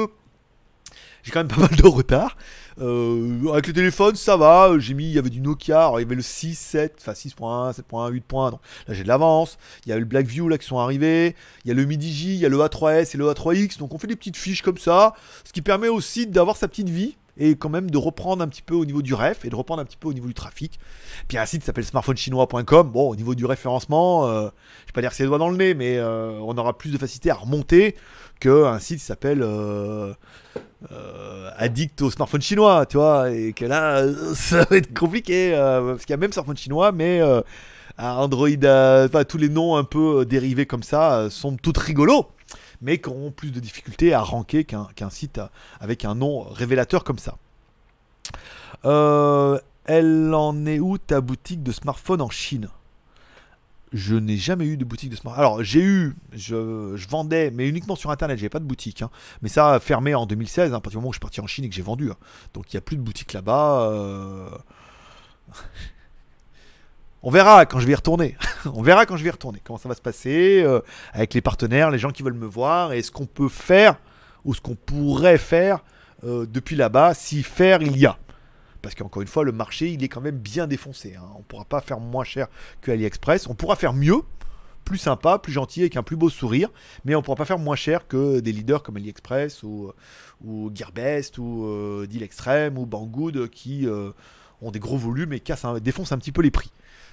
[1.28, 2.38] j'ai quand même pas mal de retard.
[2.80, 4.72] Euh, avec le téléphone, ça va.
[4.80, 7.74] J'ai mis, il y avait du Nokia, il y avait le 6, 7, enfin 6.1,
[7.74, 8.52] 7.1, 8.1.
[8.52, 9.58] Donc là, j'ai de l'avance.
[9.86, 11.36] Il y a le Blackview là qui sont arrivés.
[11.66, 13.78] Il y a le Midi J, il y a le A3S et le A3X.
[13.78, 16.90] Donc on fait des petites fiches comme ça, ce qui permet aussi d'avoir sa petite
[16.90, 19.56] vie et quand même de reprendre un petit peu au niveau du ref et de
[19.56, 20.80] reprendre un petit peu au niveau du trafic.
[21.28, 22.90] Puis un site s'appelle smartphonechinois.com.
[22.90, 24.50] Bon, au niveau du référencement, euh,
[24.82, 26.98] je vais pas dire les doigts dans le nez, mais euh, on aura plus de
[26.98, 27.96] facilité à remonter
[28.40, 30.14] qu'un site s'appelle euh,
[30.92, 34.06] euh, Addict au smartphone chinois, tu vois, et que là,
[34.36, 37.22] ça va être compliqué, parce qu'il y a même smartphone chinois, mais
[37.98, 42.28] Android, enfin tous les noms un peu dérivés comme ça sont tous rigolos,
[42.82, 45.40] mais qui auront plus de difficultés à ranker qu'un site
[45.80, 47.38] avec un nom révélateur comme ça.
[48.86, 52.70] Euh, elle en est où ta boutique de smartphone en Chine?
[53.94, 55.40] Je n'ai jamais eu de boutique de smartphone.
[55.46, 59.02] Alors, j'ai eu, je, je vendais, mais uniquement sur internet, j'avais pas de boutique.
[59.02, 59.10] hein.
[59.42, 61.40] Mais ça a fermé en 2016, hein, à partir du moment où je suis parti
[61.40, 62.12] en Chine et que j'ai vendu.
[62.12, 62.18] hein.
[62.54, 63.90] Donc, il n'y a plus de boutique là-bas.
[63.90, 64.50] euh.
[67.24, 68.38] On verra quand je vais y retourner.
[68.66, 69.60] On verra quand je vais retourner.
[69.64, 70.82] Comment ça va se passer euh,
[71.14, 73.98] avec les partenaires, les gens qui veulent me voir, et ce qu'on peut faire
[74.46, 75.84] ou ce qu'on pourrait faire
[76.24, 78.18] euh, depuis là-bas, si faire il y a?
[78.82, 81.16] Parce qu'encore une fois, le marché, il est quand même bien défoncé.
[81.18, 81.24] hein.
[81.36, 82.48] On ne pourra pas faire moins cher
[82.82, 83.48] que AliExpress.
[83.48, 84.22] On pourra faire mieux,
[84.86, 86.70] plus sympa, plus gentil, avec un plus beau sourire.
[87.04, 89.92] Mais on ne pourra pas faire moins cher que des leaders comme AliExpress ou,
[90.74, 92.08] Gearbest ou euh,
[92.78, 94.12] ou Banggood qui euh,
[94.62, 96.72] ont des gros volumes et cassent un- défoncent un petit peu les prix.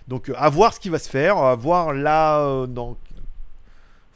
[0.09, 2.67] Donc euh, à voir ce qui va se faire, à voir là euh,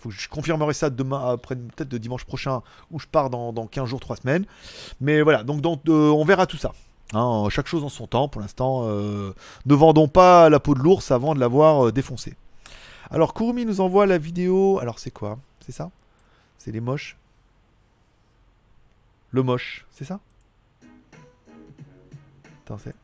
[0.09, 3.89] je confirmerai ça demain, après peut-être de dimanche prochain, où je pars dans, dans 15
[3.89, 4.47] jours, 3 semaines.
[5.01, 6.73] Mais voilà, donc, euh, on verra tout ça.
[7.15, 8.29] Hein, chaque chose en son temps.
[8.29, 12.37] Pour l'instant, ne vendons pas la peau de l'ours avant de l'avoir euh, défoncé.
[13.11, 14.79] Alors, Kurumi nous envoie la vidéo.
[14.81, 15.39] Alors, c'est quoi?
[15.65, 15.91] C'est ça?
[16.59, 17.17] C'est les moches?
[19.31, 20.21] Le moche, c'est ça?
[22.65, 22.95] Attends, c'est.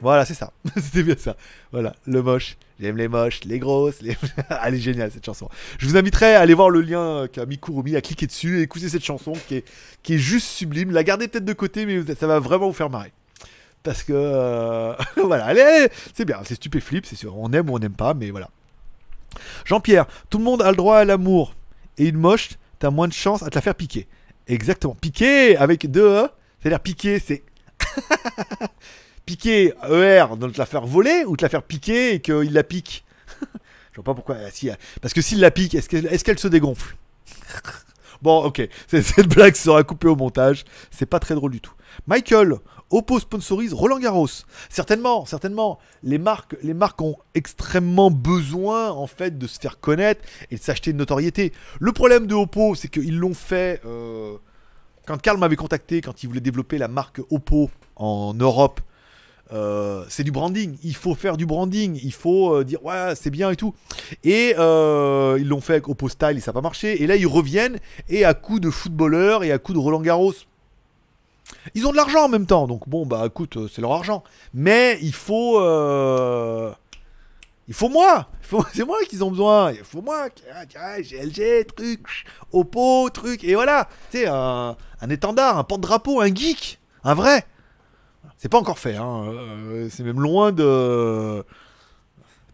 [0.00, 0.52] Voilà, c'est ça.
[0.76, 1.36] C'était bien ça.
[1.72, 2.56] Voilà, le moche.
[2.80, 4.00] J'aime les moches, les grosses.
[4.02, 4.16] Les...
[4.64, 5.48] Elle est géniale cette chanson.
[5.78, 8.58] Je vous inviterai à aller voir le lien euh, qu'a mis Kurumi, à cliquer dessus
[8.58, 9.64] et écouter cette chanson qui est,
[10.02, 10.90] qui est juste sublime.
[10.90, 13.12] La gardez peut-être de côté, mais ça va vraiment vous faire marrer.
[13.82, 17.36] Parce que euh, voilà, allez, c'est bien, c'est stupéflip, c'est sûr.
[17.36, 18.50] On aime ou on n'aime pas, mais voilà.
[19.64, 21.54] Jean-Pierre, tout le monde a le droit à l'amour.
[21.96, 24.06] Et une moche, t'as moins de chance à te la faire piquer.
[24.46, 24.94] Exactement.
[24.94, 26.28] Piquer avec deux E,
[26.60, 27.42] c'est-à-dire piquer, c'est
[29.28, 32.64] piquer ER, donc te la faire voler ou te la faire piquer et qu'il la
[32.64, 33.04] pique?
[33.92, 34.36] Je vois pas pourquoi.
[34.46, 34.70] ah, si,
[35.02, 36.96] parce que s'il la pique, est-ce qu'elle est qu'elle se dégonfle?
[38.20, 38.68] Bon, ok.
[38.88, 40.64] Cette blague sera coupée au montage.
[40.90, 41.74] C'est pas très drôle du tout.
[42.08, 42.54] Michael,
[42.90, 44.26] Oppo sponsorise Roland Garros.
[44.70, 45.78] Certainement, certainement.
[46.02, 50.60] Les marques, les marques ont extrêmement besoin en fait de se faire connaître et de
[50.60, 51.52] s'acheter une notoriété.
[51.78, 53.80] Le problème de Oppo, c'est qu'ils l'ont fait.
[53.84, 54.36] euh,
[55.06, 58.80] Quand Karl m'avait contacté, quand il voulait développer la marque Oppo en Europe,
[59.52, 60.76] euh, c'est du branding.
[60.82, 61.98] Il faut faire du branding.
[62.02, 63.74] Il faut euh, dire ouais c'est bien et tout.
[64.24, 67.02] Et euh, ils l'ont fait avec Oppo Style et ça n'a pas marché.
[67.02, 70.34] Et là ils reviennent et à coup de footballeurs et à coup de Roland Garros.
[71.74, 74.22] Ils ont de l'argent en même temps, donc bon bah écoute, c'est leur argent.
[74.52, 75.58] Mais il faut,
[77.68, 78.28] il faut moi,
[78.74, 79.72] c'est moi qu'ils ont besoin.
[79.72, 82.06] Il faut moi, ah, GLG, truc,
[82.52, 83.88] Oppo, truc, et voilà.
[84.10, 87.46] Sais un, un étendard, un porte-drapeau, un geek, un vrai.
[88.38, 89.24] C'est pas encore fait, hein.
[89.26, 91.44] euh, c'est même loin de.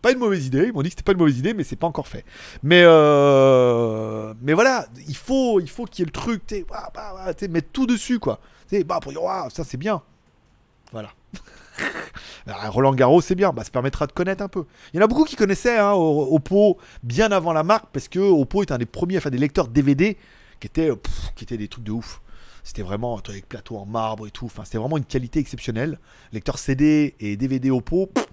[0.01, 1.77] Pas une mauvaise idée, ils m'ont dit que c'était pas une mauvaise idée, mais c'est
[1.77, 2.25] pas encore fait.
[2.63, 6.91] Mais, euh, mais voilà, il faut il faut qu'il y ait le truc, tu bah,
[6.95, 8.41] bah, bah, mettre tout dessus, quoi.
[8.69, 9.21] Tu bah, pour dire,
[9.51, 10.03] ça c'est bien.
[10.93, 11.11] Voilà.
[12.47, 14.67] Ah, Roland Garros, c'est bien, bah, ça permettra de connaître un peu.
[14.93, 18.19] Il y en a beaucoup qui connaissaient hein, Oppo bien avant la marque, parce que
[18.19, 20.19] Oppo est un des premiers à faire des lecteurs DVD
[20.61, 20.91] qui étaient,
[21.35, 22.21] qui étaient des trucs de ouf.
[22.67, 24.47] C'était vraiment avec plateau en marbre et tout.
[24.47, 25.99] Enfin, c'était vraiment une qualité exceptionnelle.
[26.33, 27.71] Lecteur CD et DVD
[28.07, 28.27] pff,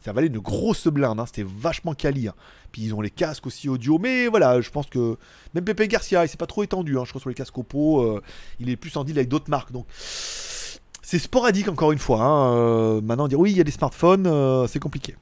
[0.00, 1.18] ça valait une grosse blinde.
[1.18, 1.24] hein.
[1.26, 2.28] C'était vachement quali.
[2.28, 2.34] hein.
[2.70, 3.98] Puis ils ont les casques aussi audio.
[3.98, 5.16] Mais voilà, je pense que
[5.54, 6.98] même Pepe Garcia, il s'est pas trop étendu.
[6.98, 8.22] hein, je crois sur les casques Oppo, euh,
[8.60, 9.72] il est plus en deal avec d'autres marques.
[9.72, 12.20] Donc c'est sporadique encore une fois.
[12.22, 12.52] hein.
[12.52, 15.16] Euh, maintenant dire oui, il y a des smartphones, euh, c'est compliqué.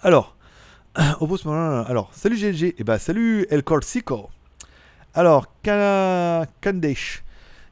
[0.00, 0.36] Alors,
[1.20, 2.76] smartphone- alors salut GLG.
[2.78, 4.30] Et bah salut El Corsico.
[5.12, 7.23] Alors, Ka- Kandesh.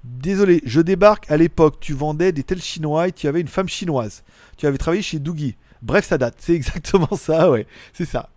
[0.04, 1.78] Désolé, je débarque à l'époque.
[1.80, 4.24] Tu vendais des tels chinois et tu avais une femme chinoise.
[4.56, 5.56] Tu avais travaillé chez Doogie.
[5.80, 6.36] Bref, ça date.
[6.38, 7.66] C'est exactement ça, ouais.
[7.92, 8.28] C'est ça.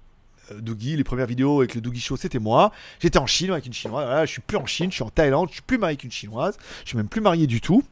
[0.51, 2.71] Euh, Doogie, les premières vidéos avec le Doogie Show, c'était moi.
[2.99, 4.05] J'étais en Chine avec une chinoise.
[4.05, 5.49] Voilà, je suis plus en Chine, je suis en Thaïlande.
[5.49, 6.57] Je suis plus marié avec une chinoise.
[6.83, 7.83] Je suis même plus marié du tout.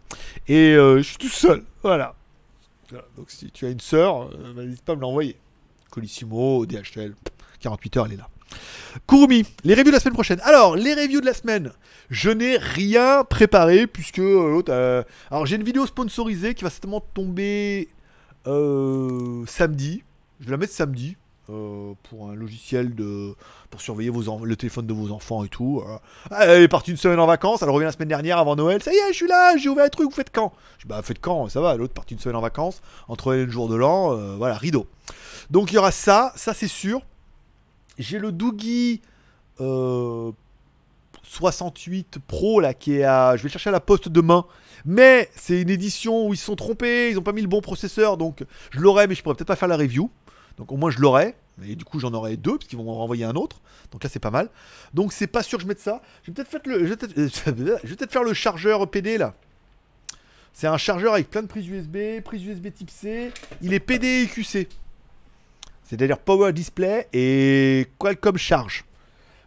[0.48, 1.64] Et euh, je suis tout seul.
[1.82, 2.16] Voilà.
[3.18, 5.36] Donc si tu as une sœur, euh, n'hésite pas à me l'envoyer.
[5.90, 7.16] Colissimo, DHL.
[7.60, 8.30] 48 heures, elle est là.
[9.08, 10.40] Kurumi, les reviews de la semaine prochaine.
[10.44, 11.72] Alors, les reviews de la semaine,
[12.10, 14.72] je n'ai rien préparé puisque euh, l'autre.
[14.72, 17.90] euh, alors, j'ai une vidéo sponsorisée qui va certainement tomber
[18.48, 20.04] euh, samedi.
[20.40, 23.36] Je vais la mettre samedi pour un logiciel de
[23.70, 25.84] pour surveiller vos le téléphone de vos enfants et tout.
[26.32, 27.62] Ah, Elle est partie une semaine en vacances.
[27.62, 28.82] Elle revient la semaine dernière avant Noël.
[28.82, 30.10] Ça y est, je suis là, j'ai ouvert un truc.
[30.10, 30.54] Vous faites quand?
[30.78, 31.76] Je dis bah faites quand Ça va.
[31.76, 34.16] L'autre partie une semaine en vacances entre le jour de l'an.
[34.38, 34.88] voilà, rideau.
[35.50, 37.02] Donc il y aura ça, ça c'est sûr.
[37.98, 39.02] J'ai le Doogie
[39.62, 40.32] euh,
[41.24, 43.36] 68 Pro là qui est à.
[43.38, 44.46] Je vais chercher à la poste demain.
[44.86, 47.62] Mais c'est une édition où ils se sont trompés, ils ont pas mis le bon
[47.62, 50.10] processeur, donc je l'aurai, mais je pourrais peut-être pas faire la review.
[50.58, 51.36] Donc au moins je l'aurai.
[51.66, 53.62] Et du coup j'en aurai deux, parce qu'ils vont m'en renvoyer un autre.
[53.92, 54.50] Donc là c'est pas mal.
[54.94, 56.02] Donc c'est pas sûr que je mette ça.
[56.24, 56.50] Je vais peut-être
[58.10, 59.36] faire le, chargeur PD là.
[60.52, 63.32] C'est un chargeur avec plein de prises USB, prise USB type C.
[63.62, 64.68] Il est PD et QC.
[65.94, 68.84] C'est-à-dire Power Display et Qualcomm Charge.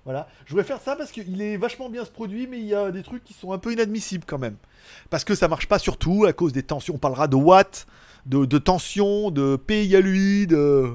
[0.04, 0.28] Voilà.
[0.44, 2.92] Je voudrais faire ça parce qu'il est vachement bien ce produit, mais il y a
[2.92, 4.54] des trucs qui sont un peu inadmissibles quand même.
[5.10, 6.94] Parce que ça marche pas sur tout à cause des tensions.
[6.94, 7.88] On parlera de watts,
[8.26, 10.92] de, de tension, de P égale UI, de.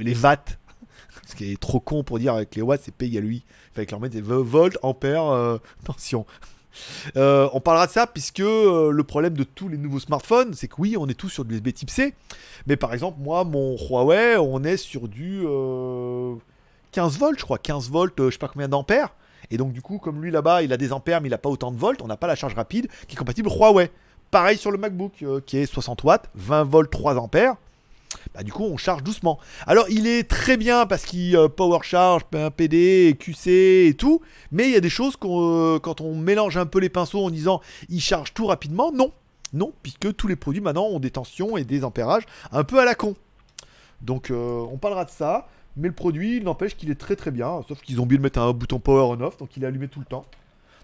[0.00, 0.58] Les, watts.
[1.28, 3.44] Ce qui est trop con pour dire avec les watts, c'est P égale UI.
[3.46, 6.26] Il fallait que leur mettre des volts, ampères, euh, tension.
[7.16, 10.68] Euh, on parlera de ça puisque euh, le problème de tous les nouveaux smartphones, c'est
[10.68, 12.14] que oui, on est tous sur du USB type C.
[12.66, 16.34] Mais par exemple, moi, mon Huawei, on est sur du euh,
[16.92, 17.58] 15 volts, je crois.
[17.58, 19.10] 15 volts, euh, je sais pas combien d'ampères.
[19.50, 21.50] Et donc, du coup, comme lui là-bas, il a des ampères, mais il n'a pas
[21.50, 23.90] autant de volts, on n'a pas la charge rapide qui est compatible Huawei.
[24.30, 27.56] Pareil sur le MacBook, euh, qui est 60 watts, 20 volts, 3 ampères.
[28.34, 29.38] Bah, du coup, on charge doucement.
[29.66, 34.20] Alors, il est très bien parce qu'il euh, power charge, PD, QC et tout.
[34.52, 37.30] Mais il y a des choses euh, quand on mélange un peu les pinceaux en
[37.30, 39.12] disant il charge tout rapidement, non.
[39.52, 42.84] Non, puisque tous les produits maintenant ont des tensions et des ampérages un peu à
[42.84, 43.14] la con.
[44.02, 45.48] Donc, euh, on parlera de ça.
[45.78, 47.62] Mais le produit, il n'empêche qu'il est très très bien.
[47.68, 49.88] Sauf qu'ils ont oublié de mettre un bouton power on off, donc il est allumé
[49.88, 50.24] tout le temps.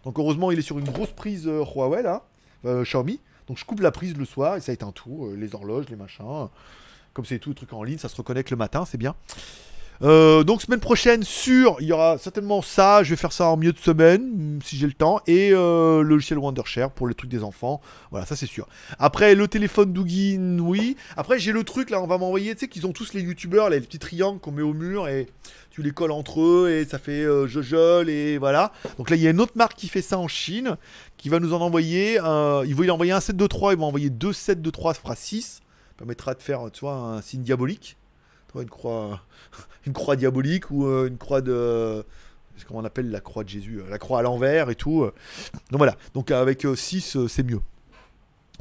[0.05, 2.25] Donc, heureusement, il est sur une grosse prise Huawei là,
[2.65, 3.21] Xiaomi.
[3.47, 6.49] Donc, je coupe la prise le soir et ça éteint tout, les horloges, les machins.
[7.15, 9.15] Comme c'est tout le truc en ligne, ça se reconnecte le matin, c'est bien.
[10.03, 13.57] Euh, donc semaine prochaine sur, il y aura certainement ça, je vais faire ça en
[13.57, 17.15] milieu de semaine mm, si j'ai le temps et euh, le logiciel Wondershare pour les
[17.15, 17.81] trucs des enfants.
[18.11, 18.67] Voilà, ça c'est sûr.
[18.99, 20.97] Après le téléphone Douguin, oui.
[21.17, 23.71] Après j'ai le truc là, on va m'envoyer, tu sais qu'ils ont tous les youtubeurs,
[23.71, 25.29] les petits triangles qu'on met au mur et
[25.71, 28.73] tu les colles entre eux et ça fait euh, jojol et voilà.
[28.99, 30.77] Donc là il y a une autre marque qui fait ça en Chine
[31.17, 32.19] qui va nous en envoyer.
[32.21, 34.71] euh, ils vont y envoyer un set de 3, ils vont envoyer deux sets de
[34.71, 35.62] 3, ça fera 6.
[36.03, 37.97] Permettra de faire, tu vois, un signe diabolique.
[38.53, 38.59] Tu
[39.87, 42.05] une croix, diabolique ou euh, une croix de.
[42.67, 45.05] Comment on appelle la croix de Jésus euh, La croix à l'envers et tout.
[45.05, 45.15] euh.
[45.71, 45.95] Donc voilà.
[46.13, 47.61] Donc avec 6, c'est mieux.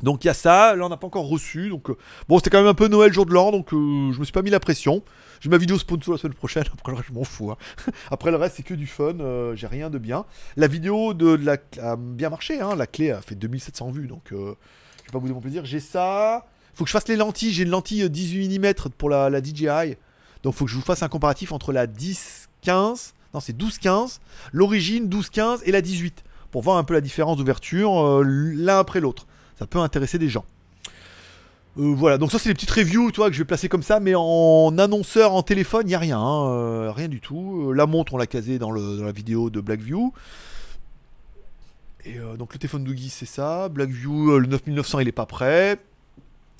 [0.03, 0.75] Donc il y a ça.
[0.75, 1.69] Là, on n'a pas encore reçu.
[1.69, 1.89] Donc
[2.29, 3.51] bon, c'était quand même un peu Noël, jour de l'an.
[3.51, 5.03] Donc euh, je me suis pas mis la pression.
[5.39, 6.63] J'ai ma vidéo sponsor la semaine prochaine.
[6.77, 7.49] Après le je m'en fous.
[7.49, 7.57] hein.
[8.11, 9.19] Après le reste, c'est que du fun.
[9.19, 10.25] euh, J'ai rien de bien.
[10.57, 12.61] La vidéo de, de la a bien marché.
[12.61, 12.75] Hein.
[12.75, 14.05] La clé a fait 2700 vues.
[14.05, 14.53] Donc euh,
[14.99, 15.65] je vais pas vous dire mon plaisir.
[15.65, 16.45] J'ai ça.
[16.73, 17.51] Faut que je fasse les lentilles.
[17.51, 19.95] J'ai une lentille euh, 18 mm pour la, DJI.
[20.43, 23.13] Donc faut que je vous fasse un comparatif entre la 10-15.
[23.33, 24.19] Non, c'est 12-15.
[24.51, 26.23] L'origine 12-15 et la 18.
[26.51, 29.25] Pour voir un peu la différence d'ouverture euh, l'un après l'autre.
[29.57, 30.45] Ça peut intéresser des gens.
[31.77, 34.01] Euh, voilà, donc ça c'est les petites reviews toi, que je vais placer comme ça,
[34.01, 37.69] mais en annonceur en téléphone, il n'y a rien, hein, euh, rien du tout.
[37.69, 40.11] Euh, la montre, on l'a casée dans, la vidéo de Blackview.
[42.05, 43.69] Et euh, donc le téléphone Doogie, c'est ça.
[43.69, 45.77] Blackview, euh, le 9900, il est pas prêt.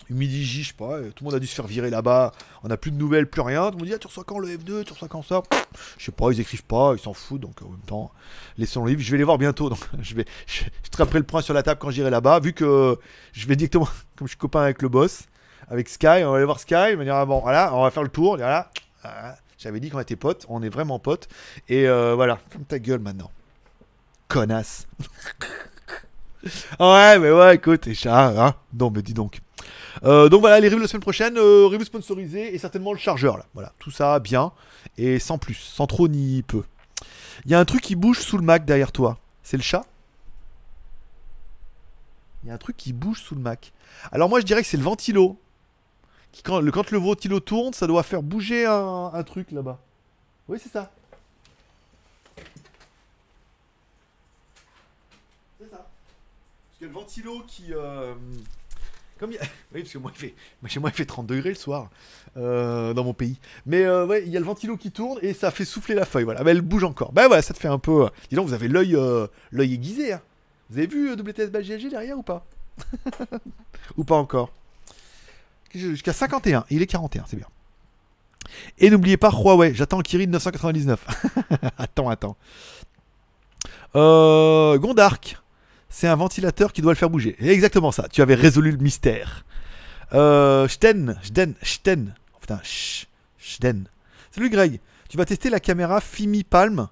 [0.10, 2.32] Midi J, je sais pas, tout le monde a dû se faire virer là-bas,
[2.64, 3.68] on n'a plus de nouvelles, plus rien.
[3.68, 5.42] Tout le monde dit, ah, tu reçois quand le F2, tu reçois quand ça?
[5.98, 8.12] Je sais pas, ils écrivent pas, ils s'en foutent, donc en même temps,
[8.58, 9.02] laissons le livre.
[9.02, 9.72] Je vais les voir bientôt,
[10.02, 10.64] je vais, je,
[11.14, 12.98] le point sur la table quand j'irai là-bas, vu que
[13.34, 15.24] je vais directement, comme je suis copain avec le boss,
[15.70, 17.92] avec Sky, on va aller voir Sky, il va dire, ah, bon, voilà, on va
[17.92, 18.72] faire le tour, voilà,
[19.02, 19.38] voilà.
[19.58, 21.28] j'avais dit qu'on était potes, on est vraiment potes,
[21.70, 23.32] et euh, voilà, ferme ta gueule maintenant.
[24.28, 24.88] Connasse.
[26.80, 29.42] ouais, mais ouais, écoute, et hein Non, mais dis donc.
[30.04, 33.38] Euh, donc voilà, les reviews la semaine prochaine, euh, review sponsorisée et certainement le chargeur
[33.38, 33.46] là.
[33.54, 34.52] Voilà, tout ça bien
[34.98, 36.64] et sans plus, sans trop ni peu.
[37.46, 39.18] Il y a un truc qui bouge sous le Mac derrière toi.
[39.44, 39.86] C'est le chat?
[42.44, 43.72] Il y a un truc qui bouge sous le Mac.
[44.12, 45.38] Alors moi je dirais que c'est le ventilo.
[46.44, 49.80] Quand, le, ventilo tourne, ça doit faire bouger un, un truc là-bas.
[50.48, 50.92] Oui, c'est ça.
[55.60, 55.78] C'est ça.
[55.78, 57.74] Parce que le ventilo qui.
[57.74, 58.14] euh,
[59.22, 59.30] comme
[59.74, 60.34] Oui, parce que moi, il fait...
[60.68, 61.90] chez moi, il fait 30 degrés le soir
[62.36, 63.40] euh, dans mon pays.
[63.66, 66.06] Mais euh, ouais, il y a le ventilo qui tourne et ça fait souffler la
[66.06, 66.26] feuille.
[66.26, 67.14] Voilà, mais elle bouge encore.
[67.14, 68.06] Bah voilà, ça te fait un peu.
[68.06, 68.96] euh, Dis donc, vous avez l'œil
[69.74, 70.14] aiguisé.
[70.14, 70.22] Hein.
[70.70, 72.46] Vous avez vu WTS GLG derrière ou pas?
[73.98, 74.52] Ou pas encore?
[75.74, 76.66] Jusqu'à 51.
[76.70, 77.48] Il est 41, c'est bien.
[78.80, 79.74] Et n'oubliez pas Huawei.
[79.74, 81.06] J'attends le Kirin 999.
[81.78, 82.38] attends, attends.
[83.96, 85.41] Euh, Gondark.
[85.94, 87.36] C'est un ventilateur qui doit le faire bouger.
[87.40, 88.08] Exactement ça.
[88.12, 89.44] Tu avais résolu le mystère.
[90.14, 92.16] Euh, Sten, Sten, Sten.
[92.34, 93.06] Oh, putain, Sh-
[93.38, 93.88] Sten.
[94.32, 94.80] Salut Greg.
[95.10, 96.88] Tu vas tester la caméra Fimi Palm?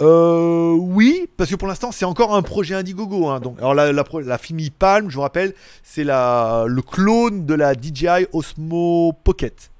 [0.00, 3.28] Euh, oui, parce que pour l'instant c'est encore un projet Indiegogo.
[3.28, 7.74] Hein, donc, alors la, la, Fimi Palm, je vous rappelle, c'est le clone de la
[7.74, 9.72] DJI Osmo Pocket.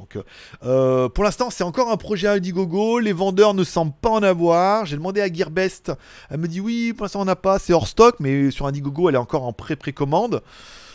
[0.00, 0.22] Donc, euh,
[0.64, 3.00] euh, pour l'instant, c'est encore un projet Indiegogo.
[3.00, 4.86] Les vendeurs ne semblent pas en avoir.
[4.86, 5.92] J'ai demandé à Gearbest.
[6.30, 7.58] Elle me dit oui, pour l'instant, on n'a pas.
[7.58, 10.42] C'est hors stock, mais sur Indiegogo, elle est encore en pré-précommande.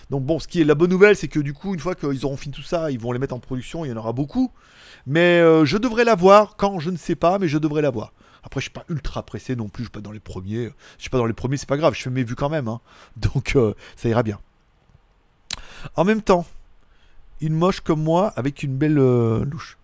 [0.10, 2.26] Donc, bon, ce qui est la bonne nouvelle, c'est que du coup, une fois qu'ils
[2.26, 3.86] auront fini tout ça, ils vont les mettre en production.
[3.86, 4.52] Il y en aura beaucoup.
[5.06, 6.56] Mais euh, je devrais l'avoir.
[6.56, 8.12] Quand je ne sais pas, mais je devrais l'avoir.
[8.44, 9.84] Après, je suis pas ultra pressé non plus.
[9.84, 10.72] Je suis pas dans les premiers.
[10.98, 11.94] Je suis pas dans les premiers, c'est pas grave.
[11.94, 12.68] Je fais mes vues quand même.
[12.68, 12.82] hein.
[13.18, 13.56] Donc,
[13.96, 14.40] ça ira bien.
[15.96, 16.48] En même temps,
[17.42, 19.78] une moche comme moi avec une belle euh, louche.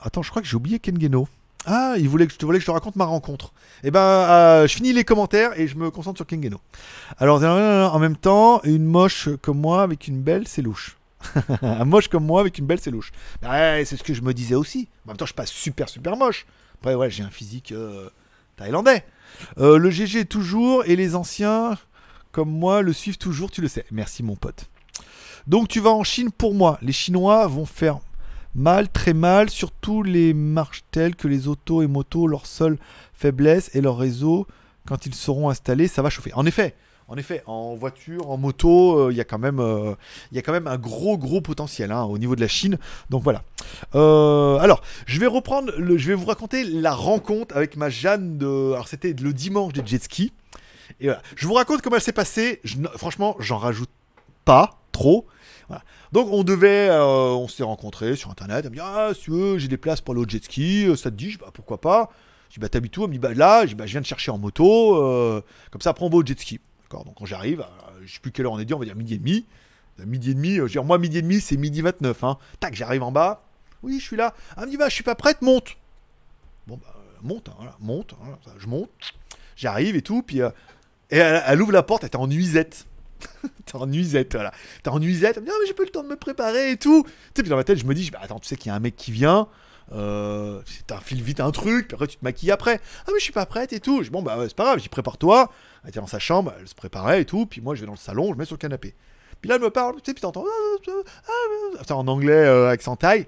[0.00, 1.28] Attends, je crois que j'ai oublié Kengeno.
[1.66, 3.52] Ah, il voulait que je te, voulais je te raconte ma rencontre.
[3.84, 6.60] Eh ben, euh, je finis les commentaires et je me concentre sur Kengeno.
[7.18, 10.96] Alors, en même temps, une moche comme moi avec une belle, c'est louche.
[11.62, 13.12] un moche comme moi avec une belle, c'est louche.
[13.42, 14.88] Ouais, c'est ce que je me disais aussi.
[15.06, 16.44] En même temps, je suis pas super, super moche.
[16.80, 18.10] Après, ouais, j'ai un physique euh,
[18.56, 19.04] thaïlandais.
[19.56, 21.78] Le GG toujours et les anciens
[22.30, 23.86] comme moi le suivent toujours, tu le sais.
[23.90, 24.68] Merci, mon pote.
[25.46, 26.78] Donc tu vas en Chine pour moi.
[26.80, 27.98] Les Chinois vont faire
[28.54, 32.78] mal, très mal, surtout les marches telles que les autos et motos, leur seule
[33.12, 34.46] faiblesse et leur réseau,
[34.86, 36.32] quand ils seront installés, ça va chauffer.
[36.34, 36.46] En
[37.18, 39.94] effet, en voiture, en moto, euh, il y a quand même, euh,
[40.32, 42.78] il y a quand même un gros, gros potentiel hein, au niveau de la Chine.
[43.10, 43.42] Donc voilà.
[43.94, 48.72] Euh, alors, je vais reprendre, je vais vous raconter la rencontre avec ma Jeanne de.
[48.72, 50.32] Alors c'était le dimanche des jet ski.
[51.00, 51.20] Et voilà.
[51.36, 52.62] Je vous raconte comment elle s'est passée.
[52.96, 53.90] Franchement, j'en rajoute
[54.46, 55.26] pas trop.
[56.12, 58.64] Donc on devait, euh, on s'est rencontrés sur internet.
[58.64, 61.10] Elle me dit ah si tu j'ai des places pour le jet ski, euh, ça
[61.10, 61.30] te dit?
[61.30, 62.10] Je bah pourquoi pas?
[62.48, 63.02] Je dis bah t'habites où?
[63.02, 65.80] Elle me dit bah là, je, bah, je viens de chercher en moto, euh, comme
[65.80, 66.60] ça après on au jet ski.
[66.82, 67.04] D'accord.
[67.04, 67.64] Donc quand j'arrive,
[68.04, 69.46] je sais plus quelle heure on est dit, on va dire midi et demi.
[70.04, 72.24] Midi et demi, je veux dire moi midi et demi c'est midi 29.
[72.24, 72.38] Hein.
[72.60, 73.44] Tac, j'arrive en bas.
[73.82, 74.34] Oui, je suis là.
[74.56, 75.76] Elle me dit bah je suis pas prête, monte.
[76.66, 78.90] Bon bah monte, hein, monte, hein, je monte.
[79.56, 82.86] J'arrive et tout, puis et elle, elle ouvre la porte, elle était en nuisette.
[83.66, 84.52] T'es en nuisette, voilà.
[84.82, 87.04] T'es en nuisette, ah, mais j'ai pas le temps de me préparer et tout.
[87.04, 88.72] Tu sais, puis dans ma tête, je me dis, bah, attends, tu sais qu'il y
[88.72, 89.48] a un mec qui vient,
[89.92, 92.80] euh, t'enfiles vite un truc, puis après tu te maquilles après.
[93.06, 94.02] Ah, mais je suis pas prête et tout.
[94.10, 95.50] Bon, bah, c'est pas grave, j'y prépare-toi.
[95.82, 97.92] Elle était dans sa chambre, elle se préparait et tout, puis moi, je vais dans
[97.92, 98.94] le salon, je me mets sur le canapé.
[99.40, 100.90] Puis là, elle me parle, tu sais, puis t'entends, ah,
[101.28, 103.26] ah, ah, en anglais, euh, accent taille.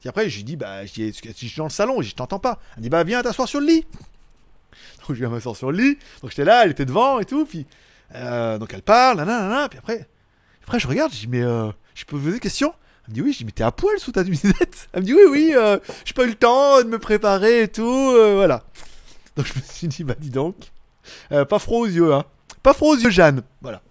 [0.00, 2.58] Puis après, je lui dis, bah, je suis dans le salon, je t'entends pas.
[2.72, 3.86] Elle me dit, bah, viens t'asseoir sur le lit.
[5.00, 5.98] Donc, je viens m'asseoir sur le lit.
[6.22, 7.66] Donc, j'étais là, elle était devant et tout, puis.
[8.14, 10.08] Euh, donc elle parle, nanana, puis après,
[10.62, 12.72] après je regarde, je dis mais euh, je peux vous poser une question
[13.04, 15.06] Elle me dit oui, je dis mais t'es à poil sous ta nuisette Elle me
[15.06, 18.64] dit oui, oui, euh, j'ai pas eu le temps de me préparer et tout, voilà.
[19.36, 20.56] Donc je me suis dit bah dis donc,
[21.28, 22.24] pas froid aux yeux, hein,
[22.62, 23.82] pas froid aux yeux Jeanne, voilà.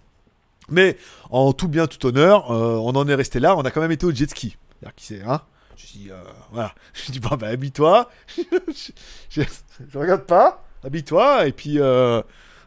[0.68, 0.98] Mais
[1.30, 4.04] en tout bien, tout honneur, on en est resté là, on a quand même été
[4.04, 4.56] au jet ski.
[4.80, 5.42] C'est-à-dire qui c'est, hein?
[5.76, 6.10] Je dis
[6.50, 8.10] voilà, je dis bon bah habille-toi,
[9.30, 9.42] je
[9.94, 11.46] regarde pas, habille-toi.
[11.46, 11.78] Et puis.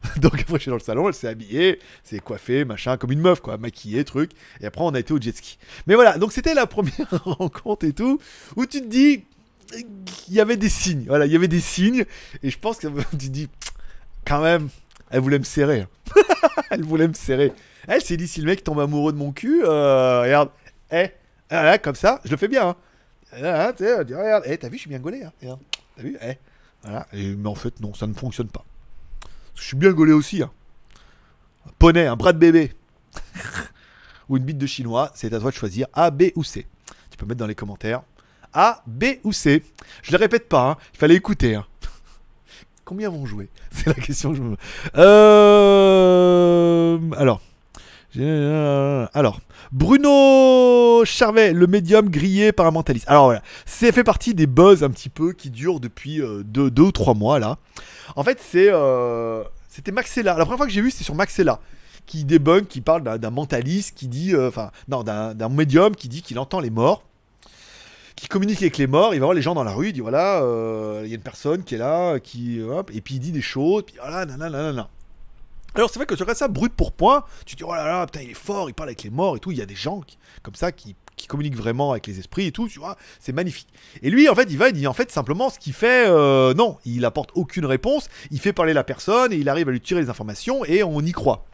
[0.17, 3.21] Donc après, je suis dans le salon, elle s'est habillée, s'est coiffée, machin, comme une
[3.21, 4.31] meuf, quoi, maquillée, truc.
[4.59, 5.57] Et après, on a été au jet ski.
[5.87, 8.19] Mais voilà, donc c'était la première rencontre et tout,
[8.55, 9.23] où tu te dis,
[10.27, 11.05] il y avait des signes.
[11.07, 12.05] Voilà, il y avait des signes.
[12.43, 13.49] Et je pense que tu te dis,
[14.25, 14.69] quand même,
[15.09, 15.87] elle voulait me serrer.
[16.71, 17.53] elle voulait me serrer.
[17.87, 20.49] Elle s'est dit si le mec tombe amoureux de mon cul, euh, regarde,
[20.91, 21.09] eh,
[21.49, 22.69] ah, là, comme ça, je le fais bien.
[22.69, 22.75] Hein.
[23.33, 25.23] Elle dit, regarde, eh, t'as vu, je suis bien gaulé.
[25.23, 25.57] Hein.
[25.95, 26.33] T'as vu, eh,
[26.83, 27.07] voilà.
[27.13, 28.65] Mais en fait, non, ça ne fonctionne pas.
[29.61, 30.41] Je suis bien gaulé aussi.
[30.41, 30.49] Hein.
[31.67, 32.73] Un poney, un bras de bébé.
[34.29, 36.65] ou une bite de chinois, c'est à toi de choisir A, B ou C.
[37.11, 38.01] Tu peux mettre dans les commentaires
[38.53, 39.63] A, B ou C.
[40.01, 40.77] Je le répète pas, hein.
[40.93, 41.55] il fallait écouter.
[41.55, 41.65] hein.
[42.85, 43.49] Combien vont jouer?
[43.71, 44.57] C'est la question que je me.
[44.97, 46.97] Euh...
[47.15, 47.39] Alors.
[48.17, 49.39] Euh, Alors.
[49.71, 53.05] Bruno Charvet, le médium grillé par un mentaliste.
[53.07, 56.69] Alors voilà, c'est fait partie des buzz un petit peu qui durent depuis euh, deux,
[56.81, 57.57] ou trois mois là.
[58.17, 60.37] En fait, c'est euh, c'était Maxella.
[60.37, 61.59] La première fois que j'ai vu, c'était sur Maxella
[62.05, 66.21] qui débunk, qui parle d'un mentaliste qui dit, euh, enfin non, d'un médium qui dit
[66.21, 67.03] qu'il entend les morts,
[68.17, 69.13] qui communique avec les morts.
[69.13, 70.43] Il va voir les gens dans la rue, il dit voilà,
[71.03, 73.41] il y a une personne qui est là, qui hop, et puis il dit des
[73.41, 74.89] choses, puis voilà, nanana, nanana.
[75.73, 77.85] Alors c'est vrai que tu regardes ça brut pour point, tu te dis oh là
[77.85, 79.65] là, putain il est fort, il parle avec les morts et tout, il y a
[79.65, 80.01] des gens
[80.43, 80.95] comme ça qui,
[81.27, 83.67] communiquent vraiment avec les esprits et tout, tu vois, c'est magnifique.
[84.01, 86.55] Et lui en fait il va, il dit en fait simplement ce qu'il fait, euh,
[86.55, 89.79] non, il apporte aucune réponse, il fait parler la personne et il arrive à lui
[89.79, 91.45] tirer les informations et on y croit.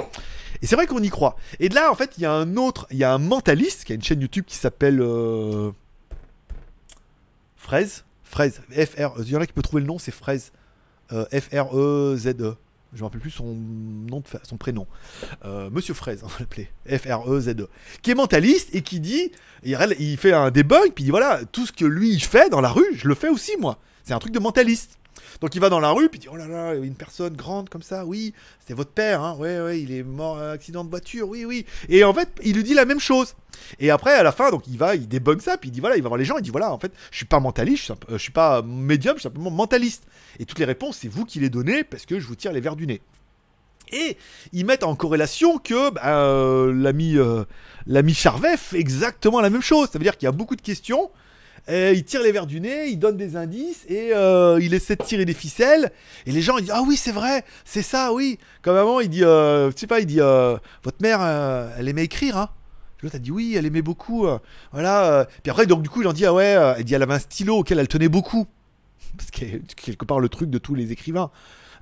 [0.62, 1.36] Et c'est vrai qu'on y croit.
[1.60, 3.84] Et de là en fait il y a un autre, il y a un mentaliste
[3.84, 5.72] qui a une chaîne YouTube qui s'appelle euh...
[7.58, 10.54] Fraise, Fraise, F-R, il y en a qui peut trouver le nom, c'est Fraise,
[11.12, 12.58] Euh, F-R-E-Z-E.
[12.94, 14.88] Je me rappelle plus son nom, de son prénom.
[15.46, 16.98] Euh, Monsieur Fraise, on va.
[16.98, 17.68] F-R-E-Z-E.
[18.02, 19.32] Qui est mentaliste et qui dit,
[19.64, 22.62] il fait un debug, puis il dit voilà, tout ce que lui il fait dans
[22.62, 23.80] la rue, je le fais aussi moi.
[24.04, 24.98] C'est un truc de mentaliste.
[25.42, 27.70] Donc il va dans la rue, puis il dit oh là là, une personne grande
[27.70, 30.90] comme ça, oui, c'était votre père, hein, ouais, ouais, il est mort à accident de
[30.90, 31.66] voiture, oui, oui.
[31.90, 33.36] Et en fait, il lui dit la même chose.
[33.80, 35.98] Et après, à la fin, donc il va, il débug ça, puis il dit voilà,
[35.98, 37.84] il va voir les gens, il dit voilà, en fait, je suis pas mentaliste, je
[37.84, 40.04] suis, euh, suis pas médium, je suis simplement mentaliste.
[40.40, 42.62] Et toutes les réponses, c'est vous qui les donnez parce que je vous tire les
[42.62, 43.02] verres du nez.
[43.92, 44.18] Et
[44.54, 47.46] ils mettent en corrélation que bah, euh, euh,
[47.86, 49.90] l'ami Charvet fait exactement la même chose.
[49.92, 51.10] Ça veut dire qu'il y a beaucoup de questions.
[51.68, 54.96] Et il tire les verres du nez, il donne des indices et euh, il essaie
[54.96, 55.92] de tirer des ficelles.
[56.26, 58.40] Et les gens ils disent ah oui c'est vrai, c'est ça oui.
[58.62, 61.88] Comme avant il dit euh, je sais pas il dit euh, votre mère euh, elle
[61.90, 62.50] aimait écrire hein.
[63.04, 64.26] L'autre a dit oui elle aimait beaucoup.
[64.28, 64.40] euh,
[64.72, 65.12] voilà.
[65.12, 65.26] euh.
[65.44, 67.14] Puis après donc du coup il en dit ah ouais euh, elle dit elle avait
[67.16, 68.48] un stylo auquel elle tenait beaucoup
[69.18, 69.46] parce que
[69.76, 71.32] quelque part le truc de tous les écrivains.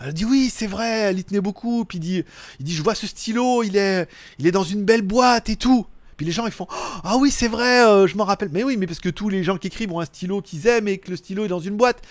[0.02, 1.86] Elle dit oui, c'est vrai, elle y tenait beaucoup.
[1.86, 2.24] Puis il dit,
[2.60, 4.10] il dit, je vois ce stylo, il est,
[4.40, 5.86] il est dans une belle boîte et tout.
[6.18, 6.68] Puis les gens ils font,
[7.04, 8.50] ah oui, c'est vrai, euh, je m'en rappelle.
[8.52, 10.88] Mais oui, mais parce que tous les gens qui écrivent ont un stylo qu'ils aiment
[10.88, 12.02] et que le stylo est dans une boîte.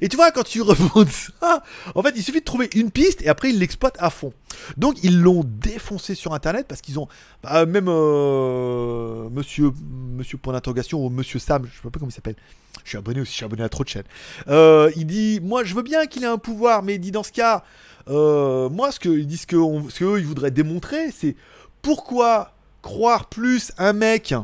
[0.00, 1.62] Et tu vois, quand tu remontes ça,
[1.94, 4.32] en fait, il suffit de trouver une piste et après ils l'exploitent à fond.
[4.76, 7.08] Donc ils l'ont défoncé sur Internet parce qu'ils ont,
[7.42, 9.70] bah, même euh, Monsieur,
[10.16, 12.36] Monsieur point d'interrogation ou Monsieur Sam, je sais pas comment il s'appelle.
[12.84, 14.04] Je suis abonné aussi, je suis abonné à trop de chaînes.
[14.48, 17.22] Euh, il dit, moi je veux bien qu'il ait un pouvoir, mais il dit dans
[17.22, 17.62] ce cas,
[18.06, 19.56] moi ce dit ce que,
[19.90, 21.36] ce que eux, ils voudraient démontrer, c'est
[21.82, 24.34] pourquoi croire plus un mec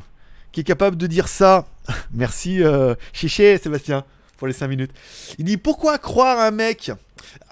[0.53, 1.67] qui est capable de dire ça.
[2.13, 4.05] Merci euh, Chiché Sébastien
[4.37, 4.93] pour les 5 minutes.
[5.39, 6.93] Il dit pourquoi croire un mec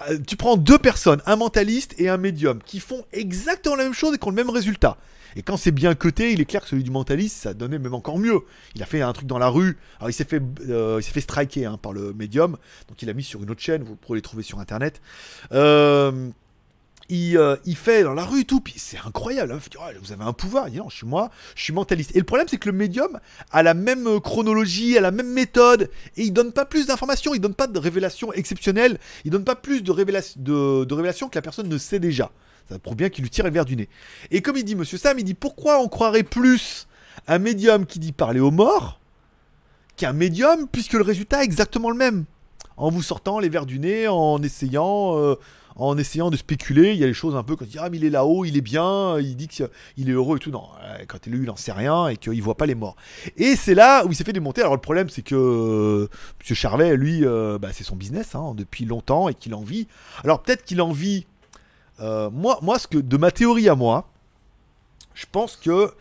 [0.09, 3.93] euh, Tu prends deux personnes, un mentaliste et un médium, qui font exactement la même
[3.93, 4.97] chose et qui ont le même résultat.
[5.35, 7.93] Et quand c'est bien coté, il est clair que celui du mentaliste, ça donnait même
[7.93, 8.39] encore mieux.
[8.73, 9.77] Il a fait un truc dans la rue.
[9.99, 12.57] Alors il s'est fait, euh, il s'est fait striker hein, par le médium.
[12.87, 13.83] Donc il a mis sur une autre chaîne.
[13.83, 15.01] Vous pourrez les trouver sur internet.
[15.51, 16.29] Euh,
[17.09, 19.51] il, euh, il fait dans la rue et tout, puis c'est incroyable.
[19.51, 19.59] hein.
[19.77, 20.69] Oh, vous avez un pouvoir.
[20.69, 22.15] Il non, je suis moi, je suis mentaliste.
[22.15, 23.19] Et le problème, c'est que le médium
[23.51, 27.39] a la même chronologie, a la même méthode, et il donne pas plus d'informations, il
[27.39, 31.35] donne pas de révélations exceptionnelles, il donne pas plus de, révélations de, de révélations que
[31.37, 32.31] la personne ne sait déjà.
[32.69, 33.89] Ça prouve bien qu'il lui tire le verre du nez.
[34.31, 36.87] Et comme il dit Monsieur Sam, il dit pourquoi on croirait plus
[37.27, 38.99] un médium qui dit parler aux morts
[39.97, 42.25] qu'un médium, puisque le résultat est exactement le même.
[42.77, 45.35] En vous sortant les verres du nez, en essayant, euh,
[45.75, 47.89] en essayant de spéculer, il y a les choses un peu quand il dit ah
[47.89, 49.69] mais il est là-haut, il est bien, il dit qu'il
[50.09, 50.51] est heureux et tout.
[50.51, 52.95] Non, euh, quand lui il en sait rien et qu'il voit pas les morts.
[53.37, 54.61] Et c'est là où il s'est fait démonter.
[54.61, 58.53] Alors le problème c'est que euh, Monsieur Charvet, lui, euh, bah, c'est son business hein,
[58.55, 59.87] depuis longtemps et qu'il en vit.
[60.23, 61.25] Alors peut-être qu'il en vit.
[61.99, 64.07] moi, moi, ce que de ma théorie à moi,
[65.13, 65.91] je pense que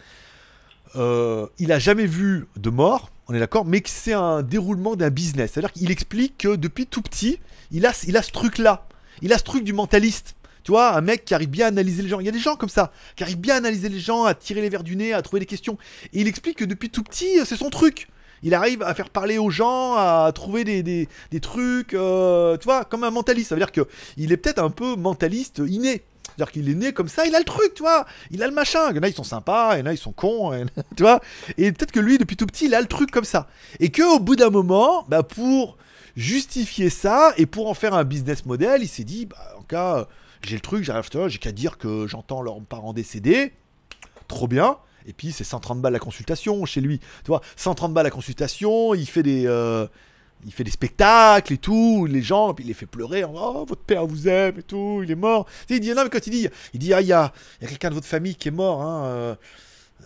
[0.96, 4.96] euh, il a jamais vu de mort, on est d'accord, mais que c'est un déroulement
[4.96, 5.52] d'un business.
[5.52, 7.40] C'est-à-dire qu'il explique que depuis tout petit,
[7.70, 8.86] il a, il a ce truc-là.
[9.23, 10.35] Il a ce truc du mentaliste.
[10.65, 12.20] Tu vois, un mec qui arrive bien à analyser les gens.
[12.20, 14.35] Il y a des gens comme ça, qui arrivent bien à analyser les gens, à
[14.35, 15.77] tirer les verres du nez, à trouver des questions.
[16.15, 18.09] Et il explique que depuis tout petit, c'est son truc.
[18.43, 22.65] Il arrive à faire parler aux gens, à trouver des, des, des trucs, euh, tu
[22.65, 23.51] vois, comme un mentaliste.
[23.51, 23.86] Ça veut dire que
[24.16, 26.03] il est peut-être un peu mentaliste inné.
[26.24, 28.07] C'est-à-dire qu'il est né comme ça, il a le truc, tu vois.
[28.31, 28.91] Il a le machin.
[28.91, 30.53] Il y en a, ils sont sympas, il y en a, ils sont cons,
[30.97, 31.20] tu vois.
[31.59, 33.49] Et peut-être que lui, depuis tout petit, il a le truc comme ça.
[33.81, 35.77] Et qu'au bout d'un moment, bah, pour
[36.16, 40.09] justifier ça et pour en faire un business model, il s'est dit, bah, en cas,
[40.43, 43.53] j'ai le truc, j'arrive, j'ai qu'à dire que j'entends leurs parents décédés.
[44.28, 44.78] trop bien.
[45.07, 46.99] Et puis c'est 130 balles la consultation chez lui.
[46.99, 49.86] Tu vois, 130 balles la consultation, il fait des, euh,
[50.47, 53.24] il fait des spectacles et tout, les gens, puis il les fait pleurer.
[53.24, 55.47] Oh, votre père vous aime et tout, il est mort.
[55.69, 57.66] Il dit, non, mais quand il dit, il dit, ah, il y a, il y
[57.66, 59.35] a quelqu'un de votre famille qui est mort, hein, euh,
[60.01, 60.05] euh,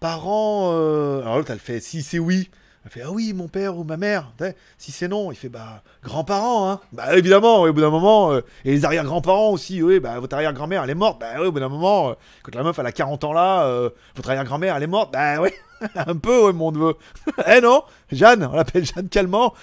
[0.00, 0.72] parents.
[0.74, 2.50] euh, Alors l'autre, elle fait, si c'est oui.
[2.84, 4.30] Elle fait, ah oui, mon père ou ma mère.
[4.76, 6.80] Si c'est non, il fait, bah, grands-parents, hein.
[6.92, 8.32] Bah, évidemment, oui, au bout d'un moment.
[8.32, 11.18] euh, et les arrière-grands-parents aussi, oui, bah, votre arrière-grand-mère, elle est morte.
[11.18, 13.64] Bah, oui, au bout d'un moment, euh, quand la meuf, elle a 40 ans là,
[13.64, 15.12] euh, votre arrière-grand-mère, elle est morte.
[15.14, 15.48] Bah, oui,
[15.94, 16.94] un peu, ouais, mon neveu.
[17.46, 17.82] eh non,
[18.12, 19.54] Jeanne, on l'appelle Jeanne Calment.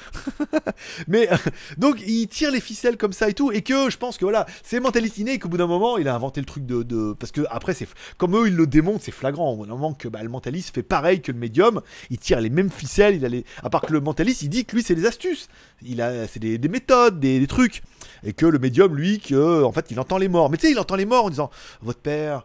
[1.07, 1.29] Mais,
[1.77, 3.51] donc, il tire les ficelles comme ça et tout.
[3.51, 6.07] Et que je pense que voilà, c'est mentaliste inné et qu'au bout d'un moment, il
[6.07, 7.13] a inventé le truc de.
[7.13, 7.87] parce que après, c'est
[8.17, 9.51] comme eux, ils le démontent, c'est flagrant.
[9.51, 11.81] Au bout d'un moment, que bah, le mentaliste fait pareil que le médium.
[12.09, 13.15] Il tire les mêmes ficelles.
[13.15, 13.29] Il a.
[13.63, 15.47] À part que le mentaliste, il dit que lui, c'est des astuces.
[15.81, 17.81] Il a, c'est des, des méthodes, des, trucs.
[18.23, 20.49] Et que le médium, lui, que, en fait, il entend les morts.
[20.49, 21.49] Mais tu sais, il entend les morts en disant
[21.81, 22.43] Votre père,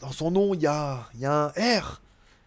[0.00, 2.00] dans, son nom, il y a, y a un R.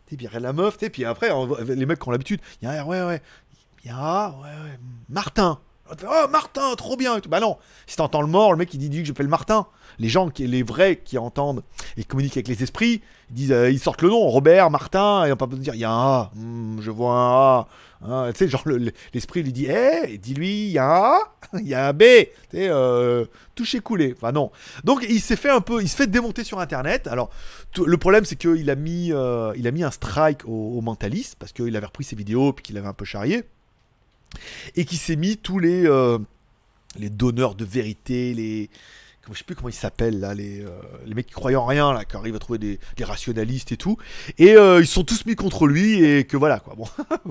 [0.09, 1.29] Sais, puis il la meuf, sais, puis après,
[1.67, 3.21] les mecs qui ont l'habitude, il y a un ouais, ouais.
[3.84, 4.79] Il y A, ouais, ouais.
[5.09, 5.59] Martin.
[6.09, 7.19] Oh, Martin, trop bien.
[7.19, 7.30] tout.
[7.30, 9.68] Bah non, si t'entends le mort, le mec il dit, dit que j'appelle Martin.
[9.99, 11.64] Les gens, qui, les vrais qui entendent
[11.97, 15.31] et communiquent avec les esprits, ils disent, euh, ils sortent le nom, Robert, Martin, et
[15.31, 17.68] on peut pas dire, il y a un A, Hmm, je vois un A.
[18.05, 21.14] Hein, tu sais, genre le- le- l'esprit lui dit, hé, dis-lui, il y a un
[21.15, 21.19] A,
[21.59, 22.03] il y a un B.
[22.03, 23.26] Tu sais, euh,
[23.84, 24.14] coulé.
[24.15, 24.51] Enfin non.
[24.84, 27.07] Donc il s'est fait un peu, il se fait démonter sur Internet.
[27.07, 27.31] Alors
[27.84, 31.38] le problème c'est qu'il a mis, euh, il a mis un strike au, au mentaliste
[31.39, 33.43] parce qu'il avait repris ses vidéos puis qu'il avait un peu charrié
[34.75, 36.17] et qui s'est mis tous les euh,
[36.97, 38.69] les donneurs de vérité, les
[39.29, 40.69] je sais plus comment ils s'appellent là, les, euh,
[41.05, 43.97] les mecs qui croyaient en rien là, qui arrivent à trouver des, rationalistes et tout,
[44.37, 46.75] et euh, ils sont tous mis contre lui et que voilà quoi.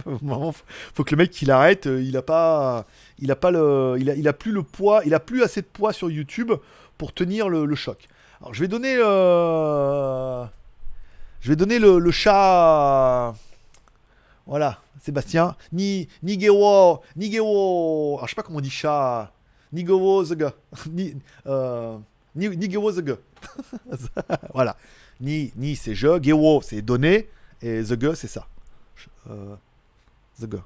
[0.05, 0.53] Bon,
[0.95, 2.85] faut- que le mec qu'il arrête, il a pas,
[3.19, 5.67] il a pas le, il a, il plus le poids, il a plus assez de
[5.67, 6.53] poids sur YouTube
[6.99, 8.09] pour tenir le, choc.
[8.43, 10.49] Alors je vais donner, je
[11.45, 13.35] vais donner le, le chat.
[14.47, 15.55] Voilà, Sébastien.
[15.73, 18.17] Ni Nigewo, Nigewo.
[18.17, 19.33] Alors je sais pas comment on dit chat.
[19.73, 20.55] Nigewo the gars.
[20.91, 21.15] Ni
[21.47, 21.97] euh,
[22.35, 23.19] Ni- Nigewo the gars.
[24.55, 24.77] voilà.
[25.21, 27.29] Ni ni c'est je, Gewo c'est donné
[27.63, 28.49] et the gars c'est ça.
[29.31, 29.55] Euh,
[30.43, 30.65] gars.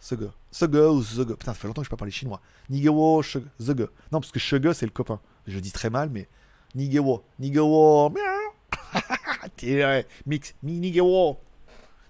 [0.00, 1.36] The gars ou gars.
[1.36, 2.40] Putain, ça fait longtemps que je peux pas parler chinois.
[2.70, 3.88] Nigewo sh- the gars.
[4.10, 5.20] Non, parce que Shege c'est le copain.
[5.46, 6.28] Je dis très mal mais
[6.74, 8.08] Nigewo, Nigewo.
[8.08, 9.50] Miaou.
[9.56, 11.36] T'es, ouais, Mix, Mi- Nigewo.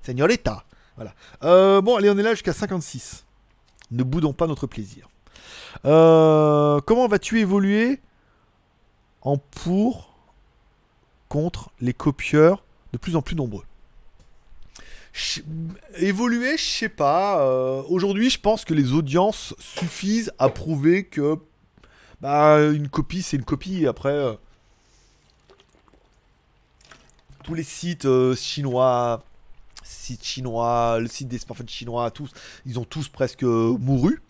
[0.03, 0.63] Señorita.
[0.97, 1.15] Voilà.
[1.43, 3.25] Euh, bon, allez, on est là jusqu'à 56.
[3.91, 5.09] Ne boudons pas notre plaisir.
[5.85, 8.01] Euh, comment vas-tu évoluer
[9.23, 10.15] en pour
[11.29, 13.65] contre les copieurs de plus en plus nombreux?
[15.97, 17.41] Évoluer, je sais pas.
[17.41, 21.37] euh, Aujourd'hui, je pense que les audiences suffisent à prouver que
[22.21, 23.87] bah, une copie, c'est une copie.
[23.87, 24.39] Après,
[27.45, 29.23] tous les sites chinois,
[29.87, 32.31] sites chinois, le site des smartphones chinois, tous,
[32.67, 34.21] ils ont tous presque euh, mouru.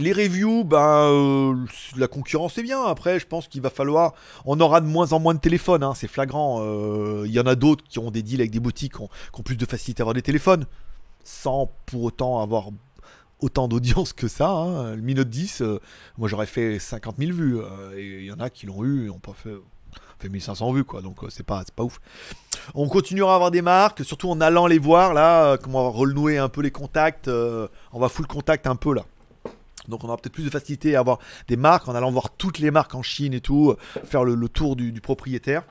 [0.00, 1.56] Les reviews, ben, euh,
[1.96, 2.84] la concurrence est bien.
[2.84, 4.14] Après, je pense qu'il va falloir.
[4.44, 6.60] On aura de moins en moins de téléphones, hein, c'est flagrant.
[6.62, 9.42] Euh, Il y en a d'autres qui ont des deals avec des boutiques, qui ont,
[9.44, 10.66] plus de facilité à avoir des téléphones,
[11.24, 12.68] sans pour autant avoir
[13.40, 14.50] autant d'audience que ça.
[14.50, 14.94] hein.
[14.94, 15.80] Le Mi Note 10, euh,
[16.16, 17.58] moi j'aurais fait 50 000 vues.
[17.96, 19.54] et il y en a qui l'ont eu et ont pas fait,
[20.18, 21.00] fait 1500 vues, quoi.
[21.00, 22.00] Donc euh, c'est pas, ouf.
[22.74, 25.90] On continuera à avoir des marques, surtout en allant les voir là, euh, comment on
[25.90, 27.28] va renouer un peu les contacts.
[27.28, 29.04] euh, on va full contact un peu là.
[29.86, 32.58] Donc on aura peut-être plus de facilité à avoir des marques en allant voir toutes
[32.58, 33.74] les marques en Chine et tout,
[34.04, 35.62] faire le, tour du, propriétaire.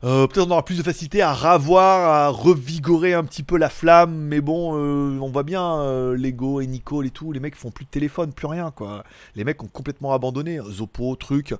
[0.00, 4.14] Peut-être on aura plus de facilité à ravoir, à revigorer un petit peu la flamme,
[4.14, 7.90] mais bon, on voit bien Lego et Nicole et tout, les mecs font plus de
[7.90, 9.04] téléphone, plus rien quoi.
[9.34, 11.54] Les mecs ont complètement abandonné, Zoppo, truc.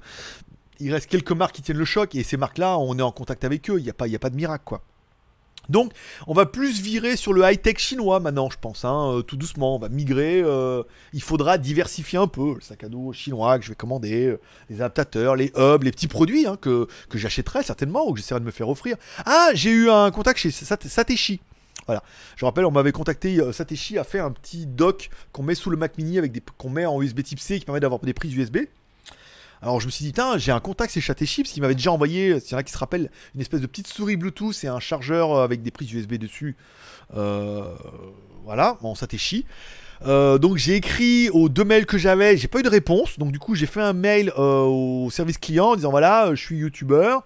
[0.80, 3.44] Il reste quelques marques qui tiennent le choc et ces marques-là, on est en contact
[3.44, 4.82] avec eux, il n'y a, pas- y a pas de miracle quoi.
[5.68, 5.92] Donc,
[6.26, 9.76] on va plus virer sur le high-tech chinois maintenant, je pense, hein, euh, tout doucement.
[9.76, 10.40] On va migrer.
[10.42, 10.82] euh,
[11.12, 14.40] il faudra diversifier un peu le sac à dos chinois que je vais commander, euh,
[14.70, 18.46] les adaptateurs, les hubs, les petits produits hein, que, j'achèterai certainement ou que j'essaierai de
[18.46, 18.96] me faire offrir.
[19.26, 21.40] Ah, j'ai eu un contact chez Sat- Satechi.
[21.84, 22.02] Voilà.
[22.36, 23.38] Je rappelle, on m'avait contacté.
[23.52, 26.70] Satechi a fait un petit dock qu'on met sous le Mac Mini avec des qu'on
[26.70, 28.58] met en USB Type C qui permet d'avoir des prises USB.
[29.62, 31.92] Alors je me suis dit, tiens, j'ai un contact chez Chatechi parce qu'il m'avait déjà
[31.92, 34.68] envoyé, s'il y en a qui se rappellent, une espèce de petite souris Bluetooth et
[34.68, 36.56] un chargeur euh, avec des prises USB dessus.
[37.16, 37.74] Euh,
[38.44, 39.44] voilà, en Satechi.
[40.06, 43.18] Euh, donc j'ai écrit aux deux mails que j'avais, j'ai pas eu de réponse.
[43.18, 46.58] Donc du coup j'ai fait un mail au service client en disant voilà, je suis
[46.58, 47.24] youtubeur.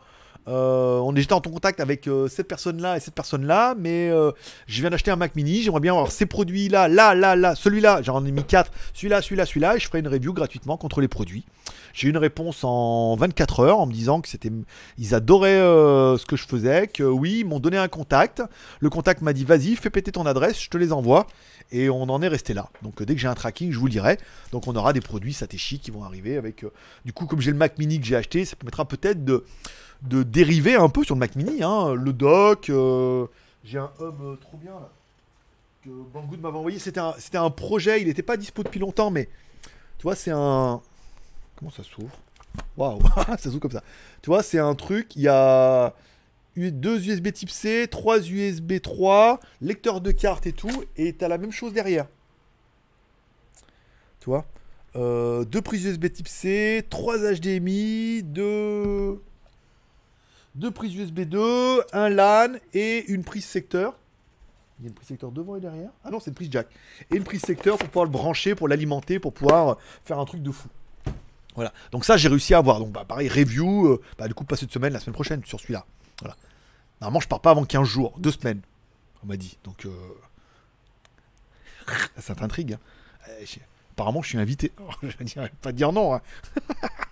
[0.48, 4.32] Euh, on est j'étais en contact avec euh, cette personne-là et cette personne-là, mais euh,
[4.66, 5.62] je viens d'acheter un Mac Mini.
[5.62, 8.02] J'aimerais bien avoir ces produits-là, là, là, là, celui-là.
[8.02, 11.09] J'en ai mis 4, celui-là, celui-là, celui-là, et je ferai une review gratuitement contre les
[11.09, 11.44] produits.
[11.94, 14.51] J'ai eu une réponse en 24 heures en me disant que c'était,
[14.98, 18.43] ils adoraient ce que je faisais, que oui, ils m'ont donné un contact.
[18.81, 21.27] Le contact m'a dit vas-y, fais péter ton adresse, je te les envoie.
[21.70, 22.70] Et on en est resté là.
[22.82, 24.19] Donc dès que j'ai un tracking, je vous le dirai.
[24.52, 26.64] Donc on aura des produits Satechi qui vont arriver avec.
[27.05, 29.44] du coup, comme j'ai le Mac Mini que j'ai acheté, ça permettra peut-être de,
[30.02, 31.62] de dériver un peu sur le Mac Mini.
[31.62, 31.94] hein.
[31.94, 33.26] Le dock, euh,
[33.64, 34.90] j'ai un hub euh, trop bien là
[35.84, 36.78] que Banggood m'avait envoyé.
[36.78, 39.28] C'était un, projet, il n'était pas dispo depuis longtemps, mais
[39.98, 40.80] tu vois, c'est un.
[41.56, 42.16] Comment ça s'ouvre?
[42.76, 43.82] Waouh, ça s'ouvre comme ça.
[44.22, 45.94] Tu vois, c'est un truc, il y a
[46.56, 51.38] deux USB type C, trois USB 3, lecteur de carte et tout, et t'as la
[51.38, 52.06] même chose derrière.
[54.20, 54.44] Tu vois?
[54.94, 59.20] Euh, Deux prises USB type C, trois HDMI, deux...
[60.54, 63.94] deux prises USB 2, un LAN et une prise secteur.
[64.78, 65.90] Il y a une prise secteur devant et derrière.
[66.04, 66.66] Ah non, c'est une prise jack.
[67.10, 70.42] Et une prise secteur pour pouvoir le brancher, pour l'alimenter, pour pouvoir faire un truc
[70.42, 70.68] de fou.
[71.54, 71.72] Voilà.
[71.92, 72.78] Donc ça, j'ai réussi à avoir.
[72.80, 73.86] Donc bah, pareil, review.
[73.86, 75.84] euh, bah, du coup, pas cette semaine, la semaine prochaine sur celui-là.
[76.20, 76.36] Voilà.
[77.00, 78.60] Normalement, je pars pas avant 15 jours, 2 semaines.
[79.22, 79.58] On m'a dit.
[79.64, 79.90] Donc euh...
[82.18, 82.74] ça t'intrigue.
[82.74, 82.78] hein.
[83.28, 83.58] Euh, je-
[83.92, 84.72] Apparemment, je suis invité.
[85.02, 86.14] je vais pas dire non.
[86.14, 86.22] hein.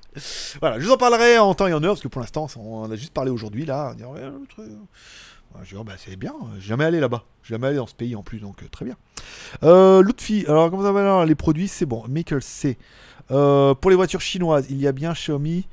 [0.60, 2.90] voilà, je vous en parlerai en temps et en heure parce que pour l'instant, on
[2.90, 3.90] a juste parlé aujourd'hui là.
[3.92, 4.66] On dit, ouais, le truc.
[5.54, 7.24] Ouais, je dis, bah, c'est bien, jamais allé là-bas.
[7.42, 8.96] Jamais allé dans ce pays en plus, donc euh, très bien.
[9.62, 12.04] Euh, Lutfi, alors comment ça va alors Les produits, c'est bon.
[12.08, 12.78] Maker C.
[13.30, 15.66] Euh, pour les voitures chinoises, il y a bien Xiaomi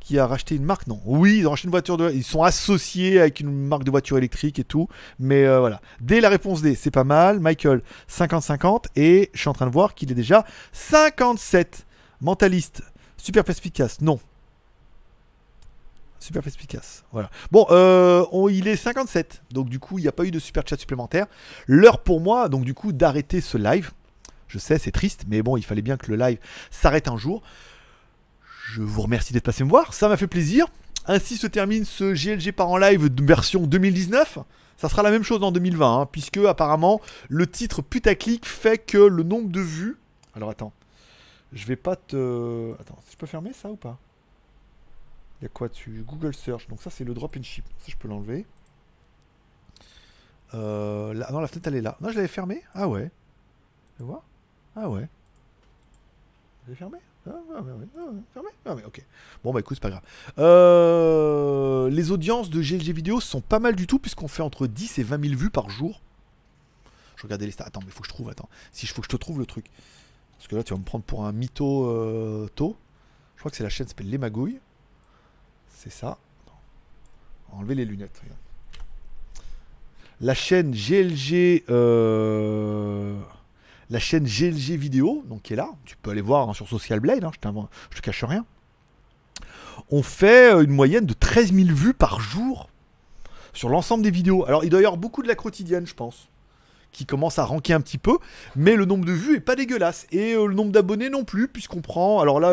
[0.00, 0.86] qui a racheté une marque?
[0.86, 1.00] Non.
[1.04, 2.10] Oui, ils ont racheté une voiture de.
[2.10, 4.88] Ils sont associés avec une marque de voiture électrique et tout.
[5.18, 5.80] Mais euh, voilà.
[6.00, 7.40] D, la réponse D, c'est pas mal.
[7.40, 8.86] Michael, 50-50.
[8.96, 11.86] Et je suis en train de voir qu'il est déjà 57.
[12.22, 12.82] Mentaliste,
[13.20, 14.00] super perspicace.
[14.00, 14.18] Non.
[16.18, 17.04] Super perspicace.
[17.12, 17.30] Voilà.
[17.50, 19.42] Bon, euh, il est 57.
[19.50, 21.26] Donc, du coup, il n'y a pas eu de super chat supplémentaire.
[21.66, 23.92] L'heure pour moi, donc, du coup, d'arrêter ce live.
[24.48, 26.38] Je sais, c'est triste, mais bon, il fallait bien que le live
[26.70, 27.42] s'arrête un jour.
[28.72, 29.94] Je vous remercie d'être passé me voir.
[29.94, 30.66] Ça m'a fait plaisir.
[31.06, 34.38] Ainsi se termine ce GLG par en live version 2019.
[34.76, 38.98] Ça sera la même chose en 2020, hein, puisque apparemment le titre putaclic fait que
[38.98, 39.96] le nombre de vues.
[40.34, 40.72] Alors attends,
[41.52, 42.74] je vais pas te.
[42.80, 43.98] Attends, je peux fermer ça ou pas?
[45.40, 46.04] Il y a quoi dessus?
[46.06, 46.68] Google Search.
[46.68, 47.64] Donc ça c'est le drop and ship.
[47.78, 48.46] Ça je peux l'enlever.
[50.54, 51.96] Euh, là, non, la fenêtre elle est là.
[52.00, 52.62] Non, je l'avais fermée.
[52.74, 53.10] Ah ouais.
[53.96, 54.22] Tu vois?
[54.76, 55.08] Ah ouais.
[56.64, 59.04] Je l'ai fermé ah, ouais, ouais, ah, ouais, fermé Ah ouais, ok.
[59.44, 60.02] Bon bah écoute, c'est pas grave.
[60.38, 64.98] Euh, les audiences de GLG vidéo sont pas mal du tout puisqu'on fait entre 10
[64.98, 66.00] et 20 000 vues par jour.
[67.16, 67.64] Je regardais les stats.
[67.64, 68.30] Attends, mais faut que je trouve.
[68.30, 68.48] Attends.
[68.72, 69.66] Si je faut que je te trouve le truc.
[70.40, 72.74] Parce que là, tu vas me prendre pour un mytho euh, tôt.
[73.36, 74.58] Je crois que c'est la chaîne qui s'appelle Les Magouilles.
[75.68, 76.16] C'est ça.
[77.52, 78.18] Enlever les lunettes.
[78.22, 78.38] regarde.
[80.22, 81.64] La chaîne GLG.
[81.68, 83.18] euh,
[83.90, 85.68] La chaîne GLG vidéo, donc qui est là.
[85.84, 87.22] Tu peux aller voir hein, sur Social Blade.
[87.22, 87.48] hein, je,
[87.90, 88.46] je te cache rien.
[89.90, 92.70] On fait euh, une moyenne de 13 000 vues par jour
[93.52, 94.46] sur l'ensemble des vidéos.
[94.46, 96.30] Alors, il doit y avoir beaucoup de la quotidienne, je pense
[96.92, 98.18] qui commence à ranker un petit peu,
[98.56, 101.48] mais le nombre de vues est pas dégueulasse et euh, le nombre d'abonnés non plus
[101.48, 102.20] puisqu'on prend.
[102.20, 102.48] Alors là,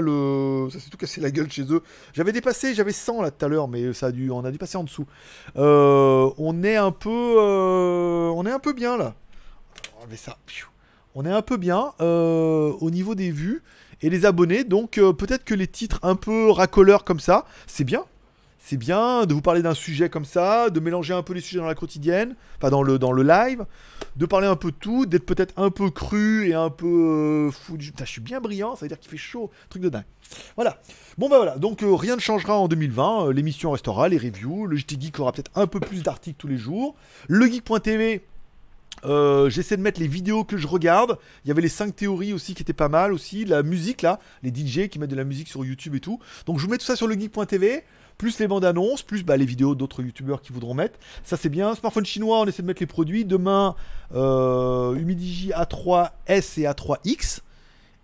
[0.71, 1.81] ça s'est tout cassé la gueule chez eux.
[2.13, 4.57] J'avais dépassé, j'avais 100 là tout à l'heure, mais ça a dû, on a dû
[4.57, 5.05] passer en dessous.
[5.57, 9.15] Euh, on est un peu, euh, on est un peu bien là.
[10.45, 10.67] Piou.
[11.15, 13.61] On est un peu bien au niveau des vues
[14.01, 14.63] et les abonnés.
[14.63, 18.05] Donc peut-être que les titres un peu racoleurs comme ça, c'est bien.
[18.69, 21.59] C'est bien de vous parler d'un sujet comme ça, de mélanger un peu les sujets
[21.59, 23.63] dans la quotidienne, enfin dans le, dans le live,
[24.17, 27.49] de parler un peu de tout, d'être peut-être un peu cru et un peu euh,
[27.49, 27.77] fou.
[27.77, 30.03] du- je suis bien brillant, ça veut dire qu'il fait chaud, truc de dingue.
[30.57, 30.81] Voilà.
[31.17, 34.67] Bon bah voilà, donc euh, rien ne changera en 2020, euh, l'émission restera, les reviews,
[34.67, 36.95] le JT Geek aura peut-être un peu plus d'articles tous les jours,
[37.29, 38.21] le geek.tv
[39.47, 41.19] j'essaie de mettre les vidéos que je regarde.
[41.45, 43.45] Il y avait les 5 théories aussi qui étaient pas mal aussi.
[43.45, 46.19] La musique là, les DJ qui mettent de la musique sur YouTube et tout.
[46.45, 47.83] Donc je vous mets tout ça sur le geek.tv.
[48.17, 50.97] Plus les bandes annonces, plus bah, les vidéos d'autres youtubeurs qui voudront mettre.
[51.23, 51.75] Ça c'est bien.
[51.75, 53.25] Smartphone chinois, on essaie de mettre les produits.
[53.25, 53.75] Demain,
[54.13, 57.41] euh, Humidigi A3S et A3X.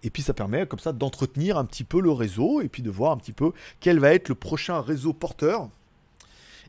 [0.03, 2.91] Et puis ça permet comme ça d'entretenir un petit peu le réseau et puis de
[2.91, 5.69] voir un petit peu quel va être le prochain réseau porteur.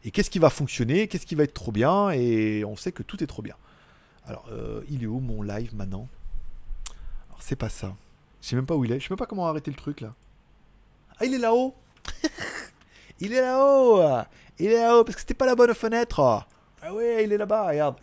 [0.05, 2.11] Et qu'est-ce qui va fonctionner, qu'est-ce qui va être trop bien.
[2.11, 3.57] Et on sait que tout est trop bien.
[4.27, 6.09] Alors, euh, il est où mon live maintenant?
[7.29, 7.95] Alors, c'est pas ça.
[8.41, 9.01] Je sais même pas où il est.
[9.01, 10.15] Je sais même pas comment arrêter le truc là.
[11.19, 11.75] Ah, il est là-haut
[13.21, 14.03] Il est là-haut
[14.59, 16.47] Il est là-haut parce que c'était pas la bonne fenêtre.
[16.83, 17.97] Ah ouais, il est là-bas, regarde.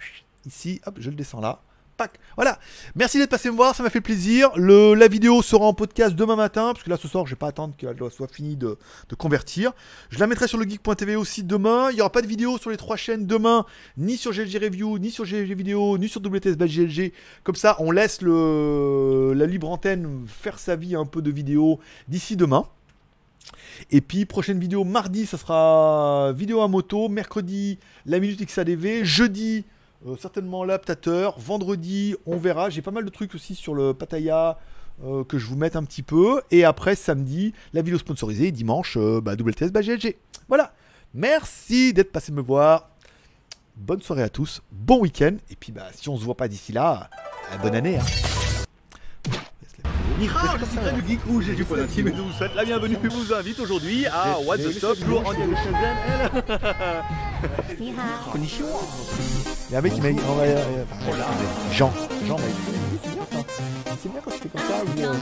[0.46, 1.60] Ici, hop, je le descends là.
[2.36, 2.60] Voilà.
[2.96, 4.52] Merci d'être passé me voir, ça m'a fait plaisir.
[4.58, 7.48] La vidéo sera en podcast demain matin, parce que là ce soir, je vais pas
[7.48, 8.78] attendre qu'elle soit finie de,
[9.10, 9.74] de convertir.
[10.10, 11.90] Je la mettrai sur le geek.tv aussi demain.
[11.92, 13.66] Il y aura pas de vidéo sur les trois chaînes demain,
[13.98, 17.14] ni sur GLG Review, ni sur GLG Vidéo, ni sur WTS by GLG.
[17.44, 22.36] Comme ça, on laisse la libre antenne faire sa vie un peu de vidéo d'ici
[22.36, 22.66] demain.
[23.92, 27.10] Et puis prochaine vidéo mardi, ça sera vidéo à moto.
[27.10, 29.04] Mercredi, la minute XADV.
[29.04, 29.66] Jeudi,
[30.08, 31.40] euh, certainement l'adaptateur.
[31.40, 32.70] Vendredi, on verra.
[32.70, 34.58] J'ai pas mal de trucs aussi sur le Pattaya
[35.04, 36.42] euh, que je vous mette un petit peu.
[36.52, 38.52] Et après, samedi, la vidéo sponsorisée.
[38.52, 40.18] Dimanche, euh, bah, WTS bah, GLG.
[40.48, 40.74] Voilà.
[41.14, 42.90] Merci d'être passé me voir.
[43.76, 44.62] Bonne soirée à tous.
[44.72, 45.36] Bon week-end.
[45.50, 47.10] Et puis, bah, si on se voit pas d'ici là,
[47.52, 47.98] euh, bonne année.
[47.98, 48.04] hein.
[50.22, 52.96] Je suis du Geek Rouge et du Point Intime et je vous souhaite la bienvenue.
[53.04, 55.98] Je vous invite aujourd'hui à What the Stop, toujours en direct de Shenzhen.
[57.80, 57.80] Elle.
[57.80, 57.88] Il
[59.74, 60.54] y a un mec qui m'a envoyé.
[60.54, 60.84] euh,
[61.72, 61.92] Jean.
[62.28, 62.54] Jean m'a dit.
[63.04, 63.38] C'est bien ça.
[64.04, 64.84] C'est bien quand tu fais comme ça.
[65.02, 65.14] euh,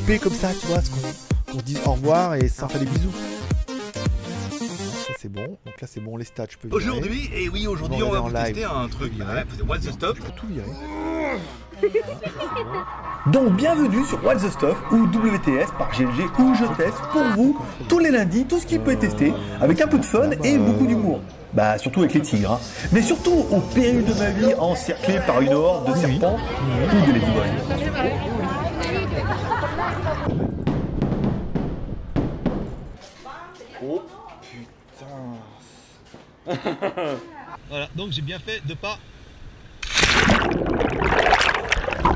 [0.00, 2.80] couper comme ça, tu vois, ce qu'on qu'on se dise au revoir et sans faire
[2.80, 3.12] des bisous.
[5.20, 5.42] C'est bon.
[5.66, 6.68] Donc là c'est bon, les stats, je peux.
[6.74, 8.68] Aujourd'hui, et oui, aujourd'hui, On on va vous tester live.
[8.72, 9.12] un truc.
[9.18, 10.16] Oui, Ouais, c'est What the Stop.
[10.16, 10.68] Je peux tout virer.
[13.26, 17.58] Donc bienvenue sur What's the Stuff ou WTS par GLG où je teste pour vous
[17.88, 20.56] tous les lundis tout ce qui peut être testé avec un peu de fun et
[20.56, 21.20] beaucoup d'humour.
[21.52, 22.52] Bah surtout avec les tigres.
[22.52, 22.60] hein.
[22.92, 27.18] Mais surtout au péril de ma vie encerclé par une horde de serpents ou de
[37.68, 38.98] voilà, donc j'ai bien fait de pas.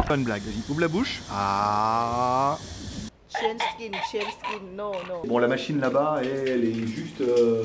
[0.09, 1.21] Pas une blague, vas-y, ouvre la bouche.
[1.31, 2.59] Ah.
[3.29, 5.23] Skin, skin, no, no.
[5.27, 7.21] Bon, la machine là-bas, elle, elle est juste.
[7.21, 7.65] euh,